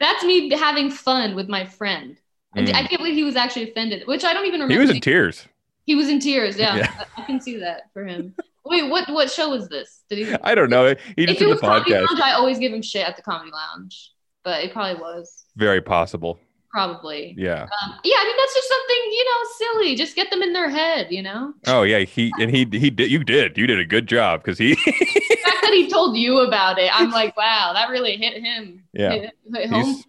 that's 0.00 0.24
me 0.24 0.50
having 0.50 0.90
fun 0.90 1.34
with 1.34 1.48
my 1.48 1.64
friend. 1.64 2.16
Mm. 2.56 2.68
I 2.74 2.86
can't 2.86 2.98
believe 2.98 3.14
he 3.14 3.24
was 3.24 3.36
actually 3.36 3.70
offended, 3.70 4.06
which 4.06 4.24
I 4.24 4.32
don't 4.32 4.46
even 4.46 4.60
remember. 4.60 4.74
He 4.74 4.78
was 4.78 4.90
in 4.90 5.00
tears. 5.00 5.46
He 5.84 5.94
was 5.94 6.08
in 6.08 6.20
tears. 6.20 6.56
Yeah, 6.58 6.76
Yeah. 6.78 7.04
I, 7.16 7.22
I 7.22 7.24
can 7.24 7.40
see 7.40 7.56
that 7.58 7.90
for 7.92 8.04
him. 8.04 8.34
Wait, 8.64 8.88
what 8.88 9.08
what 9.10 9.30
show 9.30 9.50
was 9.50 9.68
this? 9.68 10.02
Did 10.08 10.18
he? 10.28 10.34
I 10.44 10.54
don't 10.54 10.70
know. 10.70 10.94
He 11.16 11.26
just 11.26 11.36
if 11.36 11.36
it 11.36 11.38
did 11.38 11.40
the 11.46 11.48
was 11.50 11.60
Comedy 11.60 11.90
podcast. 11.92 12.06
Lounge, 12.10 12.20
I 12.22 12.32
always 12.34 12.58
give 12.58 12.72
him 12.72 12.82
shit 12.82 13.06
at 13.08 13.16
the 13.16 13.22
Comedy 13.22 13.50
Lounge, 13.50 14.12
but 14.44 14.62
it 14.62 14.72
probably 14.72 15.00
was. 15.00 15.46
Very 15.56 15.80
possible. 15.82 16.38
Probably. 16.72 17.34
Yeah. 17.36 17.62
Um, 17.64 17.94
yeah, 18.02 18.16
I 18.18 18.24
mean 18.24 18.36
that's 18.38 18.54
just 18.54 18.68
something 18.68 18.96
you 19.12 19.24
know 19.24 19.48
silly. 19.58 19.94
Just 19.94 20.16
get 20.16 20.30
them 20.30 20.40
in 20.42 20.52
their 20.54 20.70
head, 20.70 21.08
you 21.10 21.22
know. 21.22 21.52
Oh 21.66 21.82
yeah. 21.82 21.98
He 22.00 22.32
and 22.40 22.50
he 22.50 22.66
he 22.70 22.88
did. 22.90 23.10
You 23.10 23.22
did. 23.24 23.58
You 23.58 23.66
did 23.66 23.78
a 23.78 23.84
good 23.84 24.06
job 24.06 24.42
because 24.42 24.56
he. 24.58 24.74
The 24.74 25.36
fact 25.44 25.62
that 25.62 25.72
he 25.72 25.88
told 25.90 26.16
you 26.16 26.38
about 26.40 26.78
it, 26.78 26.90
I'm 26.92 27.10
like, 27.10 27.36
wow, 27.36 27.72
that 27.74 27.90
really 27.90 28.16
hit 28.16 28.42
him. 28.42 28.84
Yeah. 28.94 29.10
Hit, 29.12 29.30
hit 29.54 29.70
home. 29.70 29.84
He's- 29.84 30.04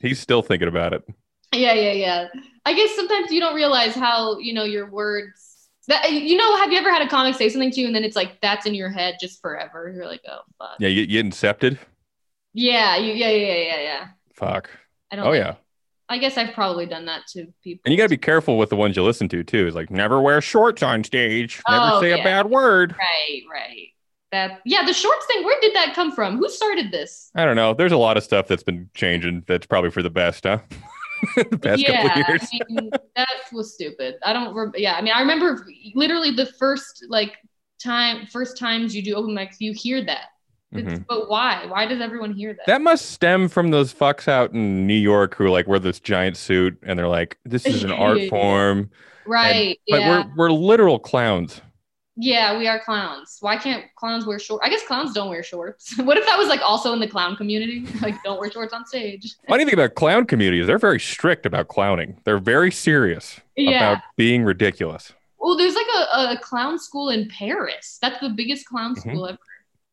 he's 0.00 0.18
still 0.18 0.42
thinking 0.42 0.66
about 0.68 0.92
it. 0.92 1.04
Yeah, 1.54 1.74
yeah, 1.74 1.92
yeah. 1.92 2.28
I 2.66 2.74
guess 2.74 2.94
sometimes 2.96 3.30
you 3.30 3.38
don't 3.38 3.54
realize 3.54 3.94
how 3.94 4.38
you 4.38 4.54
know 4.54 4.64
your 4.64 4.90
words. 4.90 5.68
That 5.88 6.10
you 6.12 6.36
know, 6.36 6.56
have 6.56 6.72
you 6.72 6.78
ever 6.78 6.90
had 6.92 7.02
a 7.02 7.08
comic 7.08 7.34
say 7.36 7.48
something 7.48 7.70
to 7.72 7.80
you 7.80 7.86
and 7.86 7.94
then 7.94 8.02
it's 8.04 8.16
like 8.16 8.40
that's 8.40 8.66
in 8.66 8.74
your 8.74 8.88
head 8.88 9.18
just 9.20 9.40
forever? 9.40 9.92
You're 9.94 10.06
like, 10.06 10.22
oh 10.28 10.40
fuck. 10.58 10.76
Yeah. 10.80 10.88
You, 10.88 11.02
you 11.02 11.22
incepted. 11.22 11.78
Yeah, 12.54 12.96
you, 12.96 13.12
yeah, 13.12 13.30
yeah, 13.30 13.54
yeah, 13.54 13.80
yeah. 13.80 14.08
Fuck. 14.34 14.70
I 15.12 15.16
don't. 15.16 15.26
Oh 15.26 15.32
yeah. 15.32 15.54
I 16.12 16.18
guess 16.18 16.36
I've 16.36 16.52
probably 16.52 16.84
done 16.84 17.06
that 17.06 17.26
to 17.28 17.46
people. 17.64 17.82
And 17.86 17.92
you 17.92 17.96
got 17.96 18.04
to 18.04 18.10
be 18.10 18.18
careful 18.18 18.58
with 18.58 18.68
the 18.68 18.76
ones 18.76 18.96
you 18.96 19.02
listen 19.02 19.28
to 19.30 19.42
too. 19.42 19.66
Is 19.66 19.74
like 19.74 19.90
never 19.90 20.20
wear 20.20 20.42
shorts 20.42 20.82
on 20.82 21.02
stage. 21.04 21.62
Never 21.68 21.90
Oh, 21.94 22.00
say 22.02 22.12
a 22.12 22.22
bad 22.22 22.50
word. 22.50 22.94
Right, 22.98 23.42
right. 23.50 23.88
That 24.30 24.60
yeah, 24.66 24.84
the 24.84 24.92
shorts 24.92 25.26
thing. 25.26 25.42
Where 25.42 25.58
did 25.60 25.74
that 25.74 25.94
come 25.94 26.12
from? 26.12 26.36
Who 26.36 26.50
started 26.50 26.90
this? 26.90 27.30
I 27.34 27.46
don't 27.46 27.56
know. 27.56 27.72
There's 27.72 27.92
a 27.92 27.96
lot 27.96 28.18
of 28.18 28.24
stuff 28.24 28.46
that's 28.46 28.62
been 28.62 28.90
changing. 28.94 29.44
That's 29.46 29.66
probably 29.66 29.90
for 29.90 30.02
the 30.02 30.10
best, 30.10 30.44
huh? 30.44 30.58
the 31.36 31.58
past 31.58 31.80
yeah, 31.80 32.02
couple 32.02 32.22
of 32.22 32.28
years. 32.28 32.48
I 32.52 32.58
mean, 32.68 32.90
that 33.16 33.28
was 33.52 33.74
stupid. 33.74 34.16
I 34.22 34.34
don't. 34.34 34.54
Re- 34.54 34.70
yeah, 34.76 34.94
I 34.94 35.02
mean, 35.02 35.12
I 35.14 35.20
remember 35.20 35.66
literally 35.94 36.30
the 36.30 36.46
first 36.58 37.06
like 37.08 37.36
time, 37.82 38.26
first 38.26 38.58
times 38.58 38.94
you 38.94 39.02
do 39.02 39.14
open 39.14 39.34
mics, 39.34 39.56
you 39.60 39.72
hear 39.74 40.04
that. 40.04 40.26
Mhm. 40.72 41.04
But 41.08 41.28
why? 41.28 41.66
Why 41.66 41.86
does 41.86 42.00
everyone 42.00 42.32
hear 42.32 42.54
that? 42.54 42.66
That 42.66 42.80
must 42.80 43.10
stem 43.10 43.48
from 43.48 43.70
those 43.70 43.92
fucks 43.92 44.26
out 44.28 44.52
in 44.52 44.86
New 44.86 44.94
York 44.94 45.34
who 45.34 45.48
like 45.48 45.66
wear 45.66 45.78
this 45.78 46.00
giant 46.00 46.36
suit 46.36 46.78
and 46.82 46.98
they're 46.98 47.08
like, 47.08 47.38
"This 47.44 47.66
is 47.66 47.84
an 47.84 47.92
art 47.92 48.20
form," 48.30 48.90
right. 49.26 49.78
but 49.88 50.00
yeah. 50.00 50.24
we're 50.36 50.48
we're 50.48 50.50
literal 50.52 50.98
clowns. 50.98 51.60
Yeah, 52.16 52.58
we 52.58 52.68
are 52.68 52.78
clowns. 52.78 53.38
Why 53.40 53.56
can't 53.56 53.84
clowns 53.96 54.26
wear 54.26 54.38
shorts? 54.38 54.62
I 54.66 54.68
guess 54.68 54.86
clowns 54.86 55.14
don't 55.14 55.30
wear 55.30 55.42
shorts. 55.42 55.96
what 55.98 56.18
if 56.18 56.26
that 56.26 56.36
was 56.38 56.48
like 56.48 56.60
also 56.60 56.92
in 56.92 57.00
the 57.00 57.08
clown 57.08 57.36
community? 57.36 57.86
Like, 58.02 58.22
don't 58.22 58.38
wear 58.38 58.50
shorts 58.50 58.72
on 58.74 58.84
stage. 58.86 59.34
Funny 59.48 59.64
thing 59.64 59.74
about 59.74 59.94
clown 59.94 60.26
communities, 60.26 60.66
they're 60.66 60.78
very 60.78 61.00
strict 61.00 61.46
about 61.46 61.68
clowning. 61.68 62.18
They're 62.24 62.38
very 62.38 62.70
serious 62.70 63.40
Yeah. 63.56 63.92
about 63.92 64.02
being 64.16 64.44
ridiculous. 64.44 65.12
Well, 65.38 65.56
there's 65.56 65.74
like 65.74 65.86
a, 65.96 66.32
a 66.32 66.38
clown 66.40 66.78
school 66.78 67.08
in 67.08 67.28
Paris. 67.28 67.98
That's 68.02 68.20
the 68.20 68.28
biggest 68.28 68.66
clown 68.66 68.94
Mhm. 68.94 69.00
school 69.00 69.26
ever. 69.28 69.38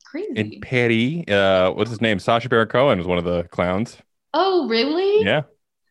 Crazy. 0.10 0.32
In 0.36 0.62
Petty, 0.62 1.28
uh, 1.28 1.72
what's 1.72 1.90
his 1.90 2.02
name? 2.02 2.18
Sacha 2.20 2.50
Baron 2.50 2.68
Cohen 2.68 2.98
was 2.98 3.08
one 3.08 3.18
of 3.20 3.24
the 3.26 3.44
clowns. 3.52 3.98
oh, 4.34 4.68
really? 4.68 5.24
Yeah, 5.24 5.42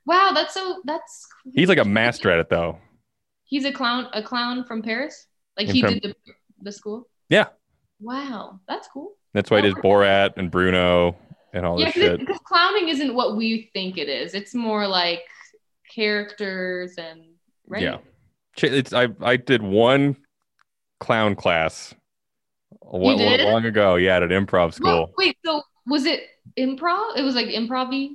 Wow, 0.06 0.32
that's 0.34 0.54
so. 0.54 0.80
That's. 0.84 1.26
he's 1.54 1.68
like 1.68 1.78
a 1.78 1.84
master 1.84 2.30
at 2.30 2.38
it 2.40 2.48
though. 2.48 2.78
He's 3.44 3.64
a 3.64 3.72
clown. 3.72 4.08
A 4.14 4.22
clown 4.22 4.64
from 4.64 4.82
Paris. 4.82 5.26
Like 5.56 5.66
And 5.68 5.76
he 5.76 5.82
from- 5.82 5.94
did 5.98 6.02
the 6.02 6.14
the 6.62 6.72
school. 6.72 7.08
Yeah. 7.28 7.46
Wow, 8.00 8.60
that's 8.68 8.88
cool. 8.88 9.12
That's 9.34 9.50
why 9.50 9.58
he 9.60 9.62
did 9.68 9.76
Borat 9.76 10.32
and 10.36 10.50
Bruno 10.50 11.16
and 11.52 11.66
all 11.66 11.78
yeah, 11.78 11.86
this 11.86 11.94
shit. 11.94 12.20
because 12.20 12.38
clowning 12.44 12.88
isn't 12.88 13.14
what 13.14 13.36
we 13.36 13.70
think 13.74 13.98
it 13.98 14.08
is. 14.08 14.34
It's 14.34 14.54
more 14.54 14.86
like 14.88 15.22
characters 15.94 16.94
and 16.98 17.20
right. 17.66 17.82
Yeah. 17.82 17.98
It's 18.60 18.92
I 18.92 19.08
I 19.20 19.36
did 19.36 19.62
one 19.62 20.16
clown 21.00 21.34
class 21.36 21.94
did? 23.16 23.40
long 23.46 23.64
ago. 23.64 23.96
Yeah, 23.96 24.16
at 24.16 24.22
an 24.22 24.30
improv 24.30 24.74
school. 24.74 24.90
Well, 24.90 25.14
wait, 25.18 25.36
so 25.44 25.62
was 25.86 26.04
it 26.06 26.22
improv? 26.58 27.16
It 27.16 27.22
was 27.22 27.34
like 27.34 27.46
improv 27.48 28.10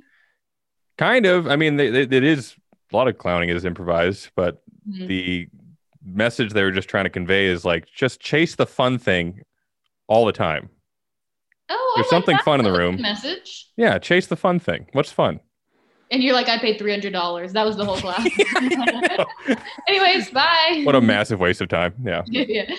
Kind 0.98 1.26
of. 1.26 1.46
I 1.48 1.56
mean, 1.56 1.76
they, 1.76 1.90
they, 1.90 2.16
it 2.16 2.24
is 2.24 2.54
a 2.92 2.96
lot 2.96 3.08
of 3.08 3.18
clowning 3.18 3.48
is 3.48 3.64
improvised, 3.64 4.30
but 4.36 4.60
Mm-hmm. 4.86 5.06
the 5.06 5.48
message 6.04 6.52
they 6.52 6.62
were 6.62 6.70
just 6.70 6.90
trying 6.90 7.04
to 7.04 7.10
convey 7.10 7.46
is 7.46 7.64
like 7.64 7.86
just 7.86 8.20
chase 8.20 8.54
the 8.54 8.66
fun 8.66 8.98
thing 8.98 9.40
all 10.08 10.26
the 10.26 10.32
time. 10.32 10.68
Oh, 11.70 11.92
There's 11.96 12.04
like 12.04 12.10
something 12.10 12.36
that. 12.36 12.44
fun 12.44 12.60
in 12.60 12.64
the 12.64 12.78
room. 12.78 13.00
Message. 13.00 13.68
Yeah, 13.78 13.96
chase 13.98 14.26
the 14.26 14.36
fun 14.36 14.58
thing. 14.58 14.86
What's 14.92 15.10
fun? 15.10 15.40
And 16.10 16.22
you're 16.22 16.34
like, 16.34 16.50
I 16.50 16.58
paid 16.58 16.78
three 16.78 16.90
hundred 16.90 17.14
dollars. 17.14 17.54
That 17.54 17.64
was 17.64 17.76
the 17.78 17.86
whole 17.86 17.96
class. 17.96 18.28
Anyways, 19.88 20.30
bye. 20.30 20.82
what 20.84 20.94
a 20.94 21.00
massive 21.00 21.40
waste 21.40 21.62
of 21.62 21.68
time. 21.70 21.94
Yeah. 22.04 22.22
yeah. 22.26 22.74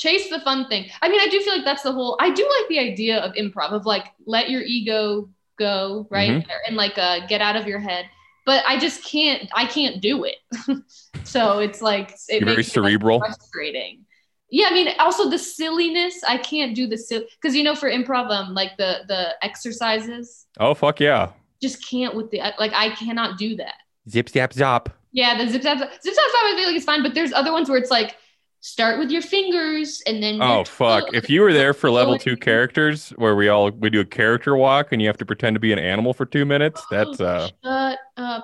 Chase 0.00 0.30
the 0.30 0.40
fun 0.40 0.66
thing. 0.68 0.88
I 1.02 1.08
mean, 1.10 1.20
I 1.20 1.28
do 1.28 1.38
feel 1.40 1.54
like 1.56 1.64
that's 1.64 1.82
the 1.82 1.92
whole. 1.92 2.16
I 2.20 2.30
do 2.30 2.42
like 2.58 2.68
the 2.68 2.78
idea 2.78 3.18
of 3.20 3.34
improv 3.34 3.72
of 3.72 3.84
like 3.84 4.06
let 4.26 4.48
your 4.48 4.62
ego 4.62 5.28
go, 5.58 6.06
right, 6.10 6.30
Mm-hmm. 6.30 6.50
and 6.66 6.76
like 6.76 6.96
uh, 6.96 7.26
get 7.26 7.40
out 7.42 7.56
of 7.56 7.66
your 7.66 7.78
head. 7.80 8.06
But 8.46 8.64
I 8.66 8.78
just 8.78 9.04
can't. 9.04 9.48
I 9.54 9.66
can't 9.66 10.00
do 10.00 10.24
it. 10.24 10.36
so 11.24 11.58
it's 11.58 11.82
like 11.82 12.12
it 12.28 12.40
You're 12.40 12.46
very 12.46 12.56
me, 12.56 12.62
like, 12.62 12.66
cerebral. 12.72 13.18
frustrating. 13.20 14.06
Yeah, 14.52 14.68
I 14.70 14.72
mean, 14.72 14.88
also 14.98 15.28
the 15.30 15.38
silliness. 15.38 16.24
I 16.26 16.38
can't 16.38 16.74
do 16.74 16.86
the 16.88 16.96
silly 16.98 17.26
because 17.40 17.54
you 17.54 17.62
know 17.62 17.76
for 17.76 17.90
improv, 17.90 18.30
um, 18.30 18.54
like 18.54 18.76
the 18.78 19.00
the 19.06 19.34
exercises, 19.42 20.46
Oh 20.58 20.74
fuck 20.74 20.98
yeah. 21.00 21.30
just 21.62 21.86
can't 21.88 22.14
with 22.16 22.30
the 22.30 22.38
like. 22.58 22.72
I 22.74 22.88
cannot 22.96 23.38
do 23.38 23.54
that. 23.56 23.74
Zip 24.08 24.28
zap 24.30 24.52
zop. 24.54 24.86
Yeah, 25.12 25.36
the 25.36 25.46
zip 25.50 25.62
zap 25.62 25.78
zip 25.78 25.90
zap 25.92 26.14
zap. 26.14 26.44
I 26.48 26.54
feel 26.56 26.66
like 26.66 26.76
it's 26.76 26.84
fine, 26.86 27.02
but 27.02 27.14
there's 27.14 27.32
other 27.32 27.52
ones 27.52 27.68
where 27.68 27.78
it's 27.78 27.90
like 27.90 28.16
start 28.60 28.98
with 28.98 29.10
your 29.10 29.22
fingers 29.22 30.02
and 30.06 30.22
then. 30.22 30.40
Oh 30.42 30.64
fuck! 30.64 31.12
If 31.14 31.28
you 31.30 31.40
were 31.42 31.52
there 31.52 31.72
for 31.74 31.90
level 31.90 32.18
two 32.18 32.36
characters, 32.36 33.10
where 33.16 33.34
we 33.36 33.48
all 33.48 33.70
we 33.70 33.90
do 33.90 34.00
a 34.00 34.04
character 34.04 34.56
walk 34.56 34.92
and 34.92 35.00
you 35.02 35.08
have 35.08 35.16
to 35.18 35.26
pretend 35.26 35.54
to 35.56 35.60
be 35.60 35.72
an 35.72 35.78
animal 35.78 36.12
for 36.14 36.26
two 36.26 36.44
minutes, 36.44 36.82
that's 36.90 37.20
uh. 37.20 37.48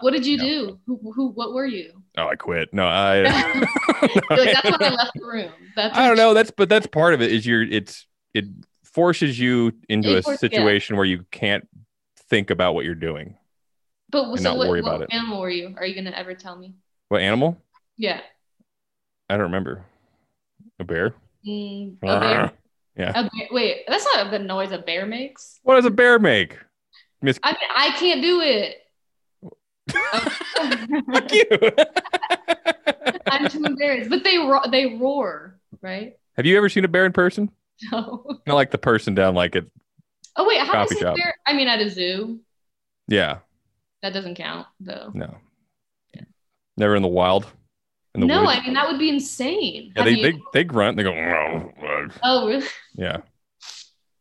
What 0.01 0.13
did 0.13 0.27
you 0.27 0.37
Yeah. 0.37 0.43
do? 0.43 0.81
Who, 0.87 1.13
who? 1.15 1.29
What 1.29 1.53
were 1.55 1.67
you? 1.67 2.03
oh 2.19 2.27
I 2.29 2.35
quit. 2.37 2.73
No, 2.75 2.87
I 2.87 3.21
like, 4.31 4.53
that's 4.53 4.65
when 4.65 4.83
I 4.83 4.95
left 4.95 5.13
the 5.15 5.25
room. 5.25 5.53
That's 5.77 5.97
I 5.97 6.09
don't 6.09 6.17
know. 6.17 6.35
That's 6.35 6.51
but 6.51 6.69
that's 6.69 6.87
part 6.87 7.15
of 7.15 7.21
it. 7.23 7.31
Is 7.33 7.47
you're 7.47 7.63
it's 7.63 8.07
it 8.35 8.47
forces 8.85 9.39
you 9.39 9.73
into 9.89 10.17
a 10.17 10.23
force- 10.23 10.37
yeah. 10.43 10.49
situation 10.49 10.97
where 10.97 11.05
you 11.05 11.25
can't 11.31 11.69
think 12.29 12.51
about 12.51 12.75
what 12.75 12.85
you're 12.85 12.95
doing. 12.95 13.37
But 14.11 14.25
and 14.29 14.39
so 14.41 14.51
not 14.51 14.59
what, 14.59 14.69
worry 14.69 14.83
what 14.83 14.89
about 14.97 15.03
it. 15.03 15.09
animal 15.15 15.41
were 15.41 15.51
you? 15.51 15.75
Are 15.77 15.85
you 15.87 15.95
gonna 15.95 16.17
ever 16.17 16.35
tell 16.35 16.57
me? 16.57 16.75
What 17.09 17.21
animal? 17.21 17.59
Yeah. 17.97 18.21
I 19.29 19.35
don't 19.35 19.45
remember. 19.45 19.85
A 20.79 20.85
bear? 20.85 21.15
Mm, 21.47 21.97
a 22.03 22.21
bear. 22.21 22.53
Yeah. 22.97 23.11
A 23.11 23.23
bear. 23.25 23.49
Wait, 23.51 23.85
that's 23.89 24.05
not 24.15 24.31
the 24.31 24.39
noise 24.39 24.73
a 24.73 24.79
bear 24.79 25.07
makes. 25.07 25.59
What 25.63 25.77
does 25.77 25.85
a 25.85 25.91
bear 25.91 26.19
make? 26.19 26.57
Miss 27.23 27.39
I 27.43 27.53
mean, 27.53 27.71
I 27.75 27.91
can't 27.99 28.23
do 28.23 28.41
it. 28.43 28.77
Fuck 31.13 31.33
you. 31.33 31.45
I'm 33.27 33.49
too 33.49 33.65
embarrassed. 33.65 34.11
But 34.11 34.25
they 34.25 34.39
ro- 34.39 34.69
they 34.71 34.97
roar, 34.97 35.59
right? 35.83 36.17
Have 36.37 36.47
you 36.47 36.57
ever 36.57 36.69
seen 36.69 36.85
a 36.85 36.89
bear 36.89 37.07
in 37.07 37.13
person? 37.13 37.51
No. 37.93 38.25
Not 38.47 38.55
like 38.55 38.71
the 38.71 38.79
person 38.79 39.15
down 39.15 39.35
like 39.35 39.55
it. 39.57 39.71
Oh 40.37 40.47
wait, 40.47 40.59
how 40.61 40.73
Coffee 40.73 40.95
does 40.95 41.03
shop. 41.03 41.17
bear? 41.17 41.35
I 41.47 41.53
mean, 41.55 41.69
at 41.69 41.81
a 41.81 41.89
zoo, 41.91 42.41
Yeah. 43.09 43.39
that 44.03 44.13
doesn't 44.13 44.35
count 44.35 44.67
though. 44.81 45.11
No. 45.15 45.37
Yeah. 46.15 46.23
Never 46.77 46.97
in 46.97 47.03
the 47.03 47.09
wild. 47.09 47.47
The 48.21 48.27
no, 48.27 48.43
woods. 48.45 48.59
I 48.61 48.65
mean 48.65 48.75
that 48.75 48.89
would 48.89 48.99
be 48.99 49.09
insane. 49.11 49.93
yeah, 49.97 50.05
they, 50.05 50.11
you- 50.11 50.23
they 50.23 50.41
they 50.53 50.65
grunt. 50.65 50.97
They 50.97 51.03
go. 51.03 51.13
oh, 52.23 52.47
really? 52.49 52.67
Yeah. 52.95 53.19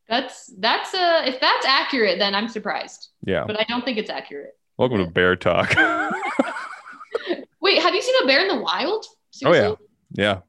That's 0.08 0.52
that's 0.58 0.94
uh 0.94 1.22
if 1.26 1.40
that's 1.40 1.66
accurate, 1.66 2.18
then 2.18 2.34
I'm 2.34 2.48
surprised. 2.48 3.08
Yeah. 3.24 3.44
But 3.46 3.58
I 3.58 3.64
don't 3.68 3.84
think 3.84 3.98
it's 3.98 4.10
accurate. 4.10 4.52
Welcome 4.76 4.98
to 4.98 5.06
Bear 5.10 5.34
Talk. 5.36 5.74
Wait, 7.60 7.82
have 7.82 7.94
you 7.94 8.02
seen 8.02 8.14
a 8.22 8.26
bear 8.26 8.40
in 8.42 8.48
the 8.48 8.60
wild? 8.60 9.04
Oh, 9.44 9.52
yeah. 9.52 9.72
Yeah. 10.12 10.40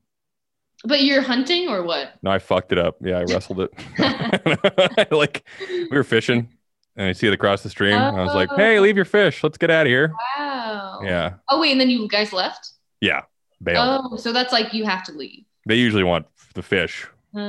But 0.85 1.01
you're 1.03 1.21
hunting 1.23 1.69
or 1.69 1.81
what? 1.83 2.13
No, 2.21 2.29
I 2.29 2.37
fucked 2.39 2.71
it 2.71 2.77
up. 2.77 2.97
Yeah, 3.01 3.17
I 3.17 3.23
wrestled 3.23 3.61
it. 3.61 5.07
like 5.11 5.43
we 5.69 5.87
were 5.89 6.03
fishing 6.03 6.49
and 6.95 7.07
I 7.07 7.13
see 7.13 7.25
it 7.27 7.33
across 7.33 7.63
the 7.63 7.69
stream. 7.69 7.95
and 7.95 8.15
I 8.19 8.23
was 8.23 8.35
like, 8.35 8.49
hey, 8.55 8.77
Oh. 8.77 8.81
leave 8.81 8.95
your 8.95 9.05
fish. 9.05 9.43
Let's 9.43 9.57
get 9.57 9.71
out 9.71 9.87
of 9.87 9.89
here. 9.89 10.13
Wow. 10.37 10.99
Yeah. 11.03 11.33
Oh 11.49 11.59
wait, 11.59 11.71
and 11.71 11.81
then 11.81 11.89
you 11.89 12.07
guys 12.07 12.31
left? 12.31 12.69
Yeah. 13.01 13.23
Bailed. 13.63 14.05
Oh, 14.11 14.17
so 14.17 14.31
that's 14.33 14.53
like 14.53 14.73
you 14.73 14.85
have 14.85 15.03
to 15.03 15.11
leave. 15.11 15.43
They 15.65 15.75
usually 15.75 16.03
want 16.03 16.25
the 16.53 16.61
fish. 16.63 17.07
Oh. 17.35 17.39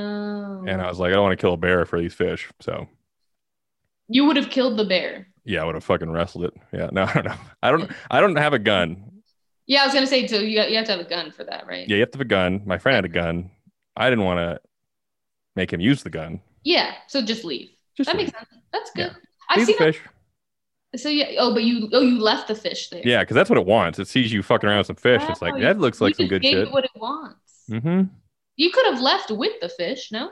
And 0.67 0.81
I 0.81 0.87
was 0.87 0.99
like, 0.99 1.11
I 1.11 1.13
don't 1.13 1.23
want 1.23 1.37
to 1.39 1.41
kill 1.41 1.53
a 1.53 1.57
bear 1.57 1.85
for 1.85 1.99
these 1.99 2.13
fish. 2.13 2.49
So 2.59 2.87
you 4.07 4.25
would 4.25 4.35
have 4.35 4.49
killed 4.49 4.77
the 4.77 4.85
bear. 4.85 5.27
yeah, 5.45 5.61
I 5.61 5.65
would 5.65 5.75
have 5.75 5.83
fucking 5.83 6.09
wrestled 6.11 6.45
it. 6.45 6.53
Yeah. 6.73 6.89
No, 6.91 7.03
I 7.07 7.13
don't 7.13 7.25
know. 7.25 7.35
I 7.63 7.71
don't 7.71 7.91
I 8.11 8.21
don't 8.21 8.35
have 8.35 8.53
a 8.53 8.59
gun. 8.59 9.05
Yeah, 9.67 9.83
I 9.83 9.85
was 9.85 9.93
gonna 9.93 10.07
say 10.07 10.25
so. 10.27 10.39
You 10.39 10.61
you 10.63 10.75
have 10.77 10.85
to 10.85 10.91
have 10.93 11.01
a 11.01 11.09
gun 11.09 11.31
for 11.31 11.43
that, 11.43 11.67
right? 11.67 11.87
Yeah, 11.87 11.95
you 11.95 12.01
have 12.01 12.11
to 12.11 12.17
have 12.17 12.25
a 12.25 12.29
gun. 12.29 12.61
My 12.65 12.77
friend 12.79 12.95
had 12.95 13.05
a 13.05 13.09
gun. 13.09 13.51
I 13.95 14.09
didn't 14.09 14.25
want 14.25 14.39
to 14.39 14.59
make 15.55 15.71
him 15.71 15.79
use 15.79 16.01
the 16.03 16.09
gun. 16.09 16.41
Yeah. 16.63 16.93
So 17.07 17.21
just 17.21 17.43
leave. 17.45 17.69
Just 17.95 18.07
that 18.07 18.17
leave. 18.17 18.27
makes 18.27 18.37
sense. 18.37 18.49
That's 18.73 18.91
good. 18.91 19.11
Yeah. 19.11 19.17
I've 19.49 19.57
Leave 19.57 19.67
seen. 19.67 19.77
fish. 19.77 19.99
That, 20.03 20.11
so 20.95 21.09
yeah. 21.09 21.31
Oh, 21.39 21.53
but 21.53 21.63
you. 21.63 21.89
Oh, 21.93 22.01
you 22.01 22.19
left 22.19 22.47
the 22.47 22.55
fish 22.55 22.89
there. 22.89 23.01
Yeah, 23.05 23.21
because 23.21 23.35
that's 23.35 23.49
what 23.49 23.59
it 23.59 23.65
wants. 23.65 23.99
It 23.99 24.07
sees 24.07 24.31
you 24.33 24.41
fucking 24.43 24.67
around 24.67 24.79
with 24.79 24.87
some 24.87 24.95
fish. 24.95 25.21
it's 25.29 25.41
like 25.41 25.59
that 25.61 25.79
looks 25.79 26.01
like 26.01 26.15
some 26.15 26.27
good 26.27 26.41
gave 26.41 26.53
shit. 26.53 26.67
It 26.67 26.71
what 26.71 26.85
it 26.85 26.91
wants. 26.95 27.63
Mm-hmm. 27.69 28.03
You 28.55 28.71
could 28.71 28.85
have 28.87 28.99
left 29.01 29.31
with 29.31 29.53
the 29.61 29.69
fish, 29.69 30.11
no? 30.11 30.31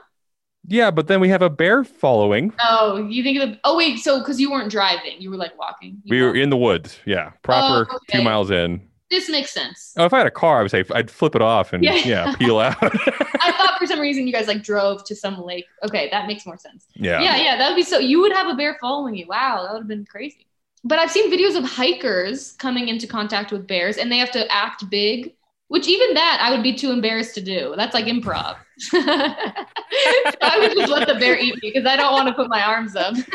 Yeah, 0.66 0.90
but 0.90 1.06
then 1.06 1.20
we 1.20 1.28
have 1.30 1.40
a 1.40 1.48
bear 1.48 1.82
following. 1.84 2.52
Oh, 2.60 3.06
you 3.08 3.22
think 3.22 3.38
of 3.40 3.48
the. 3.50 3.60
Oh 3.64 3.76
wait, 3.76 4.00
so 4.00 4.18
because 4.18 4.40
you 4.40 4.50
weren't 4.50 4.70
driving, 4.70 5.12
you 5.20 5.30
were 5.30 5.36
like 5.36 5.56
walking. 5.58 6.02
We 6.08 6.20
were 6.22 6.34
in 6.34 6.50
the 6.50 6.56
woods. 6.56 6.98
Yeah, 7.06 7.30
proper 7.42 7.86
Oh, 7.90 7.96
okay. 7.96 8.18
two 8.18 8.24
miles 8.24 8.50
in. 8.50 8.82
This 9.10 9.30
makes 9.30 9.52
sense. 9.52 9.94
Oh, 9.96 10.04
if 10.04 10.12
I 10.12 10.18
had 10.18 10.26
a 10.26 10.30
car, 10.30 10.58
I 10.58 10.62
would 10.62 10.70
say 10.70 10.84
I'd 10.94 11.10
flip 11.10 11.34
it 11.34 11.40
off 11.40 11.72
and 11.72 11.82
Yeah. 11.82 11.94
yeah, 11.94 12.34
peel 12.36 12.58
out. 12.60 12.76
I 12.82 13.52
thought 13.52 13.78
for 13.78 13.86
some 13.86 13.98
reason 14.00 14.26
you 14.26 14.32
guys 14.34 14.46
like 14.48 14.62
drove 14.62 15.02
to 15.04 15.16
some 15.16 15.40
lake. 15.42 15.64
Okay, 15.82 16.10
that 16.10 16.26
makes 16.26 16.44
more 16.44 16.58
sense. 16.58 16.84
yeah. 16.94 17.22
Yeah, 17.22 17.36
yeah, 17.36 17.56
that 17.56 17.68
would 17.70 17.76
be 17.76 17.82
so. 17.84 17.98
You 17.98 18.20
would 18.20 18.32
have 18.32 18.48
a 18.48 18.54
bear 18.54 18.76
following 18.82 19.14
you. 19.14 19.26
Wow, 19.26 19.62
that 19.62 19.72
would 19.72 19.78
have 19.80 19.88
been 19.88 20.04
crazy. 20.04 20.46
But 20.84 20.98
I've 20.98 21.10
seen 21.10 21.30
videos 21.30 21.56
of 21.56 21.64
hikers 21.64 22.52
coming 22.52 22.88
into 22.88 23.06
contact 23.06 23.50
with 23.52 23.66
bears, 23.66 23.96
and 23.96 24.10
they 24.10 24.18
have 24.18 24.30
to 24.32 24.50
act 24.52 24.88
big. 24.90 25.34
Which 25.68 25.86
even 25.86 26.14
that 26.14 26.38
I 26.40 26.50
would 26.50 26.62
be 26.62 26.74
too 26.74 26.92
embarrassed 26.92 27.34
to 27.34 27.42
do. 27.42 27.74
That's 27.76 27.92
like 27.92 28.06
improv. 28.06 28.56
I 28.94 30.56
would 30.60 30.72
just 30.72 30.90
let 30.90 31.06
the 31.06 31.16
bear 31.16 31.36
eat 31.36 31.54
me 31.62 31.72
because 31.74 31.84
I 31.84 31.94
don't 31.94 32.12
want 32.12 32.26
to 32.28 32.32
put 32.32 32.48
my 32.48 32.62
arms 32.62 32.96
up. 32.96 33.14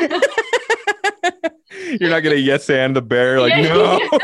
You're 2.00 2.10
not 2.10 2.20
gonna 2.20 2.34
yes 2.36 2.68
and 2.70 2.96
the 2.96 3.02
bear 3.02 3.40
like 3.40 3.52
Yeah. 3.52 3.62
no. 3.62 4.00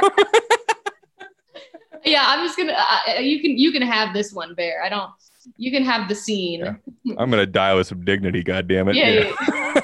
yeah, 2.05 2.25
I'm 2.27 2.45
just 2.45 2.57
gonna. 2.57 2.73
Uh, 2.73 3.21
you 3.21 3.41
can 3.41 3.57
you 3.57 3.71
can 3.71 3.83
have 3.83 4.13
this 4.13 4.33
one 4.33 4.55
bear. 4.55 4.83
I 4.83 4.89
don't. 4.89 5.11
You 5.57 5.71
can 5.71 5.85
have 5.85 6.09
the 6.09 6.15
scene. 6.17 6.61
Yeah. 6.61 6.75
I'm 7.17 7.31
gonna 7.31 7.47
die 7.47 7.75
with 7.75 7.87
some 7.87 8.05
dignity. 8.05 8.43
God 8.43 8.67
damn 8.67 8.89
it. 8.89 8.97
Yeah, 8.97 9.33
yeah. 9.39 9.81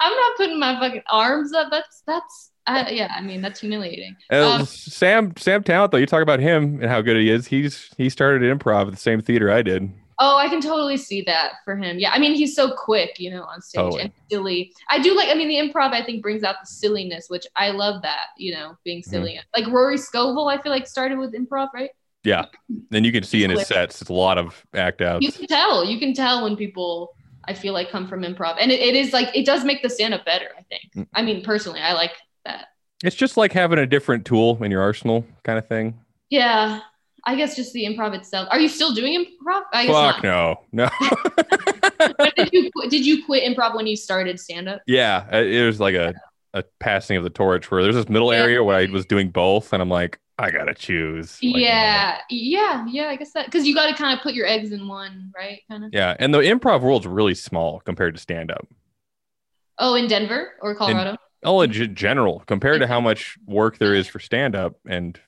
I'm 0.00 0.12
not 0.12 0.36
putting 0.36 0.58
my 0.58 0.78
fucking 0.78 1.02
arms 1.10 1.52
up. 1.52 1.68
That's 1.70 2.02
that's 2.06 2.50
uh, 2.66 2.84
yeah. 2.90 3.12
I 3.16 3.20
mean 3.22 3.40
that's 3.40 3.60
humiliating. 3.60 4.16
Uh, 4.32 4.58
Um, 4.60 4.66
Sam 4.66 5.32
Sam 5.36 5.62
Tallent 5.62 5.90
though, 5.90 5.96
you 5.98 6.06
talk 6.06 6.22
about 6.22 6.40
him 6.40 6.80
and 6.80 6.90
how 6.90 7.00
good 7.00 7.16
he 7.16 7.30
is. 7.30 7.46
He's 7.46 7.90
he 7.96 8.08
started 8.08 8.42
improv 8.42 8.86
at 8.86 8.90
the 8.92 8.96
same 8.98 9.20
theater 9.20 9.50
I 9.50 9.62
did. 9.62 9.90
Oh, 10.20 10.36
I 10.36 10.48
can 10.48 10.60
totally 10.60 10.96
see 10.96 11.22
that 11.26 11.52
for 11.64 11.76
him. 11.76 11.98
Yeah, 12.00 12.10
I 12.10 12.18
mean 12.18 12.34
he's 12.34 12.56
so 12.56 12.74
quick, 12.74 13.20
you 13.20 13.30
know, 13.30 13.42
on 13.44 13.62
stage 13.62 13.78
Totally. 13.80 14.02
and 14.02 14.12
silly. 14.30 14.72
I 14.90 14.98
do 15.00 15.16
like. 15.16 15.28
I 15.28 15.34
mean 15.34 15.48
the 15.48 15.56
improv 15.72 15.92
I 15.92 16.04
think 16.04 16.22
brings 16.22 16.42
out 16.42 16.56
the 16.60 16.66
silliness, 16.66 17.26
which 17.28 17.46
I 17.56 17.70
love 17.70 18.02
that. 18.02 18.26
You 18.36 18.54
know, 18.54 18.76
being 18.84 19.00
Mm-hmm. 19.02 19.10
silly. 19.10 19.40
Like 19.56 19.68
Rory 19.68 19.96
Scovel, 19.96 20.48
I 20.48 20.60
feel 20.60 20.72
like 20.72 20.86
started 20.88 21.18
with 21.18 21.34
improv, 21.34 21.68
right? 21.72 21.90
Yeah. 22.24 22.46
And 22.92 23.06
you 23.06 23.12
can 23.12 23.22
see 23.22 23.44
in 23.44 23.50
his 23.50 23.68
sets, 23.68 24.02
it's 24.02 24.10
a 24.10 24.12
lot 24.12 24.38
of 24.38 24.66
act 24.74 25.00
out. 25.02 25.22
You 25.22 25.30
can 25.30 25.46
tell. 25.46 25.84
You 25.84 26.00
can 26.00 26.12
tell 26.14 26.42
when 26.42 26.56
people. 26.56 27.14
I 27.48 27.54
feel 27.54 27.72
like 27.72 27.90
come 27.90 28.06
from 28.06 28.22
improv, 28.22 28.56
and 28.60 28.70
it, 28.70 28.78
it 28.80 28.94
is 28.94 29.12
like 29.12 29.34
it 29.34 29.44
does 29.46 29.64
make 29.64 29.82
the 29.82 29.90
stand 29.90 30.14
up 30.14 30.24
better. 30.24 30.50
I 30.56 30.62
think. 30.62 30.82
Mm. 30.94 31.06
I 31.14 31.22
mean, 31.22 31.42
personally, 31.42 31.80
I 31.80 31.94
like 31.94 32.12
that. 32.44 32.66
It's 33.02 33.16
just 33.16 33.36
like 33.36 33.52
having 33.52 33.78
a 33.78 33.86
different 33.86 34.24
tool 34.24 34.62
in 34.62 34.70
your 34.70 34.82
arsenal 34.82 35.24
kind 35.44 35.58
of 35.58 35.66
thing. 35.66 35.98
Yeah, 36.30 36.80
I 37.24 37.34
guess 37.36 37.56
just 37.56 37.72
the 37.72 37.84
improv 37.84 38.14
itself. 38.14 38.48
Are 38.50 38.60
you 38.60 38.68
still 38.68 38.92
doing 38.94 39.14
improv? 39.24 39.62
I 39.72 39.86
guess 39.86 39.94
Fuck 39.94 40.22
not. 40.24 40.60
no. 40.72 40.88
No. 40.88 40.88
When 42.16 42.30
did 42.36 42.50
you 42.52 42.70
quit- 42.76 42.90
did 42.90 43.04
you 43.06 43.24
quit 43.24 43.42
improv 43.44 43.74
when 43.74 43.86
you 43.86 43.96
started 43.96 44.38
stand 44.38 44.68
up? 44.68 44.82
yeah. 44.86 45.28
It 45.36 45.66
was 45.66 45.80
like 45.80 45.94
a, 45.96 46.14
a 46.54 46.62
passing 46.78 47.16
of 47.16 47.24
the 47.24 47.30
torch 47.30 47.70
where 47.70 47.82
there's 47.82 47.96
this 47.96 48.08
middle 48.08 48.32
Yeah. 48.32 48.40
area 48.40 48.62
where 48.62 48.76
I 48.76 48.86
was 48.86 49.04
doing 49.04 49.30
both 49.30 49.72
and 49.72 49.82
I'm 49.82 49.88
like, 49.88 50.20
I 50.38 50.50
gotta 50.50 50.74
choose. 50.74 51.38
Like, 51.42 51.56
yeah, 51.56 52.18
yeah, 52.30 52.86
yeah. 52.88 53.08
I 53.08 53.16
guess 53.16 53.32
that 53.32 53.46
because 53.46 53.66
you 53.66 53.74
got 53.74 53.88
to 53.88 53.94
kind 53.94 54.16
of 54.16 54.22
put 54.22 54.34
your 54.34 54.46
eggs 54.46 54.70
in 54.70 54.86
one, 54.86 55.32
right? 55.36 55.60
Kind 55.68 55.84
of. 55.84 55.90
Yeah. 55.92 56.16
And 56.18 56.32
the 56.32 56.38
improv 56.38 56.80
world's 56.82 57.06
really 57.06 57.34
small 57.34 57.80
compared 57.80 58.14
to 58.14 58.20
stand 58.20 58.52
up. 58.52 58.66
Oh, 59.78 59.94
in 59.94 60.06
Denver 60.06 60.52
or 60.60 60.74
Colorado? 60.74 61.16
Oh, 61.44 61.60
in 61.60 61.72
general, 61.94 62.42
compared 62.46 62.80
to 62.80 62.86
how 62.86 63.00
much 63.00 63.36
work 63.46 63.78
there 63.78 63.94
is 63.94 64.08
for 64.08 64.18
stand 64.18 64.56
up 64.56 64.74
and 64.88 65.18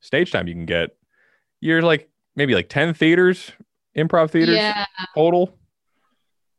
stage 0.00 0.32
time 0.32 0.48
you 0.48 0.54
can 0.54 0.66
get, 0.66 0.96
you're 1.60 1.82
like 1.82 2.08
maybe 2.34 2.54
like 2.54 2.68
10 2.68 2.94
theaters, 2.94 3.52
improv 3.96 4.30
theaters 4.30 4.56
yeah, 4.56 4.84
total 5.14 5.46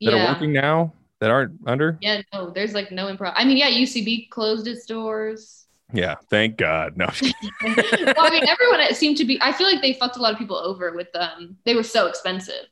that 0.01 0.13
yeah. 0.13 0.23
are 0.23 0.33
working 0.33 0.53
now 0.53 0.93
that 1.19 1.29
aren't 1.29 1.59
under. 1.67 1.97
Yeah, 2.01 2.21
no, 2.33 2.51
there's 2.51 2.73
like 2.73 2.91
no 2.91 3.13
improv. 3.13 3.33
I 3.35 3.43
mean, 3.43 3.57
yeah, 3.57 3.69
UCB 3.69 4.29
closed 4.29 4.67
its 4.67 4.85
doors. 4.85 5.64
Yeah. 5.93 6.15
Thank 6.29 6.57
God. 6.57 6.97
No. 6.97 7.05
well, 7.63 7.75
I 8.17 8.29
mean, 8.31 8.47
everyone 8.47 8.93
seemed 8.95 9.17
to 9.17 9.25
be. 9.25 9.39
I 9.41 9.51
feel 9.51 9.67
like 9.67 9.81
they 9.81 9.93
fucked 9.93 10.17
a 10.17 10.21
lot 10.21 10.33
of 10.33 10.39
people 10.39 10.57
over 10.57 10.93
with 10.93 11.11
them. 11.13 11.57
They 11.65 11.75
were 11.75 11.83
so 11.83 12.07
expensive. 12.07 12.65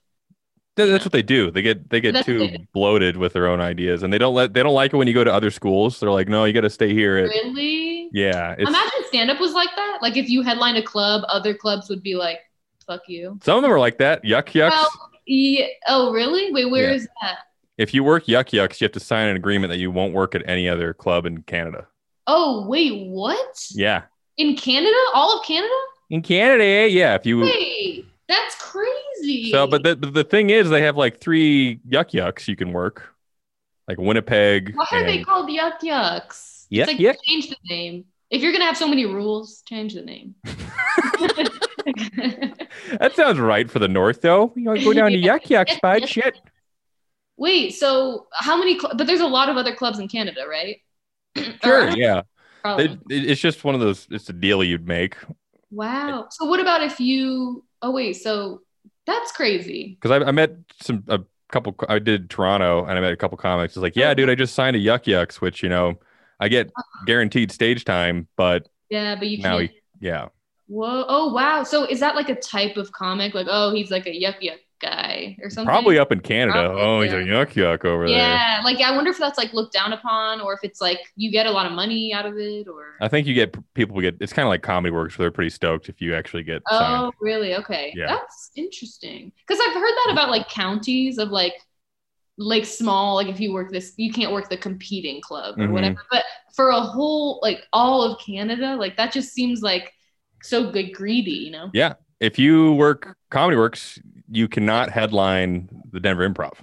Th- 0.75 0.89
That's 0.89 1.05
what 1.05 1.11
they 1.11 1.21
do. 1.21 1.51
They 1.51 1.61
get 1.61 1.89
they 1.91 2.01
get 2.01 2.13
That's 2.13 2.25
too 2.25 2.39
they 2.39 2.67
bloated 2.73 3.15
with 3.17 3.33
their 3.33 3.47
own 3.47 3.61
ideas, 3.61 4.01
and 4.01 4.11
they 4.11 4.17
don't 4.17 4.33
let 4.33 4.53
they 4.55 4.63
don't 4.63 4.73
like 4.73 4.91
it 4.93 4.97
when 4.97 5.07
you 5.07 5.13
go 5.13 5.23
to 5.23 5.31
other 5.31 5.51
schools. 5.51 5.99
They're 5.99 6.09
like, 6.09 6.27
no, 6.27 6.45
you 6.45 6.53
got 6.53 6.61
to 6.61 6.69
stay 6.71 6.91
here. 6.93 7.17
At, 7.17 7.29
Really? 7.29 8.09
yeah, 8.11 8.55
Imagine 8.57 8.91
stand 9.07 9.29
up 9.29 9.39
was 9.39 9.53
like 9.53 9.69
that. 9.75 9.99
Like 10.01 10.17
if 10.17 10.27
you 10.29 10.41
headline 10.41 10.75
a 10.77 10.81
club, 10.83 11.21
other 11.29 11.53
clubs 11.53 11.89
would 11.89 12.01
be 12.01 12.15
like, 12.15 12.39
"Fuck 12.87 13.01
you." 13.07 13.37
some 13.43 13.57
of 13.57 13.61
them 13.61 13.71
are 13.71 13.79
like 13.79 13.99
that. 13.99 14.25
Yuk 14.25 14.55
Yuk's. 14.55 14.75
Well, 14.75 14.89
yeah. 15.27 15.67
Oh, 15.87 16.11
really? 16.11 16.51
Wait, 16.51 16.65
where 16.71 16.89
Yeah. 16.89 16.95
is 16.95 17.07
that? 17.21 17.37
if 17.77 17.93
you 17.93 18.03
work 18.03 18.27
Yuk 18.27 18.51
Yuk's, 18.51 18.81
you 18.81 18.85
have 18.85 18.91
to 18.93 18.99
sign 18.99 19.27
an 19.27 19.35
agreement 19.35 19.69
that 19.71 19.77
you 19.77 19.91
won't 19.91 20.13
work 20.13 20.33
at 20.33 20.41
any 20.49 20.67
other 20.67 20.93
club 20.95 21.25
in 21.27 21.43
Canada. 21.43 21.87
Oh, 22.27 22.65
wait, 22.67 23.07
what? 23.07 23.65
Yeah, 23.71 24.03
In 24.37 24.55
Canada? 24.55 24.95
All 25.13 25.37
of 25.39 25.45
Canada? 25.45 25.73
in 26.09 26.21
Canada, 26.21 26.87
yeah. 26.89 27.15
If 27.15 27.25
you 27.25 27.39
Wait, 27.39 28.05
that's 28.27 28.55
crazy. 28.55 29.51
so, 29.51 29.65
but 29.67 29.83
the 29.83 29.95
but 29.95 30.13
the 30.13 30.23
thing 30.23 30.49
is, 30.51 30.69
they 30.69 30.81
have 30.83 30.95
like 30.95 31.19
three 31.19 31.79
Yuk 31.89 32.13
Yuk's 32.13 32.47
you 32.47 32.55
can 32.55 32.71
work, 32.71 33.13
like 33.87 33.97
Winnipeg. 33.97 34.75
why 34.75 34.85
are 34.91 35.03
they 35.05 35.23
called 35.23 35.49
Yuk 35.49 35.81
Yuk's? 35.81 36.67
Yeah, 36.69 36.85
like 36.85 36.97
Yuck? 36.97 37.15
change 37.23 37.49
the 37.49 37.57
name. 37.69 38.05
If 38.29 38.41
you're 38.41 38.51
gonna 38.51 38.65
have 38.65 38.77
so 38.77 38.87
many 38.87 39.05
rules, 39.05 39.61
change 39.67 39.93
the 39.95 40.01
name. 40.01 40.35
that 42.99 43.11
sounds 43.15 43.39
right 43.39 43.69
for 43.69 43.79
the 43.79 43.87
north, 43.87 44.21
though. 44.21 44.53
You 44.55 44.63
know, 44.63 44.75
go 44.75 44.93
down 44.93 45.11
to 45.11 45.17
Yuk 45.29 45.49
Yuk's, 45.49 45.79
bud. 45.81 46.07
Shit. 46.07 46.39
Wait, 47.37 47.71
so 47.71 48.27
how 48.33 48.57
many? 48.57 48.77
Cl- 48.79 48.93
but 48.95 49.07
there's 49.07 49.19
a 49.21 49.27
lot 49.27 49.49
of 49.49 49.57
other 49.57 49.73
clubs 49.75 49.99
in 49.99 50.07
Canada, 50.07 50.45
right? 50.47 50.77
Sure, 51.63 51.89
yeah. 51.97 52.21
probably. 52.61 52.85
It, 52.85 52.91
it- 53.09 53.31
it's 53.31 53.41
just 53.41 53.63
one 53.63 53.75
of 53.75 53.81
those. 53.81 54.07
It's 54.11 54.29
a 54.29 54.33
deal 54.33 54.63
you'd 54.63 54.87
make 54.87 55.15
wow. 55.73 56.27
So 56.29 56.45
what 56.45 56.59
about 56.59 56.83
if 56.83 56.99
you? 56.99 57.63
Oh 57.81 57.91
wait, 57.91 58.13
so 58.13 58.61
that's 59.05 59.31
crazy. 59.31 59.97
because 60.01 60.11
I, 60.21 60.27
I 60.27 60.31
met 60.31 60.55
some 60.81 61.03
a 61.07 61.19
couple. 61.51 61.75
I 61.89 61.99
did 61.99 62.29
Toronto 62.29 62.85
and 62.85 62.97
I 62.97 63.01
met 63.01 63.11
a 63.11 63.17
couple 63.17 63.37
comics. 63.37 63.73
It's 63.75 63.81
like, 63.81 63.95
yeah, 63.95 64.13
dude, 64.13 64.29
I 64.29 64.35
just 64.35 64.55
signed 64.55 64.75
a 64.75 64.79
Yuk 64.79 65.07
Yuk's, 65.07 65.41
which 65.41 65.63
you 65.63 65.69
know, 65.69 65.99
I 66.39 66.47
get 66.47 66.67
uh-huh. 66.67 67.03
guaranteed 67.05 67.51
stage 67.51 67.83
time, 67.85 68.27
but 68.37 68.69
Yeah, 68.89 69.15
but 69.15 69.27
you 69.27 69.39
now, 69.39 69.59
can't. 69.59 69.71
yeah, 69.99 70.27
Whoa! 70.67 71.05
Oh 71.07 71.33
wow! 71.33 71.63
So 71.63 71.85
is 71.85 71.99
that 71.99 72.15
like 72.15 72.29
a 72.29 72.35
type 72.35 72.77
of 72.77 72.91
comic? 72.91 73.33
Like, 73.33 73.47
oh, 73.49 73.73
he's 73.73 73.91
like 73.91 74.05
a 74.07 74.09
yuck 74.11 74.41
yuck 74.41 74.59
guy 74.83 75.37
or 75.41 75.49
something? 75.49 75.65
Probably 75.65 75.97
up 75.97 76.11
in 76.11 76.19
Canada. 76.19 76.69
Probably, 76.69 76.81
oh, 76.81 77.01
he's 77.01 77.13
a 77.13 77.23
yeah. 77.23 77.45
yuck 77.45 77.53
yuck 77.53 77.85
over 77.85 78.07
there. 78.07 78.17
Yeah, 78.17 78.61
like 78.63 78.79
I 78.81 78.95
wonder 78.95 79.11
if 79.11 79.17
that's 79.17 79.37
like 79.37 79.53
looked 79.53 79.73
down 79.73 79.93
upon, 79.93 80.41
or 80.41 80.53
if 80.53 80.59
it's 80.63 80.81
like 80.81 80.99
you 81.15 81.31
get 81.31 81.45
a 81.45 81.51
lot 81.51 81.65
of 81.65 81.71
money 81.71 82.13
out 82.13 82.25
of 82.25 82.37
it, 82.37 82.67
or 82.67 82.95
I 83.01 83.07
think 83.07 83.25
you 83.25 83.33
get 83.33 83.55
people 83.73 83.99
get. 84.01 84.17
It's 84.19 84.33
kind 84.33 84.45
of 84.45 84.49
like 84.49 84.61
Comedy 84.61 84.91
Works, 84.91 85.17
where 85.17 85.23
they're 85.25 85.31
pretty 85.31 85.49
stoked 85.49 85.89
if 85.89 86.01
you 86.01 86.13
actually 86.13 86.43
get 86.43 86.61
oh, 86.69 86.79
signed. 86.79 87.13
really? 87.21 87.55
Okay, 87.55 87.93
Yeah. 87.95 88.07
that's 88.07 88.51
interesting. 88.55 89.31
Because 89.47 89.61
I've 89.65 89.73
heard 89.73 89.93
that 90.05 90.09
about 90.11 90.29
like 90.29 90.49
counties 90.49 91.17
of 91.17 91.29
like 91.29 91.53
like 92.37 92.65
small, 92.65 93.15
like 93.15 93.27
if 93.27 93.39
you 93.39 93.53
work 93.53 93.71
this, 93.71 93.93
you 93.97 94.11
can't 94.11 94.31
work 94.31 94.49
the 94.49 94.57
competing 94.57 95.21
club 95.21 95.57
or 95.59 95.67
Mhm. 95.67 95.71
whatever. 95.71 96.01
But 96.11 96.23
for 96.55 96.69
a 96.69 96.81
whole 96.81 97.39
like 97.41 97.63
all 97.71 98.03
of 98.03 98.19
Canada, 98.19 98.75
like 98.75 98.97
that 98.97 99.11
just 99.11 99.33
seems 99.33 99.61
like 99.61 99.93
so 100.41 100.71
good 100.71 100.93
greedy, 100.93 101.31
you 101.31 101.51
know? 101.51 101.69
Yeah 101.73 101.93
if 102.23 102.39
you 102.39 102.71
work 102.75 103.17
Comedy 103.29 103.57
Works, 103.57 103.99
you 104.29 104.47
cannot 104.47 104.89
headline 104.89 105.69
the 105.91 105.99
Denver 105.99 106.27
Improv. 106.27 106.53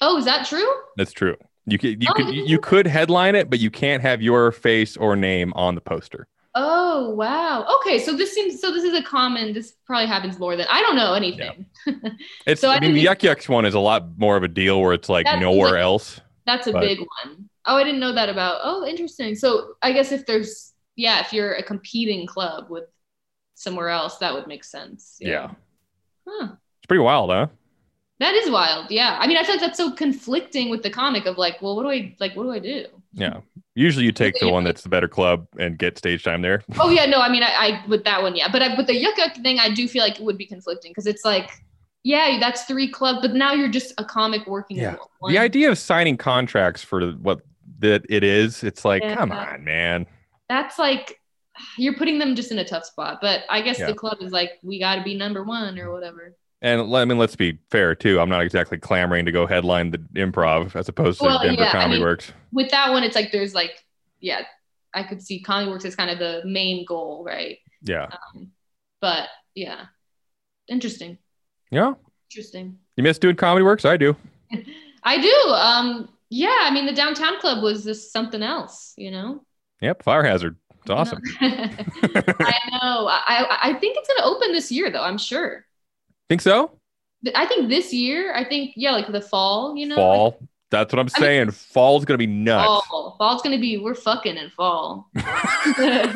Oh, 0.00 0.16
is 0.18 0.24
that 0.24 0.46
true? 0.46 0.68
That's 0.96 1.12
true. 1.12 1.36
You 1.66 1.78
could 1.78 2.02
you 2.02 2.08
Oh, 2.10 2.14
could 2.14 2.34
you 2.34 2.58
could 2.58 2.86
headline 2.86 3.34
it, 3.34 3.48
but 3.48 3.58
you 3.58 3.70
can't 3.70 4.02
have 4.02 4.20
your 4.20 4.52
face 4.52 4.96
or 4.96 5.16
name 5.16 5.52
on 5.54 5.74
the 5.74 5.80
poster. 5.80 6.26
Oh 6.54 7.10
wow. 7.10 7.66
Okay, 7.80 7.98
so 7.98 8.14
this 8.16 8.32
seems 8.34 8.60
so 8.60 8.70
this 8.72 8.84
is 8.84 8.94
a 8.94 9.02
common. 9.02 9.52
This 9.54 9.74
probably 9.86 10.06
happens 10.06 10.38
more 10.38 10.56
than 10.56 10.66
I 10.70 10.82
don't 10.82 10.96
know 10.96 11.14
anything. 11.14 11.66
It's 12.46 12.60
So 12.60 12.68
I 12.70 12.76
I 12.76 12.80
mean 12.80 12.94
the 12.94 13.00
Yuk 13.00 13.22
Yuk's 13.22 13.48
one 13.48 13.64
is 13.64 13.74
a 13.74 13.80
lot 13.80 14.18
more 14.18 14.36
of 14.36 14.42
a 14.42 14.48
deal 14.48 14.80
where 14.80 14.92
it's 14.92 15.08
like 15.08 15.26
nowhere 15.40 15.72
like- 15.72 15.80
else. 15.80 16.20
That's 16.46 16.66
a 16.66 16.72
But- 16.72 16.80
big 16.82 16.98
one. 16.98 17.48
Oh, 17.66 17.76
I 17.76 17.82
didn't 17.84 18.00
know 18.00 18.12
that 18.12 18.28
about. 18.28 18.60
Oh, 18.62 18.84
interesting. 18.86 19.34
So 19.34 19.72
I 19.82 19.92
guess 19.92 20.12
if 20.12 20.26
there's 20.26 20.74
yeah, 20.96 21.20
if 21.20 21.32
you're 21.32 21.54
a 21.54 21.62
competing 21.62 22.26
club 22.26 22.66
with 22.68 22.84
somewhere 23.54 23.88
else, 23.88 24.18
that 24.18 24.34
would 24.34 24.46
make 24.46 24.64
sense. 24.64 25.16
Yeah. 25.18 25.52
Huh. 26.26 26.48
It's 26.78 26.86
pretty 26.88 27.02
wild, 27.02 27.30
huh? 27.30 27.48
That 28.20 28.34
is 28.34 28.50
wild. 28.50 28.90
Yeah. 28.90 29.18
I 29.20 29.26
mean, 29.26 29.36
I 29.36 29.42
feel 29.42 29.54
like 29.54 29.60
that's 29.60 29.76
so 29.76 29.90
conflicting 29.90 30.70
with 30.70 30.82
the 30.82 30.90
comic 30.90 31.26
of 31.26 31.36
like, 31.36 31.60
well, 31.60 31.76
what 31.76 31.82
do 31.82 31.90
I 31.90 32.14
like? 32.20 32.36
What 32.36 32.44
do 32.44 32.52
I 32.52 32.58
do? 32.60 32.86
Yeah. 33.12 33.40
Usually 33.74 34.04
you 34.04 34.12
take 34.12 34.38
the 34.38 34.50
one 34.50 34.62
that's 34.64 34.82
the 34.82 34.88
better 34.88 35.08
club 35.08 35.46
and 35.58 35.76
get 35.78 35.98
stage 35.98 36.22
time 36.22 36.40
there. 36.42 36.62
Oh 36.78 36.90
yeah, 36.90 37.06
no, 37.06 37.20
I 37.20 37.28
mean, 37.28 37.42
I, 37.42 37.48
I 37.52 37.84
with 37.88 38.04
that 38.04 38.22
one, 38.22 38.36
yeah, 38.36 38.48
but 38.50 38.62
I, 38.62 38.76
with 38.76 38.86
the 38.86 38.92
yuck 39.04 39.14
yuck 39.14 39.42
thing, 39.42 39.58
I 39.58 39.70
do 39.74 39.88
feel 39.88 40.02
like 40.02 40.20
it 40.20 40.24
would 40.24 40.38
be 40.38 40.46
conflicting 40.46 40.92
because 40.92 41.06
it's 41.06 41.24
like, 41.24 41.50
yeah, 42.04 42.38
that's 42.38 42.64
three 42.64 42.88
clubs, 42.88 43.18
but 43.20 43.34
now 43.34 43.52
you're 43.52 43.68
just 43.70 43.92
a 43.98 44.04
comic 44.04 44.46
working. 44.46 44.76
Yeah. 44.76 44.96
The 45.28 45.38
idea 45.38 45.70
of 45.70 45.78
signing 45.78 46.16
contracts 46.16 46.82
for 46.82 47.10
what 47.12 47.40
that 47.80 48.04
it 48.08 48.22
is, 48.22 48.62
it's 48.62 48.84
like, 48.84 49.02
Yeah. 49.02 49.16
come 49.16 49.32
on, 49.32 49.64
man. 49.64 50.06
that's 50.48 50.78
like 50.78 51.20
you're 51.78 51.94
putting 51.94 52.18
them 52.18 52.34
just 52.34 52.50
in 52.52 52.58
a 52.58 52.64
tough 52.64 52.84
spot. 52.84 53.18
But 53.20 53.42
I 53.50 53.60
guess 53.62 53.78
Yeah. 53.78 53.86
the 53.86 53.94
club 53.94 54.18
is 54.20 54.32
like, 54.32 54.52
we 54.62 54.78
got 54.80 54.96
to 54.96 55.02
be 55.02 55.14
number 55.14 55.42
one 55.44 55.78
or 55.78 55.92
whatever. 55.92 56.36
And 56.62 56.94
I 56.96 57.04
mean, 57.04 57.18
let's 57.18 57.36
be 57.36 57.58
fair 57.70 57.94
too. 57.94 58.18
I'm 58.20 58.28
not 58.30 58.40
exactly 58.42 58.78
clamoring 58.78 59.26
to 59.26 59.32
go 59.32 59.46
headline 59.46 59.90
the 59.90 59.98
improv 60.14 60.74
as 60.74 60.88
opposed 60.88 61.18
to 61.20 61.26
Well, 61.26 61.42
Denver 61.42 61.62
yeah, 61.62 61.68
I 61.68 61.72
Comedy 61.72 61.94
mean- 61.94 62.02
Works. 62.02 62.32
With 62.52 62.70
that 62.70 62.90
one, 62.90 63.02
it's 63.02 63.14
like 63.14 63.32
there's 63.32 63.54
like, 63.54 63.84
yeah, 64.20 64.42
I 64.94 65.02
could 65.02 65.20
see 65.20 65.40
Comedy 65.40 65.70
Works 65.70 65.84
as 65.84 65.94
kind 65.94 66.10
of 66.10 66.18
the 66.18 66.42
main 66.46 66.84
goal, 66.86 67.22
right? 67.24 67.58
Yeah. 67.82 68.08
Um, 68.34 68.52
but 69.00 69.28
yeah, 69.54 69.86
interesting, 70.68 71.18
Yeah. 71.70 71.94
interesting. 72.30 72.78
You 72.96 73.02
miss 73.02 73.18
doing 73.18 73.36
Comedy 73.36 73.64
Works? 73.64 73.84
I 73.84 73.96
do. 73.96 74.16
I 75.02 75.20
do. 75.20 75.34
Um, 75.52 76.08
yeah, 76.30 76.56
I 76.62 76.70
mean, 76.72 76.86
the 76.86 76.92
downtown 76.94 77.38
club 77.40 77.62
was 77.62 77.84
just 77.84 78.10
something 78.12 78.42
else, 78.42 78.94
you 78.96 79.10
know. 79.10 79.44
Yep. 79.82 80.02
Fire 80.02 80.22
Hazard. 80.24 80.56
It's 80.86 80.90
awesome. 80.90 81.22
I 81.40 82.58
know. 82.70 83.06
I 83.08 83.58
I 83.62 83.74
think 83.80 83.96
it's 83.98 84.06
gonna 84.08 84.26
open 84.34 84.52
this 84.52 84.70
year, 84.70 84.90
though. 84.90 85.02
I'm 85.02 85.16
sure. 85.18 85.64
Think 86.28 86.42
so? 86.42 86.78
I 87.34 87.46
think 87.46 87.68
this 87.70 87.90
year. 87.92 88.34
I 88.34 88.44
think 88.44 88.72
yeah, 88.76 88.92
like 88.92 89.10
the 89.10 89.20
fall. 89.22 89.74
You 89.76 89.86
know, 89.86 89.96
Fall. 89.96 90.38
That's 90.70 90.92
what 90.92 90.98
I'm 91.00 91.06
I 91.16 91.20
mean- 91.20 91.24
saying. 91.24 91.50
Fall's 91.52 92.04
gonna 92.04 92.18
be 92.18 92.26
nuts. 92.26 92.86
fall. 92.88 93.14
Fall's 93.18 93.42
gonna 93.42 93.58
be 93.58 93.78
we're 93.78 93.94
fucking 93.94 94.36
in 94.36 94.50
fall. 94.50 95.08
That's 95.14 96.14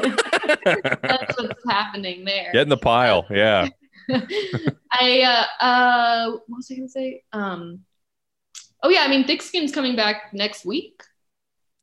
what's 1.39 1.65
happening 1.69 2.25
there. 2.25 2.51
Get 2.53 2.63
in 2.63 2.69
the 2.69 2.77
pile. 2.77 3.25
Yeah. 3.31 3.69
I 4.11 5.23
uh 5.23 5.65
uh 5.65 6.31
what 6.47 6.57
was 6.59 6.71
I 6.71 6.75
gonna 6.77 6.89
say? 6.89 7.23
Um 7.33 7.81
oh 8.83 8.89
yeah, 8.89 9.01
I 9.01 9.09
mean 9.09 9.27
Thick 9.27 9.43
Skin's 9.43 9.73
coming 9.73 9.97
back 9.97 10.33
next 10.33 10.65
week 10.65 11.03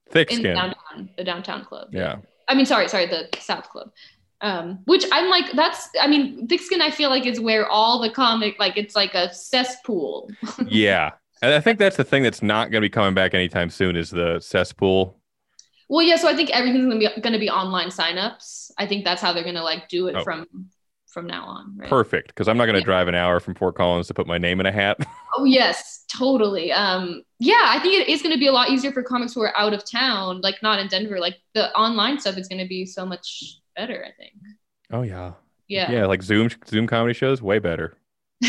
Thick 0.10 0.32
in 0.32 0.40
skin. 0.40 0.56
downtown, 0.56 1.10
the 1.18 1.24
downtown 1.24 1.66
club. 1.66 1.90
Yeah. 1.92 2.18
I 2.48 2.56
mean 2.56 2.66
sorry, 2.66 2.88
sorry, 2.88 3.08
the 3.08 3.30
South 3.40 3.70
Club. 3.70 3.92
Um, 4.42 4.80
which 4.86 5.06
I'm 5.12 5.30
like, 5.30 5.52
that's 5.54 5.90
I 6.00 6.08
mean, 6.08 6.48
Thick 6.48 6.62
Skin 6.62 6.82
I 6.82 6.92
feel 6.92 7.10
like 7.10 7.26
is 7.26 7.40
where 7.40 7.68
all 7.68 8.00
the 8.02 8.10
comic 8.10 8.60
like 8.60 8.78
it's 8.78 8.96
like 8.96 9.14
a 9.16 9.34
cesspool. 9.34 10.30
Yeah. 10.68 11.12
And 11.42 11.54
I 11.54 11.60
think 11.60 11.80
that's 11.80 11.98
the 11.98 12.04
thing 12.04 12.24
that's 12.24 12.42
not 12.42 12.72
gonna 12.72 12.82
be 12.82 12.90
coming 12.90 13.14
back 13.14 13.34
anytime 13.34 13.70
soon 13.70 13.96
is 13.96 14.10
the 14.10 14.40
cesspool. 14.40 15.20
Well, 15.88 16.02
yeah, 16.06 16.16
so 16.16 16.28
I 16.28 16.36
think 16.36 16.50
everything's 16.50 16.86
gonna 16.88 17.00
be 17.00 17.22
gonna 17.22 17.40
be 17.40 17.50
online 17.50 17.90
signups. 17.90 18.72
I 18.78 18.88
think 18.88 19.06
that's 19.06 19.22
how 19.22 19.34
they're 19.34 19.44
gonna 19.44 19.64
like 19.64 19.88
do 19.90 20.08
it 20.08 20.16
Oh. 20.16 20.24
from 20.24 20.48
from 21.16 21.26
now 21.26 21.46
on. 21.46 21.76
Right? 21.78 21.90
Perfect. 21.90 22.28
Because 22.28 22.48
I'm 22.48 22.58
not 22.58 22.68
gonna 22.68 22.78
Yeah. 22.80 22.84
drive 22.86 23.08
an 23.08 23.16
hour 23.16 23.40
from 23.40 23.56
Fort 23.56 23.74
Collins 23.76 24.06
to 24.10 24.14
put 24.14 24.28
my 24.28 24.38
name 24.38 24.60
in 24.60 24.68
a 24.68 24.72
hat. 24.72 24.98
Oh 25.38 25.44
yes, 25.44 26.06
totally. 26.08 26.72
Um, 26.72 27.22
yeah, 27.40 27.66
I 27.68 27.78
think 27.82 27.94
it 27.96 28.08
is 28.08 28.22
going 28.22 28.32
to 28.34 28.40
be 28.40 28.48
a 28.48 28.54
lot 28.54 28.70
easier 28.70 28.94
for 28.94 29.04
comics 29.04 29.34
who 29.34 29.42
are 29.42 29.54
out 29.58 29.74
of 29.74 29.84
town, 29.84 30.40
like 30.40 30.64
not 30.64 30.80
in 30.80 30.88
Denver. 30.88 31.20
Like 31.20 31.36
the 31.54 31.76
online 31.78 32.22
stuff 32.22 32.38
is 32.38 32.48
going 32.48 32.62
to 32.62 32.68
be 32.70 32.86
so 32.86 33.06
much 33.06 33.60
better. 33.76 34.06
I 34.08 34.12
think. 34.18 34.32
oh 34.94 35.02
yeah. 35.02 35.34
Yeah. 35.68 35.92
Yeah, 35.92 36.06
like 36.06 36.24
Zoom 36.24 36.50
Zoom 36.66 36.88
comedy 36.88 37.14
shows, 37.14 37.42
way 37.42 37.60
better. 37.60 37.98
but 38.42 38.48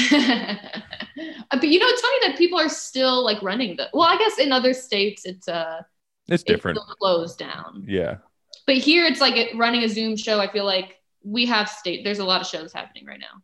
you 1.64 1.78
know, 1.78 1.86
it's 1.88 2.00
funny 2.00 2.18
that 2.28 2.34
people 2.38 2.58
are 2.58 2.68
still 2.68 3.24
like 3.24 3.42
running 3.42 3.74
the. 3.76 3.88
Well, 3.92 4.08
I 4.08 4.16
guess 4.16 4.38
in 4.38 4.52
other 4.52 4.72
states 4.72 5.24
it's 5.24 5.48
uh 5.48 5.82
It's 6.28 6.42
different. 6.44 6.78
still 6.78 6.94
closed 7.00 7.38
down, 7.38 7.84
Yeah. 7.88 8.18
but 8.66 8.76
here 8.76 9.04
it's 9.06 9.20
like 9.20 9.36
it, 9.36 9.56
running 9.56 9.82
a 9.82 9.88
Zoom 9.88 10.16
show. 10.16 10.38
I 10.40 10.50
feel 10.52 10.64
like 10.64 10.95
we 11.26 11.44
have 11.46 11.68
state. 11.68 12.04
There's 12.04 12.20
a 12.20 12.24
lot 12.24 12.40
of 12.40 12.46
shows 12.46 12.72
happening 12.72 13.04
right 13.04 13.18
now. 13.20 13.42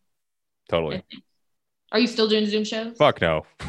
Totally. 0.69 1.03
Are 1.91 1.99
you 1.99 2.07
still 2.07 2.27
doing 2.27 2.45
Zoom 2.45 2.63
shows? 2.63 2.97
Fuck 2.97 3.21
no. 3.21 3.45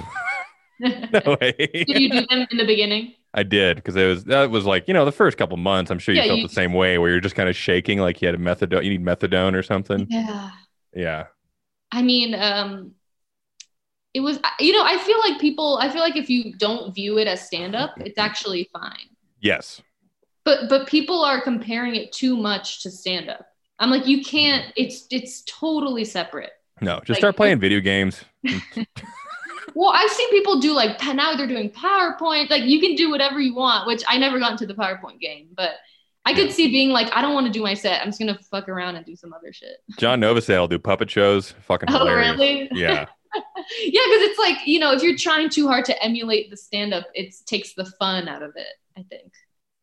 No 0.81 0.91
way. 1.41 1.53
Did 1.87 2.01
you 2.01 2.11
do 2.11 2.27
them 2.27 2.47
in 2.51 2.57
the 2.59 2.67
beginning? 2.67 3.15
I 3.33 3.45
did 3.45 3.77
because 3.77 3.95
it 3.95 4.07
was 4.07 4.25
that 4.25 4.51
was 4.51 4.65
like 4.67 4.89
you 4.89 4.93
know 4.95 5.05
the 5.05 5.13
first 5.13 5.39
couple 5.39 5.57
months. 5.57 5.91
I'm 5.91 6.01
sure 6.01 6.15
you 6.15 6.21
Yeah, 6.21 6.27
felt 6.27 6.41
you- 6.41 6.49
the 6.49 6.53
same 6.53 6.73
way 6.73 6.99
where 6.99 7.11
you're 7.11 7.21
just 7.21 7.37
kind 7.37 7.49
of 7.49 7.55
shaking 7.57 8.01
like 8.01 8.21
you 8.21 8.27
had 8.27 8.35
a 8.35 8.39
methadone. 8.39 8.83
You 8.85 8.91
need 8.91 9.05
methadone 9.05 9.55
or 9.55 9.63
something. 9.63 10.07
Yeah. 10.11 10.51
Yeah. 10.93 11.27
I 11.93 12.03
mean, 12.03 12.35
um, 12.35 12.93
it 14.15 14.21
was, 14.21 14.39
you 14.59 14.73
know, 14.73 14.83
I 14.85 14.99
feel 14.99 15.19
like 15.21 15.41
people, 15.41 15.79
I 15.81 15.89
feel 15.91 16.01
like 16.01 16.17
if 16.17 16.29
you 16.29 16.53
don't 16.57 16.93
view 16.95 17.19
it 17.19 17.29
as 17.29 17.47
stand 17.47 17.77
up, 17.77 17.95
it's 17.99 18.19
actually 18.19 18.69
fine. 18.73 19.09
Yes. 19.41 19.81
But, 20.45 20.69
but 20.69 20.89
people 20.89 21.25
are 21.25 21.41
comparing 21.41 21.95
it 21.95 22.13
too 22.13 22.37
much 22.37 22.83
to 22.83 22.91
stand 22.91 23.31
up. 23.31 23.47
I'm 23.79 23.91
like, 23.91 24.07
you 24.07 24.23
can't, 24.25 24.73
it's, 24.77 25.07
it's 25.11 25.43
totally 25.43 26.05
separate. 26.05 26.53
No. 26.81 26.97
Just 26.99 27.11
Like- 27.11 27.19
start 27.19 27.37
playing 27.37 27.61
video 27.61 27.81
games. 27.81 28.25
Well, 29.75 29.91
I've 29.93 30.11
seen 30.11 30.31
people 30.31 30.61
do 30.61 30.73
like, 30.73 31.03
now 31.03 31.35
they're 31.35 31.49
doing 31.49 31.71
PowerPoint. 31.71 32.49
Like, 32.49 32.63
you 32.65 32.81
can 32.81 32.95
do 32.95 33.11
whatever 33.11 33.41
you 33.41 33.55
want, 33.55 33.87
which 33.87 34.05
I 34.09 34.19
never 34.19 34.39
got 34.39 34.53
into 34.53 34.67
the 34.67 34.75
PowerPoint 34.75 35.19
game, 35.21 35.49
but 35.57 35.73
I 36.25 36.33
could 36.33 36.53
see 36.53 36.71
being 36.71 36.91
like, 36.91 37.11
I 37.15 37.21
don't 37.21 37.35
want 37.35 37.47
to 37.49 37.53
do 37.53 37.63
my 37.63 37.75
set. 37.75 38.01
I'm 38.01 38.09
just 38.09 38.21
going 38.21 38.33
to 38.33 38.41
fuck 38.45 38.69
around 38.69 38.97
and 38.97 39.05
do 39.05 39.17
some 39.17 39.33
other 39.33 39.53
shit. 39.53 39.79
John 39.99 40.21
Novosel 40.21 40.61
will 40.61 40.69
do 40.69 40.79
puppet 40.79 41.11
shows. 41.11 41.55
Fucking 41.63 41.89
Oh, 41.93 42.07
really? 42.07 42.69
Yeah. 42.73 43.07
yeah, 43.35 44.03
because 44.07 44.23
it's 44.23 44.39
like 44.39 44.59
you 44.65 44.79
know, 44.79 44.93
if 44.93 45.03
you're 45.03 45.19
trying 45.19 45.49
too 45.49 45.67
hard 45.67 45.85
to 45.87 46.03
emulate 46.03 46.51
the 46.51 46.57
stand-up, 46.57 47.07
it 47.15 47.35
takes 47.47 47.75
the 47.75 47.85
fun 47.85 48.29
out 48.29 48.43
of 48.43 48.53
it. 48.55 48.67
I 48.97 49.03
think. 49.03 49.33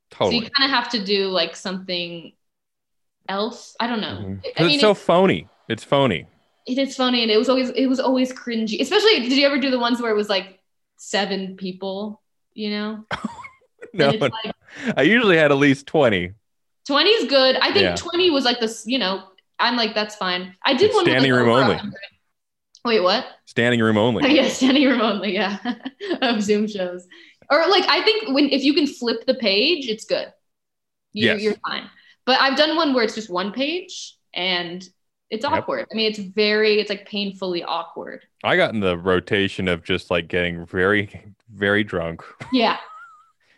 Totally. 0.09 0.39
So 0.39 0.43
you 0.45 0.49
kind 0.57 0.71
of 0.71 0.75
have 0.75 0.89
to 0.91 1.03
do 1.03 1.27
like 1.27 1.55
something 1.55 2.31
else. 3.29 3.75
I 3.79 3.87
don't 3.87 4.01
know. 4.01 4.17
Mhm. 4.21 4.41
I 4.57 4.63
mean, 4.63 4.71
it's 4.73 4.81
so 4.81 4.91
it, 4.91 4.97
phony. 4.97 5.47
It's 5.69 5.83
phony. 5.83 6.25
it 6.67 6.77
is 6.77 6.95
phony, 6.95 7.21
and 7.23 7.31
it 7.31 7.37
was 7.37 7.49
always 7.49 7.69
it 7.71 7.87
was 7.87 7.99
always 7.99 8.31
cringy. 8.33 8.79
Especially, 8.81 9.19
did 9.21 9.33
you 9.33 9.45
ever 9.45 9.57
do 9.59 9.71
the 9.71 9.79
ones 9.79 10.01
where 10.01 10.11
it 10.11 10.15
was 10.15 10.29
like 10.29 10.59
seven 10.97 11.55
people? 11.57 12.21
You 12.53 12.71
know, 12.71 13.05
No, 13.93 14.09
like 14.09 14.33
I 14.97 15.03
usually 15.03 15.37
had 15.37 15.51
at 15.51 15.57
least 15.57 15.87
20. 15.87 16.33
twenty 16.85 17.09
is 17.11 17.29
good. 17.29 17.55
I 17.57 17.71
think 17.71 17.83
Yeah. 17.83 17.95
twenty 17.95 18.29
was 18.29 18.43
like 18.45 18.59
this. 18.59 18.83
You 18.85 18.99
know, 18.99 19.23
I'm 19.59 19.75
like 19.77 19.93
that's 19.95 20.15
fine. 20.15 20.55
I 20.65 20.73
did 20.73 20.87
It's 20.87 20.95
one 20.95 21.05
with, 21.05 21.11
standing 21.13 21.31
like, 21.31 21.39
room 21.41 21.49
only. 21.49 21.75
100. 21.75 21.93
Wait, 22.83 22.99
what? 23.01 23.25
Standing 23.45 23.79
room 23.79 23.97
Oh, 23.97 24.07
only. 24.07 24.29
yeah, 24.35 24.47
standing 24.49 24.85
room 24.87 25.01
only, 25.01 25.33
yeah, 25.33 25.57
of 26.21 26.41
Zoom 26.41 26.67
shows. 26.67 27.07
Or 27.49 27.67
like 27.69 27.85
I 27.87 28.01
think 28.03 28.29
when 28.33 28.49
if 28.49 28.63
you 28.63 28.73
can 28.73 28.87
flip 28.87 29.25
the 29.25 29.35
page, 29.35 29.87
it's 29.87 30.05
good. 30.05 30.33
You, 31.13 31.25
Yes. 31.27 31.41
You're 31.41 31.55
fine. 31.67 31.89
But 32.25 32.39
I've 32.39 32.57
done 32.57 32.75
one 32.75 32.93
where 32.93 33.03
it's 33.03 33.15
just 33.15 33.29
one 33.29 33.51
page 33.51 34.15
and 34.33 34.87
it's 35.29 35.43
Yep. 35.43 35.51
awkward. 35.53 35.85
I 35.91 35.95
mean, 35.95 36.09
it's 36.09 36.19
very, 36.19 36.79
it's 36.79 36.89
like 36.89 37.07
painfully 37.07 37.63
awkward. 37.63 38.25
I 38.43 38.57
got 38.57 38.73
in 38.73 38.79
the 38.79 38.97
rotation 38.97 39.67
of 39.67 39.83
just 39.83 40.11
like 40.11 40.27
getting 40.27 40.65
very, 40.65 41.09
very 41.53 41.83
drunk. 41.83 42.21
Yeah. 42.51 42.77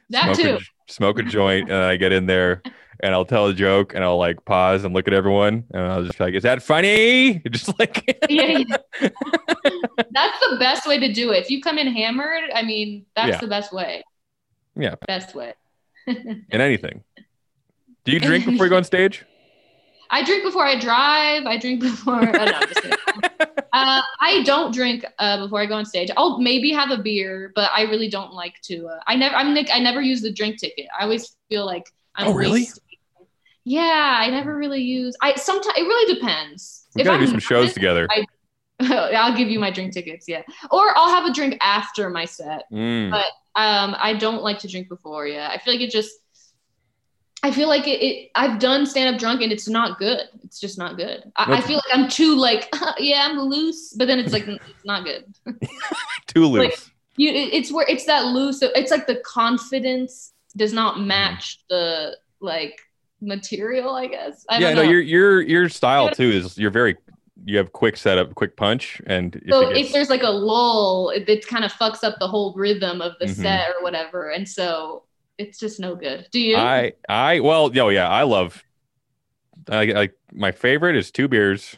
That 0.09 0.35
smoke 0.35 0.37
too. 0.37 0.55
A, 0.55 0.91
smoke 0.91 1.19
a 1.19 1.23
joint, 1.23 1.69
and 1.71 1.77
I 1.83 1.95
get 1.97 2.11
in 2.11 2.25
there, 2.27 2.61
and 2.99 3.13
I'll 3.15 3.25
tell 3.25 3.47
a 3.47 3.53
joke 3.53 3.95
and 3.95 4.03
I'll 4.03 4.17
like 4.17 4.43
pause 4.45 4.83
and 4.83 4.93
look 4.93 5.07
at 5.07 5.13
everyone 5.13 5.63
and 5.73 5.81
I'll 5.81 6.03
just 6.03 6.17
be 6.17 6.23
like, 6.25 6.33
"Is 6.35 6.43
that 6.43 6.61
funny?" 6.61 7.39
Just 7.49 7.77
like 7.79 8.03
yeah, 8.29 8.59
yeah. 8.67 9.09
that's 10.11 10.39
the 10.49 10.57
best 10.59 10.85
way 10.87 10.99
to 10.99 11.11
do 11.11 11.31
it. 11.31 11.37
If 11.43 11.49
you 11.49 11.61
come 11.61 11.77
in 11.79 11.87
hammered, 11.87 12.43
I 12.53 12.61
mean, 12.63 13.05
that's 13.15 13.29
Yeah. 13.29 13.39
the 13.39 13.47
best 13.47 13.73
way. 13.73 14.03
Yeah. 14.75 14.95
Best 15.07 15.33
way. 15.35 15.53
in 16.07 16.45
anything. 16.51 17.03
Do 18.05 18.11
you 18.11 18.19
drink 18.19 18.45
before 18.45 18.65
you 18.65 18.69
go 18.69 18.77
on 18.77 18.83
stage? 18.83 19.25
I 20.09 20.23
drink 20.23 20.43
before 20.43 20.65
I 20.65 20.77
drive. 20.79 21.45
I 21.45 21.57
drink 21.57 21.81
before. 21.81 22.21
oh, 22.21 22.45
no. 22.45 22.59
Uh, 23.73 24.03
I 24.21 24.43
don't 24.43 24.71
drink 24.71 25.03
uh, 25.17 25.41
before 25.43 25.59
I 25.59 25.65
go 25.65 25.73
on 25.73 25.83
stage. 25.83 26.11
I'll 26.15 26.37
maybe 26.37 26.71
have 26.71 26.91
a 26.91 26.97
beer, 27.01 27.51
but 27.55 27.71
I 27.73 27.81
really 27.81 28.07
don't 28.07 28.31
like 28.31 28.53
to. 28.65 28.85
Uh, 28.87 28.99
I 29.07 29.15
never. 29.15 29.33
I'm 29.35 29.51
Nick. 29.51 29.69
I 29.73 29.79
never 29.79 29.99
use 29.99 30.21
the 30.21 30.31
drink 30.31 30.59
ticket. 30.59 30.85
I 30.97 31.01
always 31.05 31.35
feel 31.49 31.65
like 31.65 31.91
I'm. 32.15 32.27
Oh, 32.27 32.33
really? 32.35 32.51
wasting- 32.61 32.83
Yeah, 33.63 34.17
I 34.19 34.29
never 34.29 34.55
really 34.55 34.83
use. 34.83 35.15
I 35.23 35.33
sometimes 35.33 35.75
it 35.75 35.81
really 35.81 36.13
depends. 36.13 36.85
We 36.93 37.01
If 37.01 37.07
gotta 37.07 37.17
do 37.17 37.23
I'm 37.23 37.29
some 37.31 37.39
shows 37.39 37.73
together. 37.73 38.07
I- 38.11 38.25
I'll 38.79 39.35
give 39.35 39.49
you 39.49 39.57
my 39.59 39.71
drink 39.71 39.91
tickets. 39.91 40.27
Yeah, 40.27 40.43
or 40.69 40.95
I'll 40.95 41.09
have 41.09 41.25
a 41.25 41.33
drink 41.33 41.57
after 41.61 42.11
my 42.11 42.25
set. 42.25 42.65
Mm. 42.71 43.09
But 43.09 43.25
um, 43.59 43.95
I 43.97 44.13
don't 44.13 44.43
like 44.43 44.59
to 44.59 44.67
drink 44.67 44.87
before. 44.87 45.25
Yeah, 45.25 45.49
I 45.51 45.57
feel 45.57 45.73
like 45.73 45.81
it 45.81 45.89
just. 45.89 46.11
I 47.43 47.51
feel 47.51 47.67
like 47.67 47.87
it. 47.87 48.01
it 48.01 48.31
I've 48.35 48.57
done 48.59 48.85
stand 48.85 49.13
up 49.13 49.19
drunk 49.19 49.41
and 49.41 49.51
it's 49.51 49.67
not 49.67 49.99
good. 49.99 50.21
It's 50.43 50.59
just 50.59 50.77
not 50.77 50.95
good. 50.97 51.31
I, 51.35 51.57
I 51.57 51.61
feel 51.61 51.75
like 51.75 51.93
I'm 51.93 52.07
too 52.09 52.35
like 52.35 52.73
yeah 52.99 53.27
I'm 53.29 53.37
loose, 53.39 53.93
but 53.93 54.07
then 54.07 54.17
it's 54.19 54.31
like 54.33 54.47
it's 54.47 54.85
not 54.85 55.03
good. 55.03 55.25
Too 56.27 56.45
loose. 56.45 56.63
like- 56.71 56.79
You 57.17 57.29
it's 57.31 57.71
where 57.71 57.85
it's 57.87 58.05
that 58.05 58.25
loose. 58.25 58.61
It's 58.61 58.89
like 58.91 59.05
the 59.07 59.17
confidence 59.17 60.33
does 60.55 60.73
not 60.73 60.99
match 61.01 61.59
the 61.69 62.17
like 62.39 62.79
material. 63.21 63.93
I 63.95 64.07
guess. 64.07 64.45
I 64.49 64.59
yeah, 64.59 64.73
no, 64.73 64.81
your 64.81 65.01
your 65.01 65.41
your 65.41 65.69
style 65.69 66.09
too 66.09 66.29
is 66.29 66.57
you're 66.57 66.71
very 66.71 66.95
you 67.45 67.57
have 67.57 67.73
quick 67.73 67.97
setup, 67.97 68.33
quick 68.35 68.55
punch, 68.55 69.01
and 69.05 69.35
if 69.35 69.51
so 69.51 69.69
it 69.69 69.75
if 69.77 69.91
there's 69.91 70.09
like 70.09 70.23
a 70.23 70.29
lull, 70.29 71.09
it, 71.09 71.27
it 71.27 71.45
kind 71.45 71.65
of 71.65 71.73
fucks 71.73 72.03
up 72.03 72.15
the 72.19 72.27
whole 72.27 72.53
rhythm 72.55 73.01
of 73.01 73.13
the 73.19 73.25
Mhm. 73.25 73.35
set 73.35 73.69
or 73.69 73.83
whatever, 73.83 74.29
and 74.31 74.47
so 74.47 75.03
it's 75.37 75.59
just 75.59 75.79
no 75.79 75.95
good. 75.95 76.27
Do 76.31 76.39
you? 76.39 76.57
I 76.57 76.93
I 77.09 77.39
well, 77.39 77.73
yo, 77.73 77.89
yeah, 77.89 78.07
I 78.09 78.23
love. 78.23 78.63
I 79.69 79.85
like 79.85 80.13
my 80.31 80.51
favorite 80.51 80.95
is 80.95 81.11
two 81.11 81.27
beers. 81.27 81.75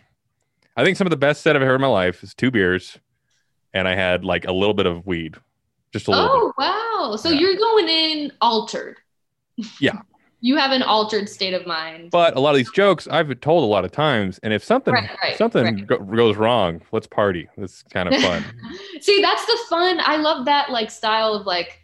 I 0.78 0.84
think 0.84 0.98
some 0.98 1.08
of 1.08 1.12
the 1.12 1.18
best 1.18 1.42
set 1.42 1.56
I've 1.56 1.62
ever 1.62 1.70
heard 1.72 1.76
in 1.76 1.82
my 1.82 1.88
life 1.88 2.24
is 2.24 2.34
two 2.34 2.52
beers, 2.52 2.98
and 3.74 3.88
I 3.88 3.96
had 3.96 4.26
like 4.26 4.46
a 4.46 4.52
little 4.52 4.74
bit 4.74 4.86
of 4.86 5.06
weed, 5.06 5.36
just 5.94 6.08
a 6.08 6.12
little 6.12 6.28
Oh 6.30 6.54
wow! 6.58 7.16
So 7.16 7.30
Yeah. 7.30 7.40
you're 7.40 7.56
going 7.58 7.88
in 7.88 8.32
altered. 8.42 8.98
Yeah. 9.80 10.00
you 10.42 10.58
have 10.58 10.72
an 10.72 10.84
altered 10.84 11.30
state 11.30 11.54
of 11.54 11.66
mind. 11.66 12.12
But 12.12 12.36
a 12.36 12.40
lot 12.40 12.52
of 12.52 12.58
these 12.58 12.72
jokes 12.72 13.08
I've 13.08 13.40
told 13.40 13.64
a 13.64 13.68
lot 13.68 13.86
of 13.86 13.92
times, 13.92 14.40
and 14.44 14.52
if 14.54 14.64
something 14.64 14.94
Right, 14.94 15.10
right, 15.24 15.38
something 15.38 15.64
right. 15.64 15.88
go- 15.88 16.00
goes 16.00 16.36
wrong, 16.36 16.82
let's 16.92 17.08
party. 17.08 17.48
It's 17.58 17.84
kind 17.84 18.14
of 18.14 18.22
fun. 18.22 18.44
See, 19.02 19.22
that's 19.22 19.46
the 19.46 19.58
fun. 19.70 20.00
I 20.02 20.18
love 20.18 20.46
that 20.46 20.72
like 20.72 20.92
style 20.92 21.34
of 21.36 21.46
like 21.46 21.80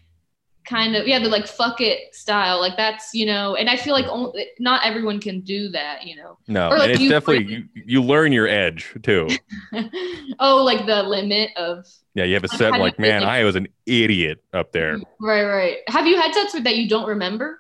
kind 0.66 0.96
of 0.96 1.08
yeah, 1.08 1.20
the 1.20 1.28
like 1.30 1.48
fuck 1.48 1.82
it 1.82 2.14
style. 2.16 2.60
Like 2.60 2.78
that's 2.78 3.14
you 3.14 3.26
know, 3.26 3.56
and 3.56 3.70
I 3.70 3.78
feel 3.78 3.94
like 3.94 4.06
only, 4.08 4.48
not 4.60 4.86
everyone 4.86 5.20
can 5.20 5.42
do 5.42 5.70
that. 5.70 6.06
You 6.06 6.16
know. 6.18 6.38
No, 6.48 6.70
Or, 6.70 6.78
like, 6.78 6.84
and 6.84 6.92
it's 6.92 7.02
you- 7.02 7.10
definitely 7.10 7.54
you, 7.54 7.64
you 7.74 8.02
learn 8.04 8.32
your 8.32 8.48
edge 8.48 8.94
too. 9.04 9.28
oh, 10.40 10.64
like 10.64 10.86
the 10.86 11.04
limit 11.04 11.50
of 11.58 11.86
Yeah, 12.14 12.26
you 12.26 12.34
have 12.36 12.44
a 12.44 12.48
Like, 12.48 12.58
set 12.58 12.80
like, 12.80 13.00
man, 13.00 13.24
I 13.24 13.44
was 13.44 13.56
an 13.56 13.68
idiot 13.86 14.44
up 14.54 14.72
there. 14.72 15.00
right, 15.20 15.44
right. 15.44 15.78
Have 15.88 16.08
you 16.08 16.16
had 16.20 16.34
sets 16.34 16.54
that 16.54 16.76
you 16.78 16.88
don't 16.90 17.08
remember? 17.08 17.60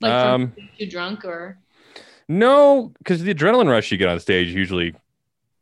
Like 0.00 0.12
Um, 0.12 0.52
too 0.78 0.86
drunk 0.88 1.24
or 1.24 1.58
No, 2.28 2.92
because 2.98 3.22
the 3.22 3.34
adrenaline 3.34 3.68
rush 3.68 3.90
you 3.90 3.98
get 3.98 4.08
on 4.08 4.20
stage 4.20 4.48
usually 4.48 4.94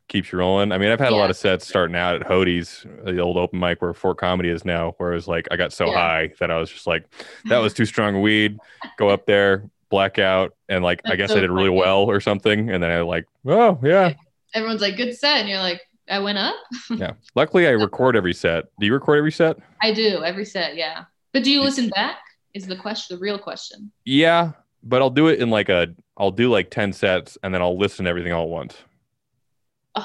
keeps 0.07 0.31
you 0.31 0.39
rolling. 0.39 0.71
I 0.71 0.77
mean, 0.77 0.89
I've 0.91 0.99
had 0.99 1.11
a 1.11 1.15
lot 1.15 1.29
of 1.29 1.37
sets 1.37 1.67
starting 1.67 1.95
out 1.95 2.15
at 2.15 2.27
Hodi's, 2.27 2.85
the 3.03 3.19
old 3.19 3.37
open 3.37 3.59
mic 3.59 3.81
where 3.81 3.93
Fort 3.93 4.17
Comedy 4.17 4.49
is 4.49 4.63
now, 4.65 4.93
where 4.97 5.11
it 5.11 5.15
was 5.15 5.27
like 5.27 5.47
I 5.51 5.55
got 5.57 5.73
so 5.73 5.87
Yeah. 5.87 5.93
high 5.93 6.33
that 6.39 6.49
I 6.51 6.57
was 6.57 6.69
just 6.71 6.87
like, 6.87 7.05
that 7.45 7.57
was 7.59 7.73
too 7.73 7.85
strong 7.85 8.15
of 8.15 8.21
weed. 8.21 8.57
Go 8.97 9.09
up 9.09 9.25
there, 9.25 9.69
blackout, 9.89 10.55
and 10.69 10.83
like 10.83 11.01
I 11.05 11.15
guess 11.15 11.29
so 11.31 11.37
I 11.37 11.41
did 11.41 11.51
really 11.51 11.67
funny. 11.69 11.79
well 11.79 11.99
or 12.09 12.19
something. 12.21 12.69
And 12.69 12.81
then 12.81 12.91
I 12.91 13.01
like, 13.01 13.25
oh 13.45 13.79
yeah, 13.83 14.13
everyone's 14.53 14.81
like 14.81 14.95
good 14.97 15.15
set, 15.15 15.39
and 15.41 15.49
you're 15.49 15.59
like 15.59 15.81
I 16.09 16.19
went 16.19 16.37
up. 16.37 16.55
yeah. 16.91 17.13
Luckily, 17.35 17.67
I 17.67 17.71
record 17.71 18.15
every 18.15 18.33
set. 18.33 18.65
Do 18.79 18.85
you 18.85 18.93
record 18.93 19.17
every 19.17 19.31
set? 19.31 19.57
I 19.81 19.91
do 19.93 20.23
every 20.23 20.45
set, 20.45 20.75
yeah. 20.77 21.03
But 21.33 21.43
do 21.43 21.51
you 21.51 21.61
listen 21.61 21.89
back? 21.89 22.17
Is 22.53 22.65
the 22.65 22.77
question 22.77 23.17
the 23.17 23.19
real 23.21 23.37
question? 23.37 23.91
Yeah, 24.05 24.53
but 24.83 25.01
I'll 25.01 25.09
do 25.09 25.27
it 25.27 25.39
in 25.41 25.49
like 25.49 25.67
a, 25.69 25.87
I'll 26.17 26.31
do 26.31 26.49
like 26.49 26.71
ten 26.71 26.93
sets, 26.93 27.37
and 27.43 27.53
then 27.53 27.61
I'll 27.61 27.77
listen 27.77 28.05
to 28.05 28.09
everything 28.09 28.31
all 28.31 28.43
at 28.43 28.49
once. 28.49 28.77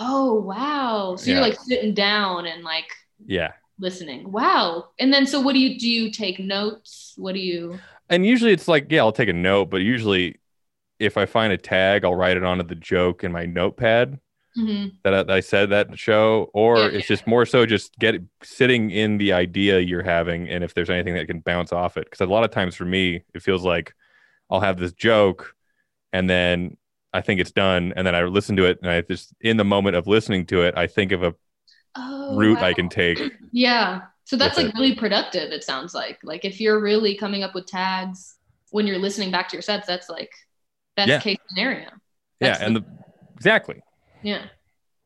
Oh 0.01 0.35
wow! 0.41 1.17
So 1.17 1.27
Yeah. 1.27 1.35
you're 1.35 1.43
like 1.43 1.59
sitting 1.61 1.95
down 1.95 2.47
and 2.47 2.65
like 2.65 2.91
Yeah. 3.27 3.53
listening. 3.79 4.31
Wow. 4.33 4.91
And 4.99 5.13
then 5.13 5.27
so 5.27 5.41
what 5.41 5.55
do 5.55 5.59
you 5.61 5.79
do? 5.79 5.89
You 5.89 6.11
take 6.11 6.39
notes? 6.39 7.15
What 7.17 7.35
do 7.35 7.41
you? 7.41 7.79
and 8.09 8.27
usually 8.27 8.53
it's 8.53 8.69
like 8.69 8.87
yeah 8.91 9.01
i'll 9.01 9.13
take 9.13 9.29
a 9.29 9.33
note 9.33 9.67
but 9.71 9.79
usually 9.79 10.39
if 10.99 11.17
i 11.17 11.27
find 11.27 11.53
a 11.53 11.57
tag 11.57 12.05
i'll 12.05 12.15
write 12.15 12.37
it 12.37 12.45
onto 12.45 12.65
the 12.65 12.75
joke 12.75 13.25
in 13.25 13.33
my 13.33 13.47
notepad 13.47 14.19
Mhm. 14.57 15.03
that 15.05 15.15
I, 15.15 15.23
that 15.25 15.31
I 15.31 15.41
said 15.41 15.71
that 15.71 15.99
show 15.99 16.51
or 16.55 16.77
Yeah, 16.77 16.99
it's 16.99 17.09
just 17.09 17.27
more 17.27 17.47
so 17.47 17.67
just 17.67 17.99
get 17.99 18.23
sitting 18.43 18.91
in 18.91 19.19
the 19.19 19.33
idea 19.33 19.81
you're 19.81 20.03
having 20.03 20.49
and 20.49 20.63
if 20.65 20.75
there's 20.75 20.91
anything 20.91 21.15
that 21.15 21.27
can 21.27 21.41
bounce 21.41 21.73
off 21.73 21.97
it 21.97 22.05
because 22.05 22.21
a 22.21 22.27
lot 22.31 22.45
of 22.45 22.51
times 22.51 22.77
for 22.77 22.85
me 22.85 23.23
it 23.35 23.43
feels 23.43 23.65
like 23.65 23.95
i'll 24.51 24.61
have 24.61 24.79
this 24.79 24.93
joke 24.93 25.55
and 26.13 26.31
then 26.31 26.77
i 27.13 27.21
think 27.21 27.41
it's 27.41 27.51
done 27.53 27.93
and 27.97 28.07
then 28.07 28.15
i 28.15 28.23
listen 28.25 28.57
to 28.57 28.65
it 28.65 28.79
and 28.83 28.91
i 28.91 29.01
just 29.03 29.35
in 29.41 29.57
the 29.57 29.65
moment 29.65 29.97
of 29.97 30.07
listening 30.07 30.45
to 30.47 30.63
it 30.63 30.75
i 30.77 30.87
think 30.87 31.13
of 31.13 31.23
a 31.23 31.35
Oh, 31.95 32.37
route 32.39 32.59
wow. 32.59 32.65
i 32.69 32.73
can 32.73 32.89
take 32.89 33.19
Yeah. 33.53 34.03
So 34.25 34.37
that's 34.37 34.57
like 34.57 34.73
really 34.75 34.95
productive. 34.95 35.51
It 35.53 35.63
sounds 35.63 35.93
like 35.95 36.19
like 36.23 36.45
if 36.47 36.59
you're 36.59 36.81
really 36.81 37.15
coming 37.17 37.43
up 37.43 37.55
with 37.55 37.67
tags 37.67 38.37
when 38.71 38.87
you're 38.87 38.99
listening 38.99 39.31
back 39.31 39.49
to 39.51 39.57
your 39.57 39.63
sets, 39.63 39.87
that's 39.87 40.09
like 40.09 40.33
best 40.97 41.09
Yeah. 41.09 41.21
case 41.21 41.37
scenario. 41.51 41.81
yeah 41.85 41.91
That's 42.41 42.61
and 42.63 42.77
the 42.77 42.85
exactly 43.37 43.83
Yeah. 44.23 44.45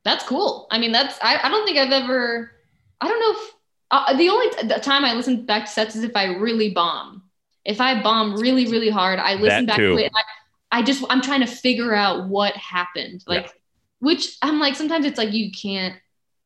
That's 0.04 0.22
cool. 0.24 0.68
I 0.70 0.78
mean, 0.78 0.92
that's, 0.92 1.18
I, 1.20 1.40
I 1.42 1.48
don't 1.48 1.64
think 1.66 1.76
I've 1.78 1.90
ever, 1.90 2.52
I 3.00 3.09
don't 3.09 3.18
know 3.18 3.32
if, 3.42 3.52
uh, 3.90 4.16
the 4.16 4.28
only 4.28 4.48
t- 4.50 4.68
the 4.68 4.78
time 4.78 5.04
I 5.04 5.14
listen 5.14 5.44
back 5.44 5.64
to 5.64 5.70
sets 5.72 5.96
is 5.96 6.04
if 6.04 6.14
I 6.14 6.26
really 6.36 6.70
bomb. 6.70 7.24
If 7.64 7.80
I 7.80 8.00
bomb 8.00 8.36
really, 8.36 8.66
really 8.68 8.90
hard, 8.90 9.18
I 9.18 9.34
listen 9.34 9.66
That 9.66 9.72
back 9.72 9.76
too. 9.78 9.96
to 9.96 10.04
it. 10.04 10.12
I, 10.73 10.83
just, 10.83 11.05
I'm 11.09 11.23
trying 11.23 11.41
to 11.41 11.47
figure 11.47 11.95
out 11.95 12.29
what 12.29 12.55
happened. 12.57 13.25
Like, 13.27 13.53
which 14.01 14.37
I'm 14.43 14.59
like, 14.59 14.75
sometimes 14.75 15.07
it's 15.07 15.19
like 15.19 15.33
you 15.33 15.51
can't, 15.53 15.95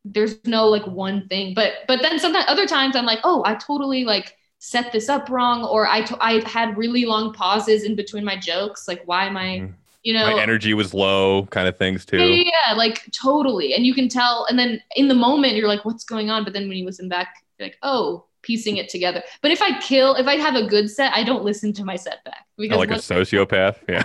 there's 0.04 0.36
no 0.44 0.68
like 0.68 0.86
one 0.86 1.28
thing, 1.28 1.52
but, 1.54 1.72
but 1.88 2.00
then 2.02 2.18
sometimes 2.18 2.46
other 2.48 2.66
times 2.66 2.96
I'm 2.96 3.04
like, 3.06 3.20
oh, 3.24 3.42
I 3.44 3.54
totally 3.54 4.04
like 4.04 4.36
set 4.58 4.92
this 4.92 5.08
up 5.08 5.28
wrong. 5.30 5.64
Or 5.64 5.86
I, 5.86 6.06
I 6.20 6.42
had 6.48 6.76
really 6.78 7.04
long 7.04 7.32
pauses 7.32 7.84
in 7.84 7.96
between 7.96 8.24
my 8.24 8.36
jokes. 8.36 8.86
Like, 8.88 9.02
why 9.06 9.26
am 9.26 9.36
I, 9.36 9.44
Mhm. 9.60 9.74
you 10.02 10.14
know, 10.14 10.34
my 10.34 10.42
energy 10.42 10.72
was 10.74 10.94
low 10.94 11.46
kind 11.46 11.68
of 11.68 11.76
things 11.76 12.04
too 12.06 12.18
yeah, 12.18 12.24
yeah, 12.36 12.50
yeah, 12.68 12.74
like 12.74 13.10
totally. 13.12 13.74
And 13.74 13.84
you 13.84 13.92
can 13.94 14.08
tell, 14.08 14.46
and 14.48 14.58
then 14.58 14.80
in 14.96 15.08
the 15.08 15.14
moment 15.14 15.54
you're 15.56 15.68
like, 15.68 15.84
what's 15.84 16.04
going 16.04 16.30
on? 16.30 16.44
But 16.44 16.52
then 16.54 16.68
when 16.68 16.78
you 16.78 16.86
listen 16.86 17.08
back, 17.08 17.34
you're 17.58 17.66
like, 17.66 17.78
oh, 17.82 18.24
piecing 18.42 18.76
it 18.76 18.88
together. 18.88 19.22
But 19.42 19.50
if 19.50 19.62
I 19.62 19.78
kill, 19.80 20.14
if 20.14 20.26
I 20.26 20.36
have 20.36 20.54
a 20.54 20.66
good 20.66 20.90
set, 20.90 21.12
I 21.14 21.24
don't 21.24 21.44
listen 21.44 21.72
to 21.74 21.84
my 21.84 21.96
setback. 21.96 22.46
because 22.56 22.78
like 22.78 22.90
a 22.90 22.94
sociopath 22.94 23.76
yeah 23.88 24.02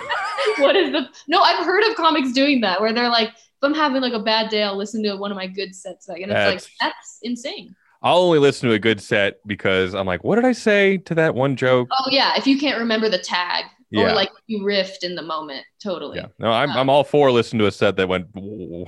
what 0.58 0.76
is 0.76 0.92
the 0.92 1.08
no? 1.28 1.40
I've 1.40 1.64
heard 1.64 1.84
of 1.84 1.96
comics 1.96 2.32
doing 2.32 2.60
that 2.62 2.80
where 2.80 2.92
they're 2.92 3.08
like, 3.08 3.28
if 3.28 3.62
I'm 3.62 3.74
having 3.74 4.02
like 4.02 4.12
a 4.12 4.20
bad 4.20 4.50
day, 4.50 4.62
I'll 4.62 4.76
listen 4.76 5.02
to 5.04 5.16
one 5.16 5.30
of 5.30 5.36
my 5.36 5.46
good 5.46 5.74
sets 5.74 6.06
back, 6.06 6.20
and 6.20 6.30
it's 6.30 6.64
like 6.64 6.72
that's 6.80 7.18
insane. 7.22 7.74
I'll 8.02 8.18
only 8.18 8.38
listen 8.38 8.68
to 8.68 8.74
a 8.74 8.78
good 8.78 9.00
set 9.00 9.38
because 9.46 9.94
I'm 9.94 10.06
like, 10.06 10.22
what 10.22 10.36
did 10.36 10.44
I 10.44 10.52
say 10.52 10.98
to 10.98 11.14
that 11.16 11.34
one 11.34 11.56
joke? 11.56 11.88
Oh 11.92 12.10
yeah, 12.10 12.34
if 12.36 12.46
you 12.46 12.58
can't 12.58 12.78
remember 12.78 13.08
the 13.08 13.18
tag 13.18 13.64
Yeah. 13.90 14.10
or 14.10 14.14
like 14.16 14.30
you 14.48 14.62
riffed 14.64 15.04
in 15.04 15.14
the 15.14 15.22
moment, 15.22 15.64
totally. 15.80 16.18
Yeah, 16.18 16.26
no, 16.40 16.50
I'm, 16.50 16.70
I'm 16.70 16.90
all 16.90 17.04
for 17.04 17.30
listening 17.30 17.60
to 17.60 17.66
a 17.66 17.70
set 17.72 17.94
that 17.96 18.08
went 18.08 18.26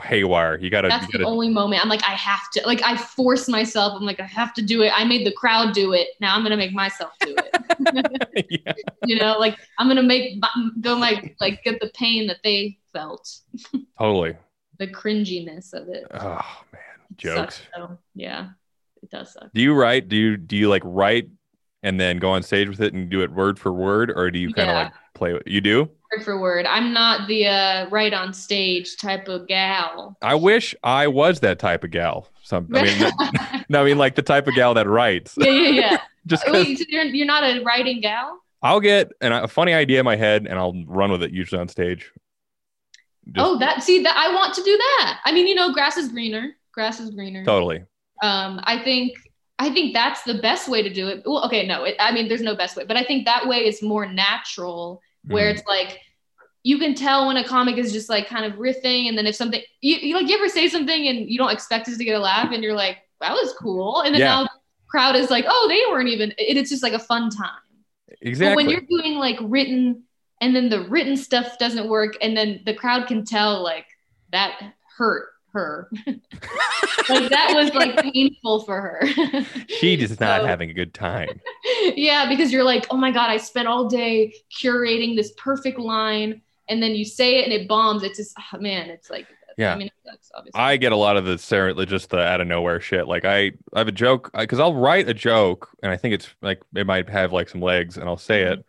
haywire. 0.03 0.59
You 0.59 0.71
gotta, 0.71 0.89
That's 0.89 1.07
you 1.07 1.13
the 1.13 1.19
gotta 1.19 1.31
only 1.31 1.49
moment 1.49 1.81
I'm 1.83 1.89
like, 1.89 2.03
I 2.03 2.15
have 2.15 2.51
to, 2.55 2.67
like, 2.67 2.83
I 2.83 2.97
force 2.97 3.49
myself. 3.49 3.93
I'm 3.95 4.05
like, 4.05 4.19
I 4.19 4.25
have 4.25 4.53
to 4.55 4.63
do 4.63 4.83
it. 4.83 4.93
I 4.97 5.05
made 5.05 5.25
the 5.25 5.31
crowd 5.33 5.73
do 5.73 5.93
it. 5.93 6.09
Now 6.21 6.35
I'm 6.35 6.43
gonna 6.43 6.57
make 6.57 6.73
myself 6.73 7.13
do 7.21 7.37
it. 7.39 8.47
yeah. 8.67 8.73
you 9.05 9.17
know, 9.21 9.39
like 9.39 9.57
I'm 9.79 9.87
gonna 9.87 10.03
make 10.03 10.43
go 10.81 10.97
my 10.99 11.33
like 11.41 11.63
get 11.63 11.81
the 11.81 11.91
pain 11.95 12.27
that 12.27 12.39
they 12.43 12.79
felt, 12.93 13.31
totally. 13.99 14.37
the 14.79 14.89
cringiness 14.89 15.75
of 15.75 15.89
it. 15.89 16.07
Oh 16.13 16.45
man, 16.73 16.83
It 17.13 17.17
jokes. 17.19 17.63
sucks, 17.73 17.93
yeah, 18.17 18.49
it 19.03 19.11
does 19.11 19.33
suck. 19.33 19.51
Do 19.55 19.61
you 19.63 19.75
write? 19.75 20.09
Do 20.09 20.17
you 20.17 20.37
do 20.37 20.57
you 20.57 20.69
like 20.69 20.83
write 20.85 21.29
and 21.83 22.01
then 22.01 22.19
go 22.19 22.31
on 22.31 22.43
stage 22.43 22.69
with 22.69 22.81
it 22.81 22.93
and 22.95 23.09
do 23.09 23.23
it 23.23 23.31
word 23.33 23.59
for 23.59 23.73
word, 23.73 24.13
or 24.15 24.31
do 24.31 24.39
you 24.39 24.53
kind 24.53 24.69
of 24.71 24.75
Yeah. 24.75 24.83
like 24.85 24.93
play? 25.15 25.33
with- 25.33 25.43
You 25.47 25.61
do? 25.61 25.91
Word 26.17 26.25
for 26.25 26.41
word. 26.41 26.65
I'm 26.67 26.93
not 26.93 27.29
the 27.29 27.47
uh, 27.47 27.89
right 27.91 28.13
on 28.15 28.33
stage 28.33 28.97
type 28.97 29.29
of 29.29 29.47
gal. 29.47 30.17
I 30.23 30.35
wish 30.35 30.75
I 30.83 31.07
was 31.07 31.41
that 31.41 31.59
type 31.59 31.85
of 31.85 31.91
gal. 31.91 32.29
Some, 32.43 32.69
I 32.75 32.83
mean, 32.85 33.65
no, 33.69 33.83
I 33.83 33.85
mean 33.85 33.99
like 33.99 34.15
the 34.15 34.23
type 34.23 34.47
of 34.49 34.55
gal 34.55 34.73
that 34.75 34.87
writes. 34.89 35.35
yeah, 35.39 35.51
yeah, 35.51 35.69
yeah. 35.71 35.99
Just 36.27 36.51
Wait, 36.51 36.79
so 36.79 36.85
you're 36.89 37.05
you're 37.05 37.27
not 37.27 37.43
a 37.45 37.63
writing 37.63 38.01
gal? 38.01 38.39
I'll 38.63 38.81
get 38.81 39.13
an, 39.21 39.33
a 39.33 39.47
funny 39.49 39.73
idea 39.73 40.01
in 40.01 40.05
my 40.05 40.17
head 40.17 40.47
and 40.49 40.59
I'll 40.59 40.75
run 40.87 41.11
with 41.13 41.23
it 41.23 41.31
usually 41.31 41.61
on 41.61 41.69
stage. 41.69 42.11
Just- 43.33 43.37
oh, 43.47 43.59
that 43.59 43.83
see 43.83 44.03
that 44.03 44.17
I 44.17 44.35
want 44.35 44.55
to 44.55 44.63
do 44.63 44.77
that. 44.77 45.21
I 45.25 45.33
mean, 45.33 45.47
you 45.47 45.55
know, 45.55 45.73
grass 45.73 45.97
is 45.97 46.09
greener. 46.09 46.53
Grass 46.73 47.01
is 47.01 47.11
greener. 47.11 47.45
totally. 47.45 47.79
Um, 48.23 48.61
I 48.65 48.79
think 48.83 49.13
I 49.59 49.71
think 49.71 49.93
that's 49.93 50.23
the 50.23 50.35
best 50.35 50.69
way 50.69 50.83
to 50.83 50.93
do 50.93 51.09
it. 51.09 51.23
Well, 51.27 51.45
okay, 51.47 51.67
no, 51.67 51.85
it, 51.85 51.97
I 51.99 52.13
mean, 52.13 52.29
there's 52.29 52.43
no 52.43 52.55
best 52.55 52.77
way, 52.77 52.85
but 52.85 52.97
I 52.97 53.03
think 53.05 53.25
that 53.25 53.49
way 53.49 53.67
is 53.67 53.83
more 53.83 54.07
natural, 54.07 55.03
where 55.25 55.51
Mhm. 55.53 55.57
it's 55.59 55.67
like 55.67 56.01
you 56.63 56.79
can 56.79 56.95
tell 56.95 57.27
when 57.27 57.37
a 57.37 57.45
comic 57.45 57.77
is 57.79 57.93
just 57.93 58.09
like 58.09 58.29
kind 58.29 58.45
of 58.45 58.59
riffing, 58.59 59.09
and 59.09 59.17
then 59.19 59.27
if 59.27 59.35
something 59.35 59.61
you, 59.81 59.97
you 59.97 60.15
like, 60.15 60.29
you 60.29 60.37
ever 60.37 60.49
say 60.49 60.69
something 60.69 61.09
and 61.09 61.29
you 61.31 61.39
don't 61.39 61.51
expect 61.53 61.89
it 61.89 61.97
to 61.99 62.05
get 62.05 62.15
a 62.15 62.19
laugh, 62.21 62.53
and 62.53 62.63
you're 62.63 62.75
like, 62.75 62.99
that 63.21 63.33
was 63.33 63.53
cool, 63.55 64.03
and 64.03 64.15
then 64.15 64.21
Yeah. 64.21 64.29
now 64.37 64.43
the 64.45 64.51
crowd 64.89 65.17
is 65.17 65.31
like, 65.31 65.45
oh, 65.49 65.67
they 65.69 65.83
weren't 65.93 66.09
even. 66.09 66.31
It, 66.33 66.57
it's 66.57 66.71
just 66.71 66.83
like 66.83 66.93
a 66.93 66.99
fun 66.99 67.31
time. 67.31 67.51
exactly. 68.23 68.51
But 68.51 68.57
when 68.57 68.69
you're 68.71 68.89
doing 69.03 69.19
like 69.19 69.39
written, 69.43 70.05
and 70.41 70.55
then 70.55 70.69
the 70.69 70.83
written 70.89 71.17
stuff 71.17 71.59
doesn't 71.59 71.89
work, 71.89 72.17
and 72.23 72.37
then 72.37 72.61
the 72.65 72.75
crowd 72.75 73.07
can 73.09 73.25
tell 73.25 73.63
like 73.63 73.87
that 74.31 74.61
hurt 74.97 75.31
her. 75.59 75.91
like 76.07 77.29
that 77.31 77.53
was 77.55 77.73
like 77.75 77.97
painful 78.13 78.61
for 78.65 78.81
her. 78.81 79.07
she 79.69 79.95
is 79.95 80.19
not 80.21 80.41
So- 80.43 80.47
having 80.47 80.71
a 80.71 80.75
good 80.75 80.95
time. 80.95 81.41
yeah, 81.95 82.29
because 82.29 82.53
you're 82.53 82.65
like, 82.65 82.87
oh 82.91 82.97
my 82.97 83.11
god, 83.11 83.31
I 83.31 83.37
spent 83.37 83.69
all 83.69 83.89
day 83.89 84.35
curating 84.63 85.17
this 85.17 85.33
perfect 85.37 85.79
line, 85.79 86.41
and 86.69 86.83
then 86.83 86.93
you 86.95 87.05
say 87.05 87.39
it 87.41 87.45
and 87.45 87.53
it 87.53 87.69
bombs. 87.69 88.03
It's 88.03 88.19
just 88.19 88.35
ah, 88.39 88.57
man, 88.59 88.91
it's 88.91 89.11
like 89.11 89.27
Yeah. 89.57 89.73
I 89.73 89.77
mean, 89.77 89.89
it 89.89 89.93
sucks, 90.05 90.31
obviously. 90.35 90.61
I 90.61 90.77
get 90.77 90.93
a 90.93 90.97
lot 90.97 91.17
of 91.17 91.25
the 91.25 91.37
ser- 91.39 91.75
just 91.87 92.11
the 92.11 92.19
out 92.21 92.41
of 92.41 92.47
nowhere 92.47 92.81
shit. 92.81 93.09
Like 93.09 93.25
I, 93.25 93.53
I 93.75 93.79
have 93.79 93.89
a 93.89 93.93
joke 93.93 94.31
because 94.39 94.61
I'll 94.61 94.75
write 94.75 95.09
a 95.09 95.15
joke 95.15 95.69
and 95.83 95.91
I 95.91 95.97
think 95.97 96.15
it's 96.15 96.29
like 96.43 96.61
it 96.75 96.87
might 96.87 97.09
have 97.09 97.33
like 97.33 97.49
some 97.49 97.61
legs 97.63 97.97
and 97.97 98.09
I'll 98.09 98.17
say 98.17 98.43
Mm-hmm. 98.45 98.61
it, 98.61 98.67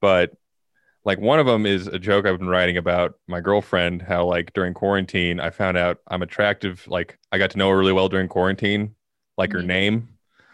but 0.00 0.32
like 1.08 1.18
one 1.18 1.38
of 1.40 1.46
them 1.46 1.64
is 1.66 1.86
a 1.86 1.98
joke 1.98 2.26
I've 2.26 2.38
been 2.38 2.48
writing 2.48 2.76
about 2.76 3.14
my 3.26 3.40
girlfriend. 3.40 4.02
How 4.02 4.24
like 4.26 4.52
during 4.52 4.74
quarantine 4.74 5.40
I 5.40 5.50
found 5.50 5.76
out 5.76 5.98
I'm 6.06 6.22
attractive. 6.22 6.86
Like 6.86 7.18
I 7.32 7.38
got 7.38 7.50
to 7.52 7.58
know 7.58 7.70
her 7.70 7.76
really 7.78 7.92
well 7.94 8.08
during 8.08 8.28
quarantine, 8.28 8.94
like 9.36 9.52
her 9.52 9.60
Mhm. 9.60 9.66
name, 9.66 10.08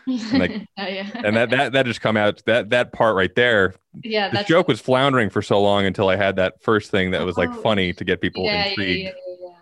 like- 0.06 0.66
yeah, 0.78 0.86
yeah, 0.88 1.10
and 1.24 1.34
that 1.36 1.50
that 1.50 1.72
that 1.72 1.86
just 1.86 2.00
come 2.00 2.16
out 2.16 2.42
that 2.46 2.70
that 2.70 2.92
part 2.92 3.16
right 3.16 3.34
there. 3.34 3.74
yeah, 4.02 4.28
This 4.30 4.46
joke 4.46 4.68
was 4.68 4.80
floundering 4.80 5.28
for 5.30 5.42
so 5.42 5.60
long 5.60 5.86
until 5.86 6.08
I 6.08 6.16
had 6.16 6.36
that 6.36 6.62
first 6.62 6.90
thing 6.90 7.10
that 7.10 7.24
was 7.26 7.36
like 7.36 7.50
Oh. 7.50 7.60
funny 7.62 7.92
to 7.92 8.04
get 8.04 8.20
people 8.20 8.44
yeah, 8.44 8.52
yeah, 8.64 8.68
intrigued. 8.70 8.98
yeah, 9.00 9.10
yeah, 9.26 9.36
yeah. 9.48 9.54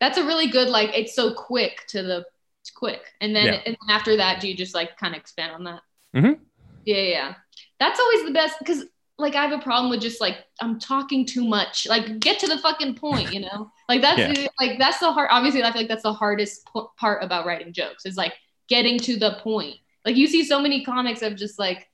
That's 0.00 0.18
a 0.18 0.24
really 0.24 0.48
good 0.48 0.68
like. 0.68 0.90
It's 0.98 1.14
so 1.14 1.34
quick 1.34 1.84
to 1.88 2.02
the 2.02 2.24
it's 2.62 2.70
quick, 2.70 3.02
and 3.20 3.34
then 3.36 3.48
and 3.66 3.76
then 3.78 3.90
after 3.96 4.16
that, 4.16 4.40
do 4.40 4.48
you 4.48 4.56
just 4.56 4.74
like 4.74 4.96
kind 4.96 5.14
of 5.14 5.20
expand 5.20 5.52
on 5.52 5.64
that? 5.64 5.80
Mhm. 6.16 6.38
Yeah, 6.84 6.96
yeah, 6.96 7.02
yeah. 7.10 7.34
That's 7.78 8.00
always 8.00 8.24
the 8.24 8.32
best 8.32 8.56
because 8.60 8.84
like 9.18 9.34
I 9.34 9.42
have 9.46 9.52
a 9.58 9.62
problem 9.62 9.90
with 9.90 10.00
just 10.00 10.20
like 10.20 10.38
I'm 10.60 10.78
talking 10.80 11.24
too 11.26 11.44
much. 11.44 11.86
Like 11.86 12.18
get 12.18 12.38
to 12.40 12.46
the 12.46 12.58
fucking 12.58 12.94
point, 12.96 13.32
you 13.32 13.40
know? 13.40 13.70
Like 13.88 14.00
that's 14.02 14.18
Yeah. 14.38 14.48
like 14.60 14.78
that's 14.78 14.98
the 14.98 15.12
hard. 15.12 15.28
Obviously, 15.30 15.62
I 15.62 15.70
feel 15.72 15.82
like 15.82 15.88
that's 15.88 16.02
the 16.02 16.12
hardest 16.12 16.68
p- 16.72 16.82
part 16.98 17.22
about 17.22 17.46
writing 17.46 17.72
jokes 17.72 18.06
is 18.06 18.16
like 18.16 18.32
getting 18.68 18.98
to 19.00 19.16
the 19.18 19.38
point. 19.42 19.76
Like 20.04 20.16
you 20.16 20.26
see 20.26 20.44
so 20.44 20.60
many 20.60 20.84
comics 20.84 21.22
of 21.22 21.36
just 21.36 21.58
like 21.58 21.88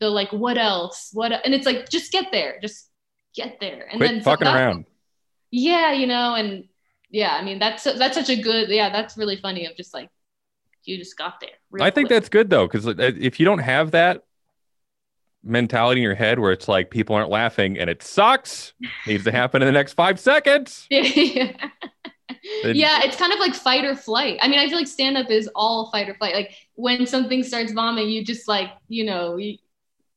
the 0.00 0.10
like 0.10 0.30
what 0.32 0.58
else 0.58 1.10
what 1.12 1.32
e-" 1.32 1.36
and 1.44 1.54
it's 1.54 1.64
like 1.66 1.88
just 1.88 2.12
get 2.12 2.26
there, 2.32 2.58
just 2.60 2.90
get 3.34 3.58
there, 3.60 3.86
and 3.90 3.98
Quit 3.98 4.10
then 4.10 4.20
so 4.22 4.30
fucking 4.30 4.44
that's- 4.44 4.60
around. 4.60 4.84
yeah, 5.50 5.92
you 5.92 6.06
know, 6.06 6.34
and 6.34 6.64
yeah, 7.10 7.34
I 7.36 7.42
mean 7.44 7.58
that's 7.60 7.84
that's 7.84 8.16
such 8.16 8.28
a 8.28 8.36
good 8.40 8.68
yeah, 8.68 8.90
that's 8.90 9.16
really 9.16 9.36
funny 9.36 9.64
of 9.66 9.76
just 9.76 9.94
like 9.94 10.10
you 10.84 10.98
just 10.98 11.16
got 11.16 11.40
there. 11.40 11.50
I 11.80 11.90
think 11.90 12.08
quick. 12.08 12.16
that's 12.16 12.28
good 12.28 12.50
though, 12.50 12.66
because 12.66 12.86
if 12.98 13.38
you 13.40 13.46
don't 13.46 13.60
have 13.60 13.92
that 13.92 14.24
mentality 15.44 16.00
in 16.00 16.04
your 16.04 16.14
head 16.14 16.38
where 16.38 16.52
it's 16.52 16.68
like 16.68 16.90
people 16.90 17.14
aren't 17.14 17.30
laughing 17.30 17.78
and 17.78 17.88
it 17.90 18.02
sucks, 18.02 18.72
needs 19.06 19.24
to 19.24 19.32
happen 19.32 19.62
in 19.62 19.66
the 19.66 19.72
next 19.72 19.92
five 19.94 20.18
seconds. 20.18 20.86
yeah. 20.90 21.52
Yeah, 22.62 23.00
it's 23.04 23.16
kind 23.16 23.32
of 23.32 23.38
like 23.38 23.54
fight 23.54 23.84
or 23.84 23.94
flight. 23.94 24.38
I 24.42 24.48
mean, 24.48 24.58
I 24.58 24.68
feel 24.68 24.78
like 24.78 24.86
stand 24.86 25.16
up 25.16 25.30
is 25.30 25.48
all 25.54 25.90
fight 25.90 26.08
or 26.08 26.14
flight. 26.14 26.34
Like 26.34 26.54
when 26.74 27.06
something 27.06 27.42
starts 27.42 27.72
bombing, 27.72 28.08
you 28.08 28.24
just 28.24 28.48
like, 28.48 28.70
you 28.88 29.04
know, 29.04 29.36
you, 29.36 29.58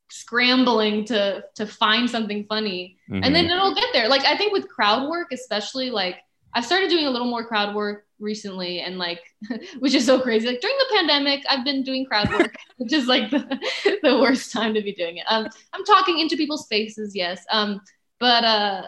scrambling 0.10 1.04
to 1.04 1.44
to 1.56 1.68
find 1.68 2.10
something 2.10 2.46
funny 2.48 2.98
and 3.10 3.26
Mhm. 3.26 3.34
then 3.34 3.46
it'll 3.48 3.76
get 3.76 3.90
there. 3.92 4.08
Like 4.08 4.24
I 4.24 4.38
think 4.38 4.54
with 4.54 4.70
crowd 4.70 5.10
work, 5.10 5.28
especially 5.34 5.90
like 5.90 6.16
I've 6.54 6.66
started 6.66 6.90
doing 6.90 7.06
a 7.06 7.10
little 7.10 7.28
more 7.28 7.46
crowd 7.46 7.76
work 7.76 8.06
recently, 8.20 8.80
and 8.80 8.98
like 8.98 9.22
which 9.80 9.94
is 9.94 10.06
so 10.06 10.20
crazy. 10.20 10.48
Like 10.48 10.62
during 10.62 10.78
the 10.78 10.96
pandemic, 10.96 11.44
I've 11.50 11.64
been 11.64 11.84
doing 11.84 12.06
crowd 12.06 12.32
work, 12.32 12.56
which 12.78 12.94
is 12.94 13.08
like 13.08 13.30
the, 13.30 13.60
the 14.04 14.20
worst 14.20 14.52
time 14.52 14.74
to 14.74 14.82
be 14.82 14.94
doing 14.94 15.18
it. 15.18 15.26
Um, 15.30 15.48
I'm 15.74 15.84
talking 15.86 16.20
into 16.20 16.38
people's 16.38 16.68
faces, 16.68 17.16
yes. 17.16 17.46
Um, 17.52 17.82
but 18.20 18.44
uh, 18.44 18.84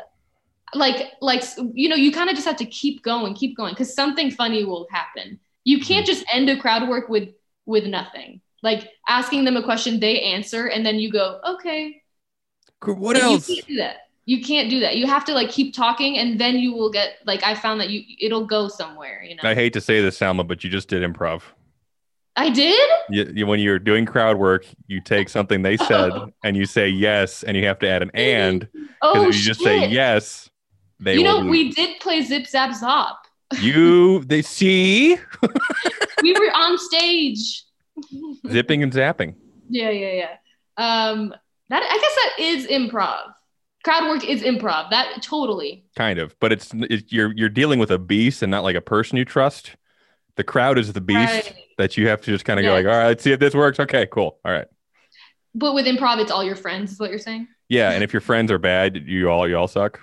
like 0.74 1.14
like 1.22 1.44
you 1.74 1.90
know, 1.90 1.96
you 1.96 2.12
kind 2.12 2.30
of 2.30 2.36
just 2.36 2.48
have 2.48 2.58
to 2.58 2.66
keep 2.66 3.04
going, 3.04 3.34
keep 3.34 3.56
going, 3.56 3.74
because 3.74 3.94
something 3.94 4.32
funny 4.32 4.64
will 4.64 4.88
happen. 4.92 5.40
You 5.64 5.80
can't 5.80 6.06
just 6.06 6.26
end 6.32 6.50
a 6.50 6.60
crowd 6.60 6.90
work 6.90 7.10
with 7.10 7.30
with 7.66 7.86
nothing. 7.86 8.42
Like 8.62 8.90
asking 9.08 9.46
them 9.46 9.56
a 9.56 9.64
question, 9.64 10.00
they 10.00 10.20
answer, 10.22 10.68
and 10.68 10.86
then 10.86 10.96
you 10.96 11.12
go, 11.12 11.40
okay, 11.48 12.02
what 12.86 13.16
and 13.16 13.26
else? 13.26 13.50
You 13.50 13.56
can't 13.56 13.68
do 13.68 13.76
that. 13.78 14.09
You 14.30 14.44
can't 14.44 14.70
do 14.70 14.80
that. 14.82 14.96
You 14.96 15.08
have 15.08 15.26
to 15.26 15.34
like 15.34 15.50
keep 15.50 15.74
talking, 15.74 16.20
and 16.20 16.40
then 16.40 16.58
you 16.58 16.72
will 16.72 16.92
get 16.92 17.16
like 17.26 17.44
I 17.44 17.56
found 17.56 17.82
that 17.82 17.90
you 17.90 18.04
it'll 18.20 18.46
go 18.46 18.68
somewhere. 18.68 19.24
You 19.24 19.34
know. 19.34 19.42
I 19.44 19.56
hate 19.56 19.74
to 19.74 19.82
say 19.82 20.02
this, 20.02 20.20
Salma, 20.20 20.48
but 20.48 20.64
you 20.64 20.70
just 20.70 20.88
did 20.88 21.02
improv. 21.02 21.42
I 22.36 22.52
did. 22.52 22.90
You, 23.10 23.32
you, 23.34 23.48
when 23.48 23.60
you're 23.60 23.80
doing 23.80 24.06
crowd 24.06 24.38
work, 24.38 24.68
you 24.86 25.02
take 25.02 25.30
something 25.30 25.64
they 25.64 25.78
said 25.78 26.12
and 26.44 26.56
you 26.56 26.68
say 26.68 26.90
yes, 26.90 27.42
and 27.42 27.58
you 27.58 27.66
have 27.66 27.80
to 27.80 27.90
add 27.90 28.04
an 28.04 28.12
and. 28.14 28.68
Oh 29.02 29.28
if 29.30 29.36
you 29.36 29.42
just 29.42 29.62
shit. 29.62 29.66
say 29.66 29.88
yes, 29.90 30.48
they 31.00 31.16
you 31.16 31.24
know, 31.24 31.44
we 31.44 31.72
did 31.72 32.00
play 32.00 32.22
Zip 32.22 32.46
Zap 32.46 32.70
Zop. 32.76 33.16
you 33.62 34.24
they 34.26 34.44
see 34.44 35.18
we 36.22 36.34
were 36.34 36.52
on 36.54 36.78
stage. 36.78 37.64
zipping 38.48 38.84
and 38.84 38.94
zapping. 38.94 39.34
Yeah, 39.70 39.90
yeah, 39.90 40.14
yeah. 40.14 40.36
Um, 40.78 41.34
that 41.70 41.82
I 41.82 41.98
guess 41.98 42.16
that 42.16 42.40
is 42.40 42.68
improv. 42.68 43.34
Crowd 43.84 44.10
work 44.10 44.24
is 44.28 44.42
improv. 44.42 44.90
That 44.90 45.22
totally. 45.24 45.86
kind 45.98 46.20
of 46.20 46.36
but 46.40 46.52
it's, 46.52 46.72
it, 46.74 47.12
you're 47.12 47.32
you're 47.36 47.50
dealing 47.50 47.80
with 47.80 47.92
a 47.92 47.98
beast 47.98 48.42
and 48.44 48.52
not 48.52 48.64
like 48.64 48.76
a 48.76 48.82
person 48.82 49.18
you 49.18 49.26
trust 49.26 49.76
the 50.36 50.44
crowd 50.44 50.78
is 50.78 50.94
the 50.94 51.02
beast 51.02 51.20
Right. 51.20 51.56
that 51.78 51.98
you 51.98 52.08
have 52.08 52.22
to 52.22 52.32
just 52.32 52.46
kind 52.46 52.60
of 52.60 52.64
go 52.64 52.74
like 52.74 52.86
all 52.86 52.92
right 52.92 53.08
let's 53.08 53.24
see 53.24 53.32
if 53.32 53.40
this 53.40 53.54
works 53.54 53.80
okay 53.80 54.06
cool 54.06 54.38
all 54.46 54.52
right 54.52 54.68
But 55.56 55.74
with 55.74 55.86
improv, 55.86 56.20
it's 56.20 56.32
all 56.32 56.44
your 56.44 56.56
friends. 56.56 56.92
Is 56.94 57.00
what 57.00 57.10
you're 57.10 57.20
saying? 57.20 57.48
yeah 57.70 57.92
and 57.92 58.04
if 58.04 58.12
your 58.14 58.22
friends 58.22 58.52
are 58.52 58.58
bad 58.60 58.96
you 59.08 59.30
all 59.30 59.48
you 59.48 59.56
all 59.58 59.68
suck 59.68 60.00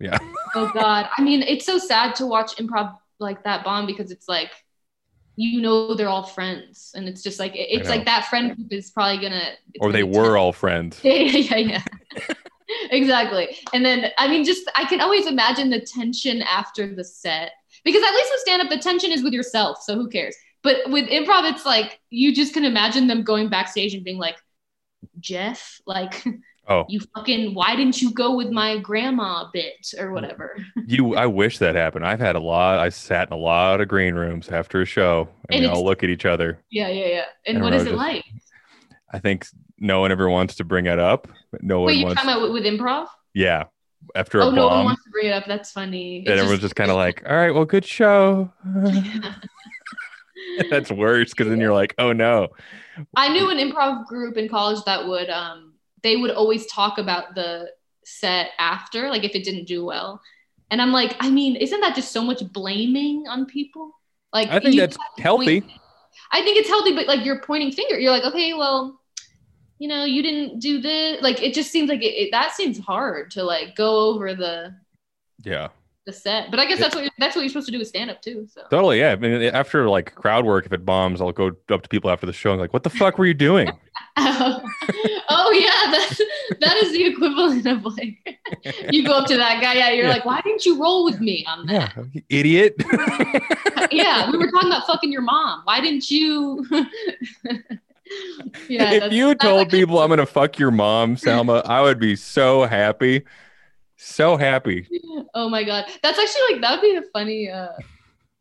Yeah. 0.00 0.18
Oh 0.54 0.70
God. 0.72 1.08
I 1.18 1.22
mean, 1.22 1.42
it's 1.42 1.66
so 1.66 1.76
sad 1.76 2.14
to 2.16 2.24
watch 2.26 2.56
improv 2.56 2.96
like 3.18 3.44
that 3.44 3.62
bomb 3.62 3.84
because 3.86 4.10
it's 4.10 4.26
like, 4.26 4.50
you 5.36 5.60
know, 5.60 5.94
they're 5.94 6.08
all 6.08 6.22
friends, 6.22 6.92
and 6.94 7.06
it's 7.06 7.22
just 7.22 7.38
like 7.38 7.52
it's 7.54 7.90
like 7.90 8.06
that 8.06 8.24
friend 8.26 8.56
group 8.56 8.72
is 8.72 8.90
probably 8.90 9.18
gonna. 9.20 9.50
or 9.80 9.92
they 9.92 10.02
were 10.02 10.38
all 10.38 10.52
friends 10.54 10.98
Yeah, 11.04 11.12
yeah, 11.14 11.56
yeah. 11.56 11.82
exactly. 12.90 13.56
And 13.72 13.84
then, 13.84 14.10
I 14.18 14.28
mean, 14.28 14.44
just 14.44 14.70
I 14.76 14.84
can 14.84 15.00
always 15.00 15.26
imagine 15.26 15.70
the 15.70 15.80
tension 15.80 16.42
after 16.42 16.94
the 16.94 17.04
set 17.04 17.52
because 17.84 18.02
at 18.02 18.12
least 18.14 18.30
with 18.32 18.40
stand 18.40 18.62
up, 18.62 18.68
the 18.68 18.78
tension 18.78 19.12
is 19.12 19.22
with 19.22 19.32
yourself. 19.32 19.78
So 19.82 19.94
who 19.94 20.08
cares? 20.08 20.34
But 20.62 20.78
with 20.90 21.08
improv, 21.08 21.50
it's 21.50 21.64
like 21.64 22.00
you 22.10 22.34
just 22.34 22.52
can 22.54 22.64
imagine 22.64 23.06
them 23.06 23.22
going 23.22 23.48
backstage 23.48 23.94
and 23.94 24.02
being 24.04 24.18
like, 24.18 24.36
Jeff, 25.20 25.80
like, 25.86 26.24
oh 26.68 26.84
you 26.88 27.00
fucking, 27.14 27.54
why 27.54 27.76
didn't 27.76 28.02
you 28.02 28.12
go 28.12 28.34
with 28.34 28.50
my 28.50 28.78
grandma 28.78 29.44
bit 29.52 29.86
or 29.98 30.10
whatever? 30.10 30.56
you 30.86 31.14
i 31.14 31.24
wish 31.26 31.58
that 31.58 31.76
happened 31.76 32.04
i've 32.04 32.18
had 32.18 32.34
a 32.34 32.40
lot 32.40 32.80
i 32.80 32.88
sat 32.88 33.28
in 33.28 33.32
a 33.32 33.36
lot 33.36 33.80
of 33.80 33.86
green 33.86 34.14
rooms 34.16 34.48
after 34.48 34.80
a 34.80 34.84
show 34.84 35.28
and, 35.48 35.62
And 35.62 35.64
we 35.64 35.68
all 35.68 35.84
look 35.84 36.02
at 36.02 36.10
each 36.10 36.24
other 36.26 36.58
Yeah, 36.70 36.88
yeah, 36.88 37.06
yeah. 37.06 37.24
And 37.46 37.58
And 37.58 37.64
what 37.64 37.72
it 37.72 37.84
just- 37.84 37.92
like? 37.92 38.24
i 39.12 39.18
think 39.20 39.46
no 39.78 40.00
one 40.00 40.12
ever 40.12 40.28
wants 40.28 40.56
to 40.56 40.64
bring 40.64 40.86
it 40.86 40.98
up 40.98 41.28
but 41.52 41.62
no 41.62 41.80
one 41.80 41.86
Wait, 41.88 41.98
you're 41.98 42.06
wants 42.06 42.22
talking 42.22 42.36
about 42.36 42.52
with, 42.52 42.64
improv? 42.64 43.06
yeah 43.34 43.64
after 44.14 44.40
a 44.40 44.46
Oh, 44.46 44.50
no 44.50 44.68
one 44.68 44.84
wants 44.84 45.02
to 45.04 45.10
bring 45.10 45.26
it 45.26 45.32
up. 45.32 45.44
That's 45.46 45.72
funny. 45.72 46.18
and 46.18 46.28
everyone's 46.28 46.60
just 46.60 46.76
kind 46.76 46.90
of 46.90 46.96
like 46.96 47.22
all 47.28 47.34
right 47.36 47.50
well 47.50 47.64
good 47.64 47.84
show 47.84 48.52
that's 50.70 50.90
worse 50.90 51.30
because 51.30 51.48
then 51.48 51.60
you're 51.60 51.74
like 51.74 51.94
oh 51.98 52.12
no 52.12 52.48
I 53.14 53.28
knew 53.28 53.50
an 53.50 53.58
improv 53.58 54.06
group 54.06 54.36
in 54.36 54.48
college 54.48 54.82
that 54.84 55.06
would 55.06 55.28
um 55.28 55.74
they 56.02 56.16
would 56.16 56.30
always 56.30 56.66
talk 56.66 56.98
about 56.98 57.34
the 57.34 57.68
set 58.04 58.50
after, 58.60 59.10
like 59.10 59.24
if 59.24 59.34
it 59.34 59.42
didn't 59.44 59.64
do 59.64 59.84
well. 59.84 60.20
And 60.70 60.80
I'm 60.80 60.92
like, 60.92 61.16
I 61.18 61.28
mean, 61.28 61.56
isn't 61.56 61.80
that 61.80 61.96
just 61.96 62.12
so 62.12 62.22
much 62.22 62.40
blaming 62.52 63.24
on 63.28 63.46
people? 63.46 63.90
Like 64.32 64.48
i 64.48 64.60
think 64.60 64.76
that's 64.76 64.96
healthy 65.18 65.62
point- 65.62 65.72
I 66.32 66.42
think 66.42 66.58
it's 66.58 66.68
healthy, 66.68 66.94
but 66.94 67.06
like 67.06 67.24
you're 67.24 67.40
pointing 67.40 67.72
finger. 67.72 67.98
You're 67.98 68.12
like, 68.12 68.24
okay, 68.24 68.54
well, 68.54 69.00
you 69.78 69.88
know, 69.88 70.04
you 70.04 70.22
didn't 70.22 70.58
do 70.60 70.80
this. 70.80 71.22
Like 71.22 71.42
it 71.42 71.54
just 71.54 71.70
seems 71.70 71.88
like 71.88 72.02
it, 72.02 72.14
it 72.14 72.30
that 72.32 72.52
seems 72.52 72.78
hard 72.78 73.30
to 73.32 73.42
like 73.42 73.76
go 73.76 74.08
over 74.10 74.34
the 74.34 74.74
yeah 75.44 75.68
the 76.06 76.12
set. 76.12 76.50
But 76.52 76.60
I 76.60 76.66
guess 76.66 76.78
that's 76.78 76.94
what 76.94 77.02
you're, 77.02 77.10
that's 77.18 77.34
what 77.34 77.42
you're 77.42 77.48
supposed 77.48 77.66
to 77.66 77.72
do 77.72 77.78
with 77.78 77.88
stand 77.88 78.10
up 78.10 78.22
too. 78.22 78.46
So 78.48 78.62
Totally, 78.70 79.00
yeah. 79.00 79.10
I 79.10 79.16
mean, 79.16 79.42
after 79.42 79.88
like 79.88 80.14
crowd 80.14 80.44
work, 80.44 80.64
if 80.64 80.72
it 80.72 80.84
bombs, 80.84 81.20
I'll 81.20 81.32
go 81.32 81.50
up 81.70 81.82
to 81.82 81.88
people 81.88 82.10
after 82.10 82.26
the 82.26 82.32
show 82.32 82.52
and 82.52 82.60
like, 82.60 82.72
"What 82.72 82.84
the 82.84 82.90
fuck 82.90 83.18
were 83.18 83.26
you 83.26 83.34
doing?" 83.34 83.68
oh, 84.16 84.62
oh 85.28 85.50
yeah, 85.52 85.90
that 85.90 86.18
that 86.60 86.76
is 86.76 86.92
the 86.92 87.06
equivalent 87.06 87.66
of 87.66 87.84
like 87.96 88.38
you 88.92 89.04
go 89.04 89.14
up 89.14 89.26
to 89.26 89.36
that 89.36 89.60
guy, 89.60 89.74
yeah, 89.74 89.90
you're 89.90 90.04
Yeah. 90.04 90.10
like, 90.12 90.24
why 90.24 90.40
didn't 90.42 90.64
you 90.64 90.80
roll 90.80 91.04
with 91.04 91.20
me 91.20 91.44
on 91.48 91.66
that? 91.66 91.92
yeah, 92.12 92.20
idiot. 92.30 92.76
Yeah, 93.92 94.30
we 94.32 94.38
were 94.38 94.50
talking 94.50 94.68
about 94.68 94.84
fucking 94.86 95.12
your 95.12 95.22
mom. 95.22 95.60
Why 95.64 95.80
didn't 95.80 96.10
you? 96.10 96.66
yeah, 98.68 98.92
if 98.92 99.12
you 99.12 99.34
told 99.34 99.70
people 99.70 100.00
I'm 100.00 100.08
gonna 100.08 100.26
fuck 100.26 100.58
your 100.58 100.70
mom, 100.70 101.16
Selma, 101.16 101.62
I 101.64 101.80
would 101.82 101.98
be 101.98 102.16
so 102.16 102.64
happy, 102.64 103.24
so 103.96 104.36
happy. 104.36 104.88
Oh 105.34 105.48
my 105.48 105.64
god, 105.64 105.86
that's 106.02 106.18
actually 106.18 106.52
like 106.52 106.60
that 106.62 106.72
would 106.72 106.82
be 106.82 106.96
a 106.96 107.02
funny. 107.12 107.50
uh 107.50 107.68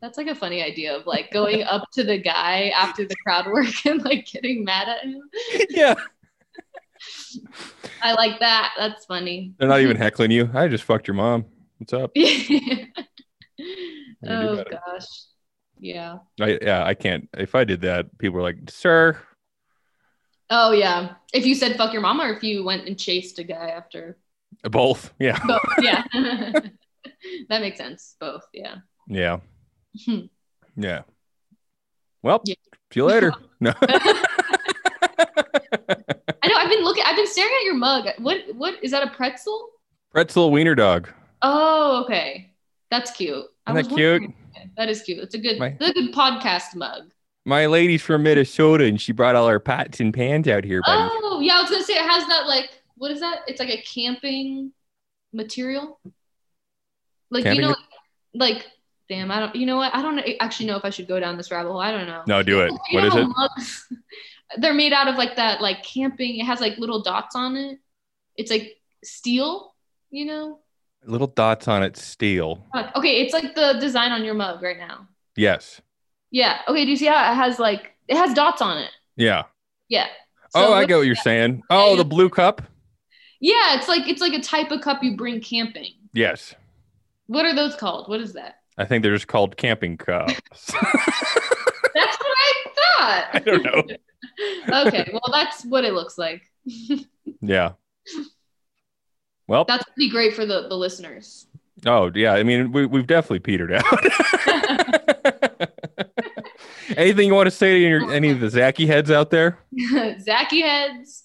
That's 0.01 0.18
like 0.18 0.28
a 0.28 0.36
funny 0.36 0.61
idea 0.61 0.95
of 0.95 1.07
like 1.07 1.32
going 1.32 1.63
up 1.63 1.89
to 1.93 2.03
the 2.03 2.18
guy 2.18 2.70
after 2.70 3.05
the 3.05 3.16
crowd 3.26 3.47
work 3.47 3.74
and 3.86 4.03
like 4.03 4.26
getting 4.28 4.63
mad 4.63 4.88
at 4.89 5.03
him. 5.03 5.22
yeah, 5.70 5.95
I 8.01 8.13
like 8.13 8.39
that. 8.39 8.74
That's 8.78 9.05
funny. 9.05 9.53
they're 9.57 9.68
not 9.70 9.82
even 9.82 9.97
heckling 9.97 10.32
you. 10.32 10.49
I 10.53 10.68
just 10.68 10.84
fucked 10.84 11.07
your 11.07 11.16
mom. 11.16 11.45
What's 11.78 11.93
up? 11.93 12.11
oh 14.28 14.63
gosh. 14.63 15.05
Yeah. 15.78 16.18
I, 16.39 16.57
yeah, 16.61 16.84
I 16.86 16.93
can't. 16.93 17.28
If 17.38 17.53
I 17.53 17.63
did 17.63 17.82
that, 17.82 18.18
people 18.18 18.38
were 18.38 18.41
like, 18.41 18.57
"Sir, 18.70 19.20
Oh 20.50 20.72
yeah. 20.72 21.16
If 21.34 21.46
you 21.46 21.56
said 21.56 21.78
fuck 21.78 21.93
your 21.93 22.02
mama 22.02 22.24
or 22.26 22.34
if 22.34 22.43
you 22.43 22.64
went 22.64 22.88
and 22.88 22.98
chased 23.00 23.39
a 23.39 23.43
guy 23.43 23.70
after 23.70 24.18
both." 24.64 25.14
Yeah, 25.20 25.39
both. 25.46 25.62
Yeah. 25.82 26.04
that 27.50 27.62
makes 27.62 27.78
sense. 27.78 28.16
Both. 28.20 28.43
Yeah. 28.54 28.76
yeah, 29.08 29.39
Hmm. 30.06 30.22
yeah. 30.76 31.02
Well, 32.22 32.41
Yeah. 32.46 32.56
see 32.93 33.00
you 33.00 33.06
later. 33.06 33.34
No. 33.62 33.72
I 33.82 34.38
know 36.48 36.56
I've 36.56 36.70
been 36.70 36.84
looking 36.84 37.04
I've 37.06 37.16
been 37.16 37.28
staring 37.28 37.54
at 37.60 37.64
your 37.66 37.76
mug. 37.76 38.08
What 38.20 38.38
what 38.56 38.84
is 38.84 38.91
that 38.91 39.08
a 39.08 39.12
pretzel? 39.12 39.70
Pretzel 40.12 40.52
wiener 40.52 40.76
dog. 40.76 41.10
Oh, 41.41 42.04
okay. 42.04 42.52
That's 42.91 43.12
cute. 43.12 43.46
I 43.66 43.72
Isn't 43.72 43.89
that 43.89 43.96
cute? 43.96 44.22
wondering- 44.22 44.36
That 44.78 44.89
is 44.89 45.02
cute. 45.02 45.20
It's 45.20 45.36
a 45.36 45.38
good 45.38 45.60
My- 45.60 45.76
it's 45.80 45.89
a 45.89 45.93
good 45.93 46.14
podcast 46.14 46.76
mug. 46.76 47.12
My 47.46 47.68
lady's 47.68 48.02
from 48.02 48.24
Minnesota, 48.24 48.86
and 48.86 49.00
she 49.00 49.12
brought 49.12 49.36
all 49.36 49.48
her 49.48 49.60
pots 49.60 50.00
and 50.00 50.14
pans 50.14 50.48
out 50.48 50.64
here, 50.64 50.82
buddy. 50.86 51.10
Oh, 51.24 51.39
yeah, 51.41 51.58
I 51.58 51.62
was 51.62 51.70
gonna 51.70 51.84
say 51.84 51.93
it 51.93 52.02
has 52.02 52.28
that 52.28 52.48
like 52.48 52.70
what 52.98 53.12
is 53.12 53.20
that? 53.20 53.41
It's 53.48 53.60
like 53.60 53.70
a 53.70 53.82
camping 53.82 54.72
material. 55.34 56.00
Like 57.30 57.43
Camping 57.43 57.64
you 57.64 57.70
know, 57.70 57.76
like 58.34 58.66
damn, 59.10 59.32
I 59.32 59.39
don't. 59.39 59.56
You 59.56 59.66
know 59.66 59.78
what? 59.78 59.93
I 59.93 60.02
don't 60.02 60.20
actually 60.39 60.68
know 60.68 60.78
if 60.78 60.86
I 60.86 60.89
should 60.89 61.08
go 61.08 61.20
down 61.20 61.38
this 61.38 61.52
rabbit 61.52 61.70
hole. 61.70 61.80
I 61.80 61.91
don't 61.91 62.08
know. 62.08 62.24
No, 62.28 62.43
do 62.43 62.62
it. 62.62 62.72
What 62.91 63.04
is 63.04 63.16
it? 63.16 63.28
mugs- 63.28 63.93
they're 64.58 64.74
made 64.74 64.93
out 64.93 65.08
of 65.08 65.16
like 65.16 65.36
that, 65.36 65.62
like 65.62 65.84
camping. 65.84 66.38
It 66.38 66.46
has 66.46 66.62
like 66.62 66.78
little 66.78 67.02
dots 67.02 67.36
on 67.36 67.58
it. 67.58 67.80
It's 68.36 68.52
like 68.52 68.76
steel. 69.04 69.74
You 70.12 70.26
know. 70.26 70.60
Little 71.04 71.28
dots 71.28 71.68
on 71.68 71.84
it, 71.84 71.98
steel. 71.98 72.66
Okay, 72.96 73.22
it's 73.22 73.34
like 73.34 73.54
the 73.54 73.78
design 73.80 74.12
on 74.12 74.24
your 74.24 74.34
mug 74.34 74.64
right 74.64 74.78
now. 74.78 75.08
Yes. 75.36 75.82
Yeah. 76.36 76.60
Okay. 76.68 76.84
Do 76.84 76.92
you 76.92 76.98
see 76.98 77.06
how 77.06 77.32
it 77.32 77.36
has 77.36 77.60
like 77.60 77.94
it 78.10 78.18
has 78.18 78.34
dots 78.34 78.62
on 78.62 78.78
it? 78.78 78.92
Yeah. 79.16 79.44
Yeah. 79.88 80.08
oh, 80.54 80.74
I 80.74 80.84
get 80.84 80.98
what 80.98 81.06
you're 81.06 81.16
saying. 81.16 81.64
Oh, 81.70 81.92
Yeah, 81.92 81.96
the 81.96 82.04
blue 82.04 82.30
cup. 82.30 82.62
Yeah, 83.40 83.78
it's 83.78 83.88
like 83.88 84.06
it's 84.10 84.20
like 84.20 84.34
a 84.34 84.42
type 84.42 84.70
of 84.72 84.82
cup 84.82 85.02
you 85.02 85.16
bring 85.16 85.40
camping. 85.40 85.94
Yes. 86.12 86.54
What 87.28 87.46
are 87.46 87.56
those 87.56 87.78
called? 87.78 88.10
What 88.10 88.20
is 88.20 88.34
that? 88.34 88.56
I 88.78 88.84
think 88.84 89.02
they're 89.02 89.14
just 89.16 89.30
called 89.30 89.56
camping 89.56 89.96
cups. 89.96 90.34
That's 90.74 92.18
what 92.18 92.38
I 92.38 92.64
thought. 92.76 93.28
I 93.32 93.40
don't 93.40 93.64
know. 93.64 93.84
okay, 94.88 95.10
well 95.14 95.32
that's 95.32 95.64
what 95.64 95.86
it 95.86 95.94
looks 95.94 96.18
like. 96.18 96.44
Yeah. 97.42 97.74
Well, 99.48 99.66
That's 99.66 99.84
pretty 99.86 100.10
great 100.10 100.34
for 100.34 100.46
the, 100.46 100.68
the 100.68 100.76
listeners. 100.76 101.48
oh 101.86 102.12
yeah. 102.14 102.34
I 102.34 102.44
mean, 102.44 102.72
we 102.72 102.86
we've 102.88 103.08
definitely 103.08 103.40
petered 103.40 103.72
out. 103.72 105.14
Anything 106.98 107.28
you 107.28 107.34
want 107.34 107.48
to 107.48 107.52
say 107.52 107.74
to 107.74 107.80
your, 107.80 108.12
any 108.12 108.30
of 108.30 108.40
the 108.40 108.48
Zacky 108.48 108.88
heads 108.88 109.12
out 109.12 109.30
there? 109.30 109.60
Zacky 109.76 110.62
heads. 110.62 111.24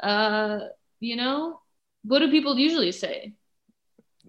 Uh, 0.00 0.60
you 1.00 1.16
know, 1.16 1.60
what 2.04 2.20
do 2.20 2.30
people 2.30 2.58
usually 2.58 2.92
say? 2.92 3.34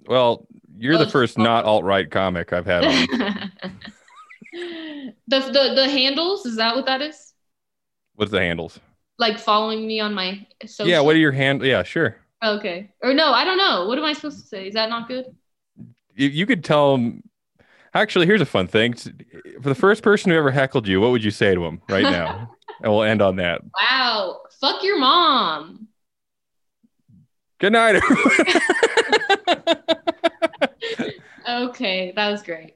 Well, 0.07 0.47
you're 0.77 0.97
the 0.97 1.05
Oh, 1.05 1.09
first 1.09 1.37
oh. 1.39 1.43
not 1.43 1.65
alt 1.65 1.83
right 1.83 2.09
comic 2.09 2.53
I've 2.53 2.65
had 2.65 2.85
on. 2.85 3.51
the, 5.27 5.39
the 5.39 5.73
the 5.75 5.89
handles, 5.89 6.45
is 6.45 6.55
that 6.57 6.75
what 6.75 6.85
that 6.85 7.01
is? 7.01 7.33
What's 8.15 8.31
the 8.31 8.39
handles? 8.39 8.79
Like 9.19 9.39
following 9.39 9.85
me 9.87 9.99
on 9.99 10.13
my 10.13 10.45
social 10.65 10.87
Yeah. 10.87 11.01
What 11.01 11.15
are 11.15 11.19
your 11.19 11.31
hand? 11.31 11.61
Yeah, 11.63 11.83
sure. 11.83 12.17
Okay. 12.43 12.91
Or 13.01 13.13
no, 13.13 13.31
I 13.33 13.43
don't 13.43 13.57
know. 13.57 13.87
What 13.87 13.97
am 13.97 14.05
I 14.05 14.13
supposed 14.13 14.41
to 14.41 14.47
say? 14.47 14.67
Is 14.67 14.75
that 14.75 14.89
not 14.89 15.07
good? 15.07 15.25
You, 16.15 16.27
you 16.29 16.45
could 16.45 16.63
tell 16.63 16.91
them. 16.93 17.23
Actually, 17.97 18.27
here's 18.27 18.41
a 18.41 18.45
fun 18.45 18.67
thing. 18.67 18.93
For 18.93 19.69
the 19.69 19.75
first 19.75 20.03
person 20.03 20.31
who 20.31 20.37
ever 20.37 20.51
heckled 20.51 20.87
you, 20.87 21.01
what 21.01 21.09
would 21.11 21.23
you 21.23 21.31
say 21.31 21.55
to 21.55 21.65
him 21.65 21.81
right 21.89 22.03
now? 22.03 22.51
and 22.81 22.91
we'll 22.91 23.01
end 23.03 23.21
on 23.23 23.37
that. 23.37 23.61
Wow. 23.81 24.41
Fuck 24.61 24.83
your 24.83 24.99
mom. 24.99 25.87
Good 27.59 27.73
night. 27.73 28.01
Okay, 31.49 32.11
that 32.17 32.29
was 32.29 32.43
great. 32.43 32.73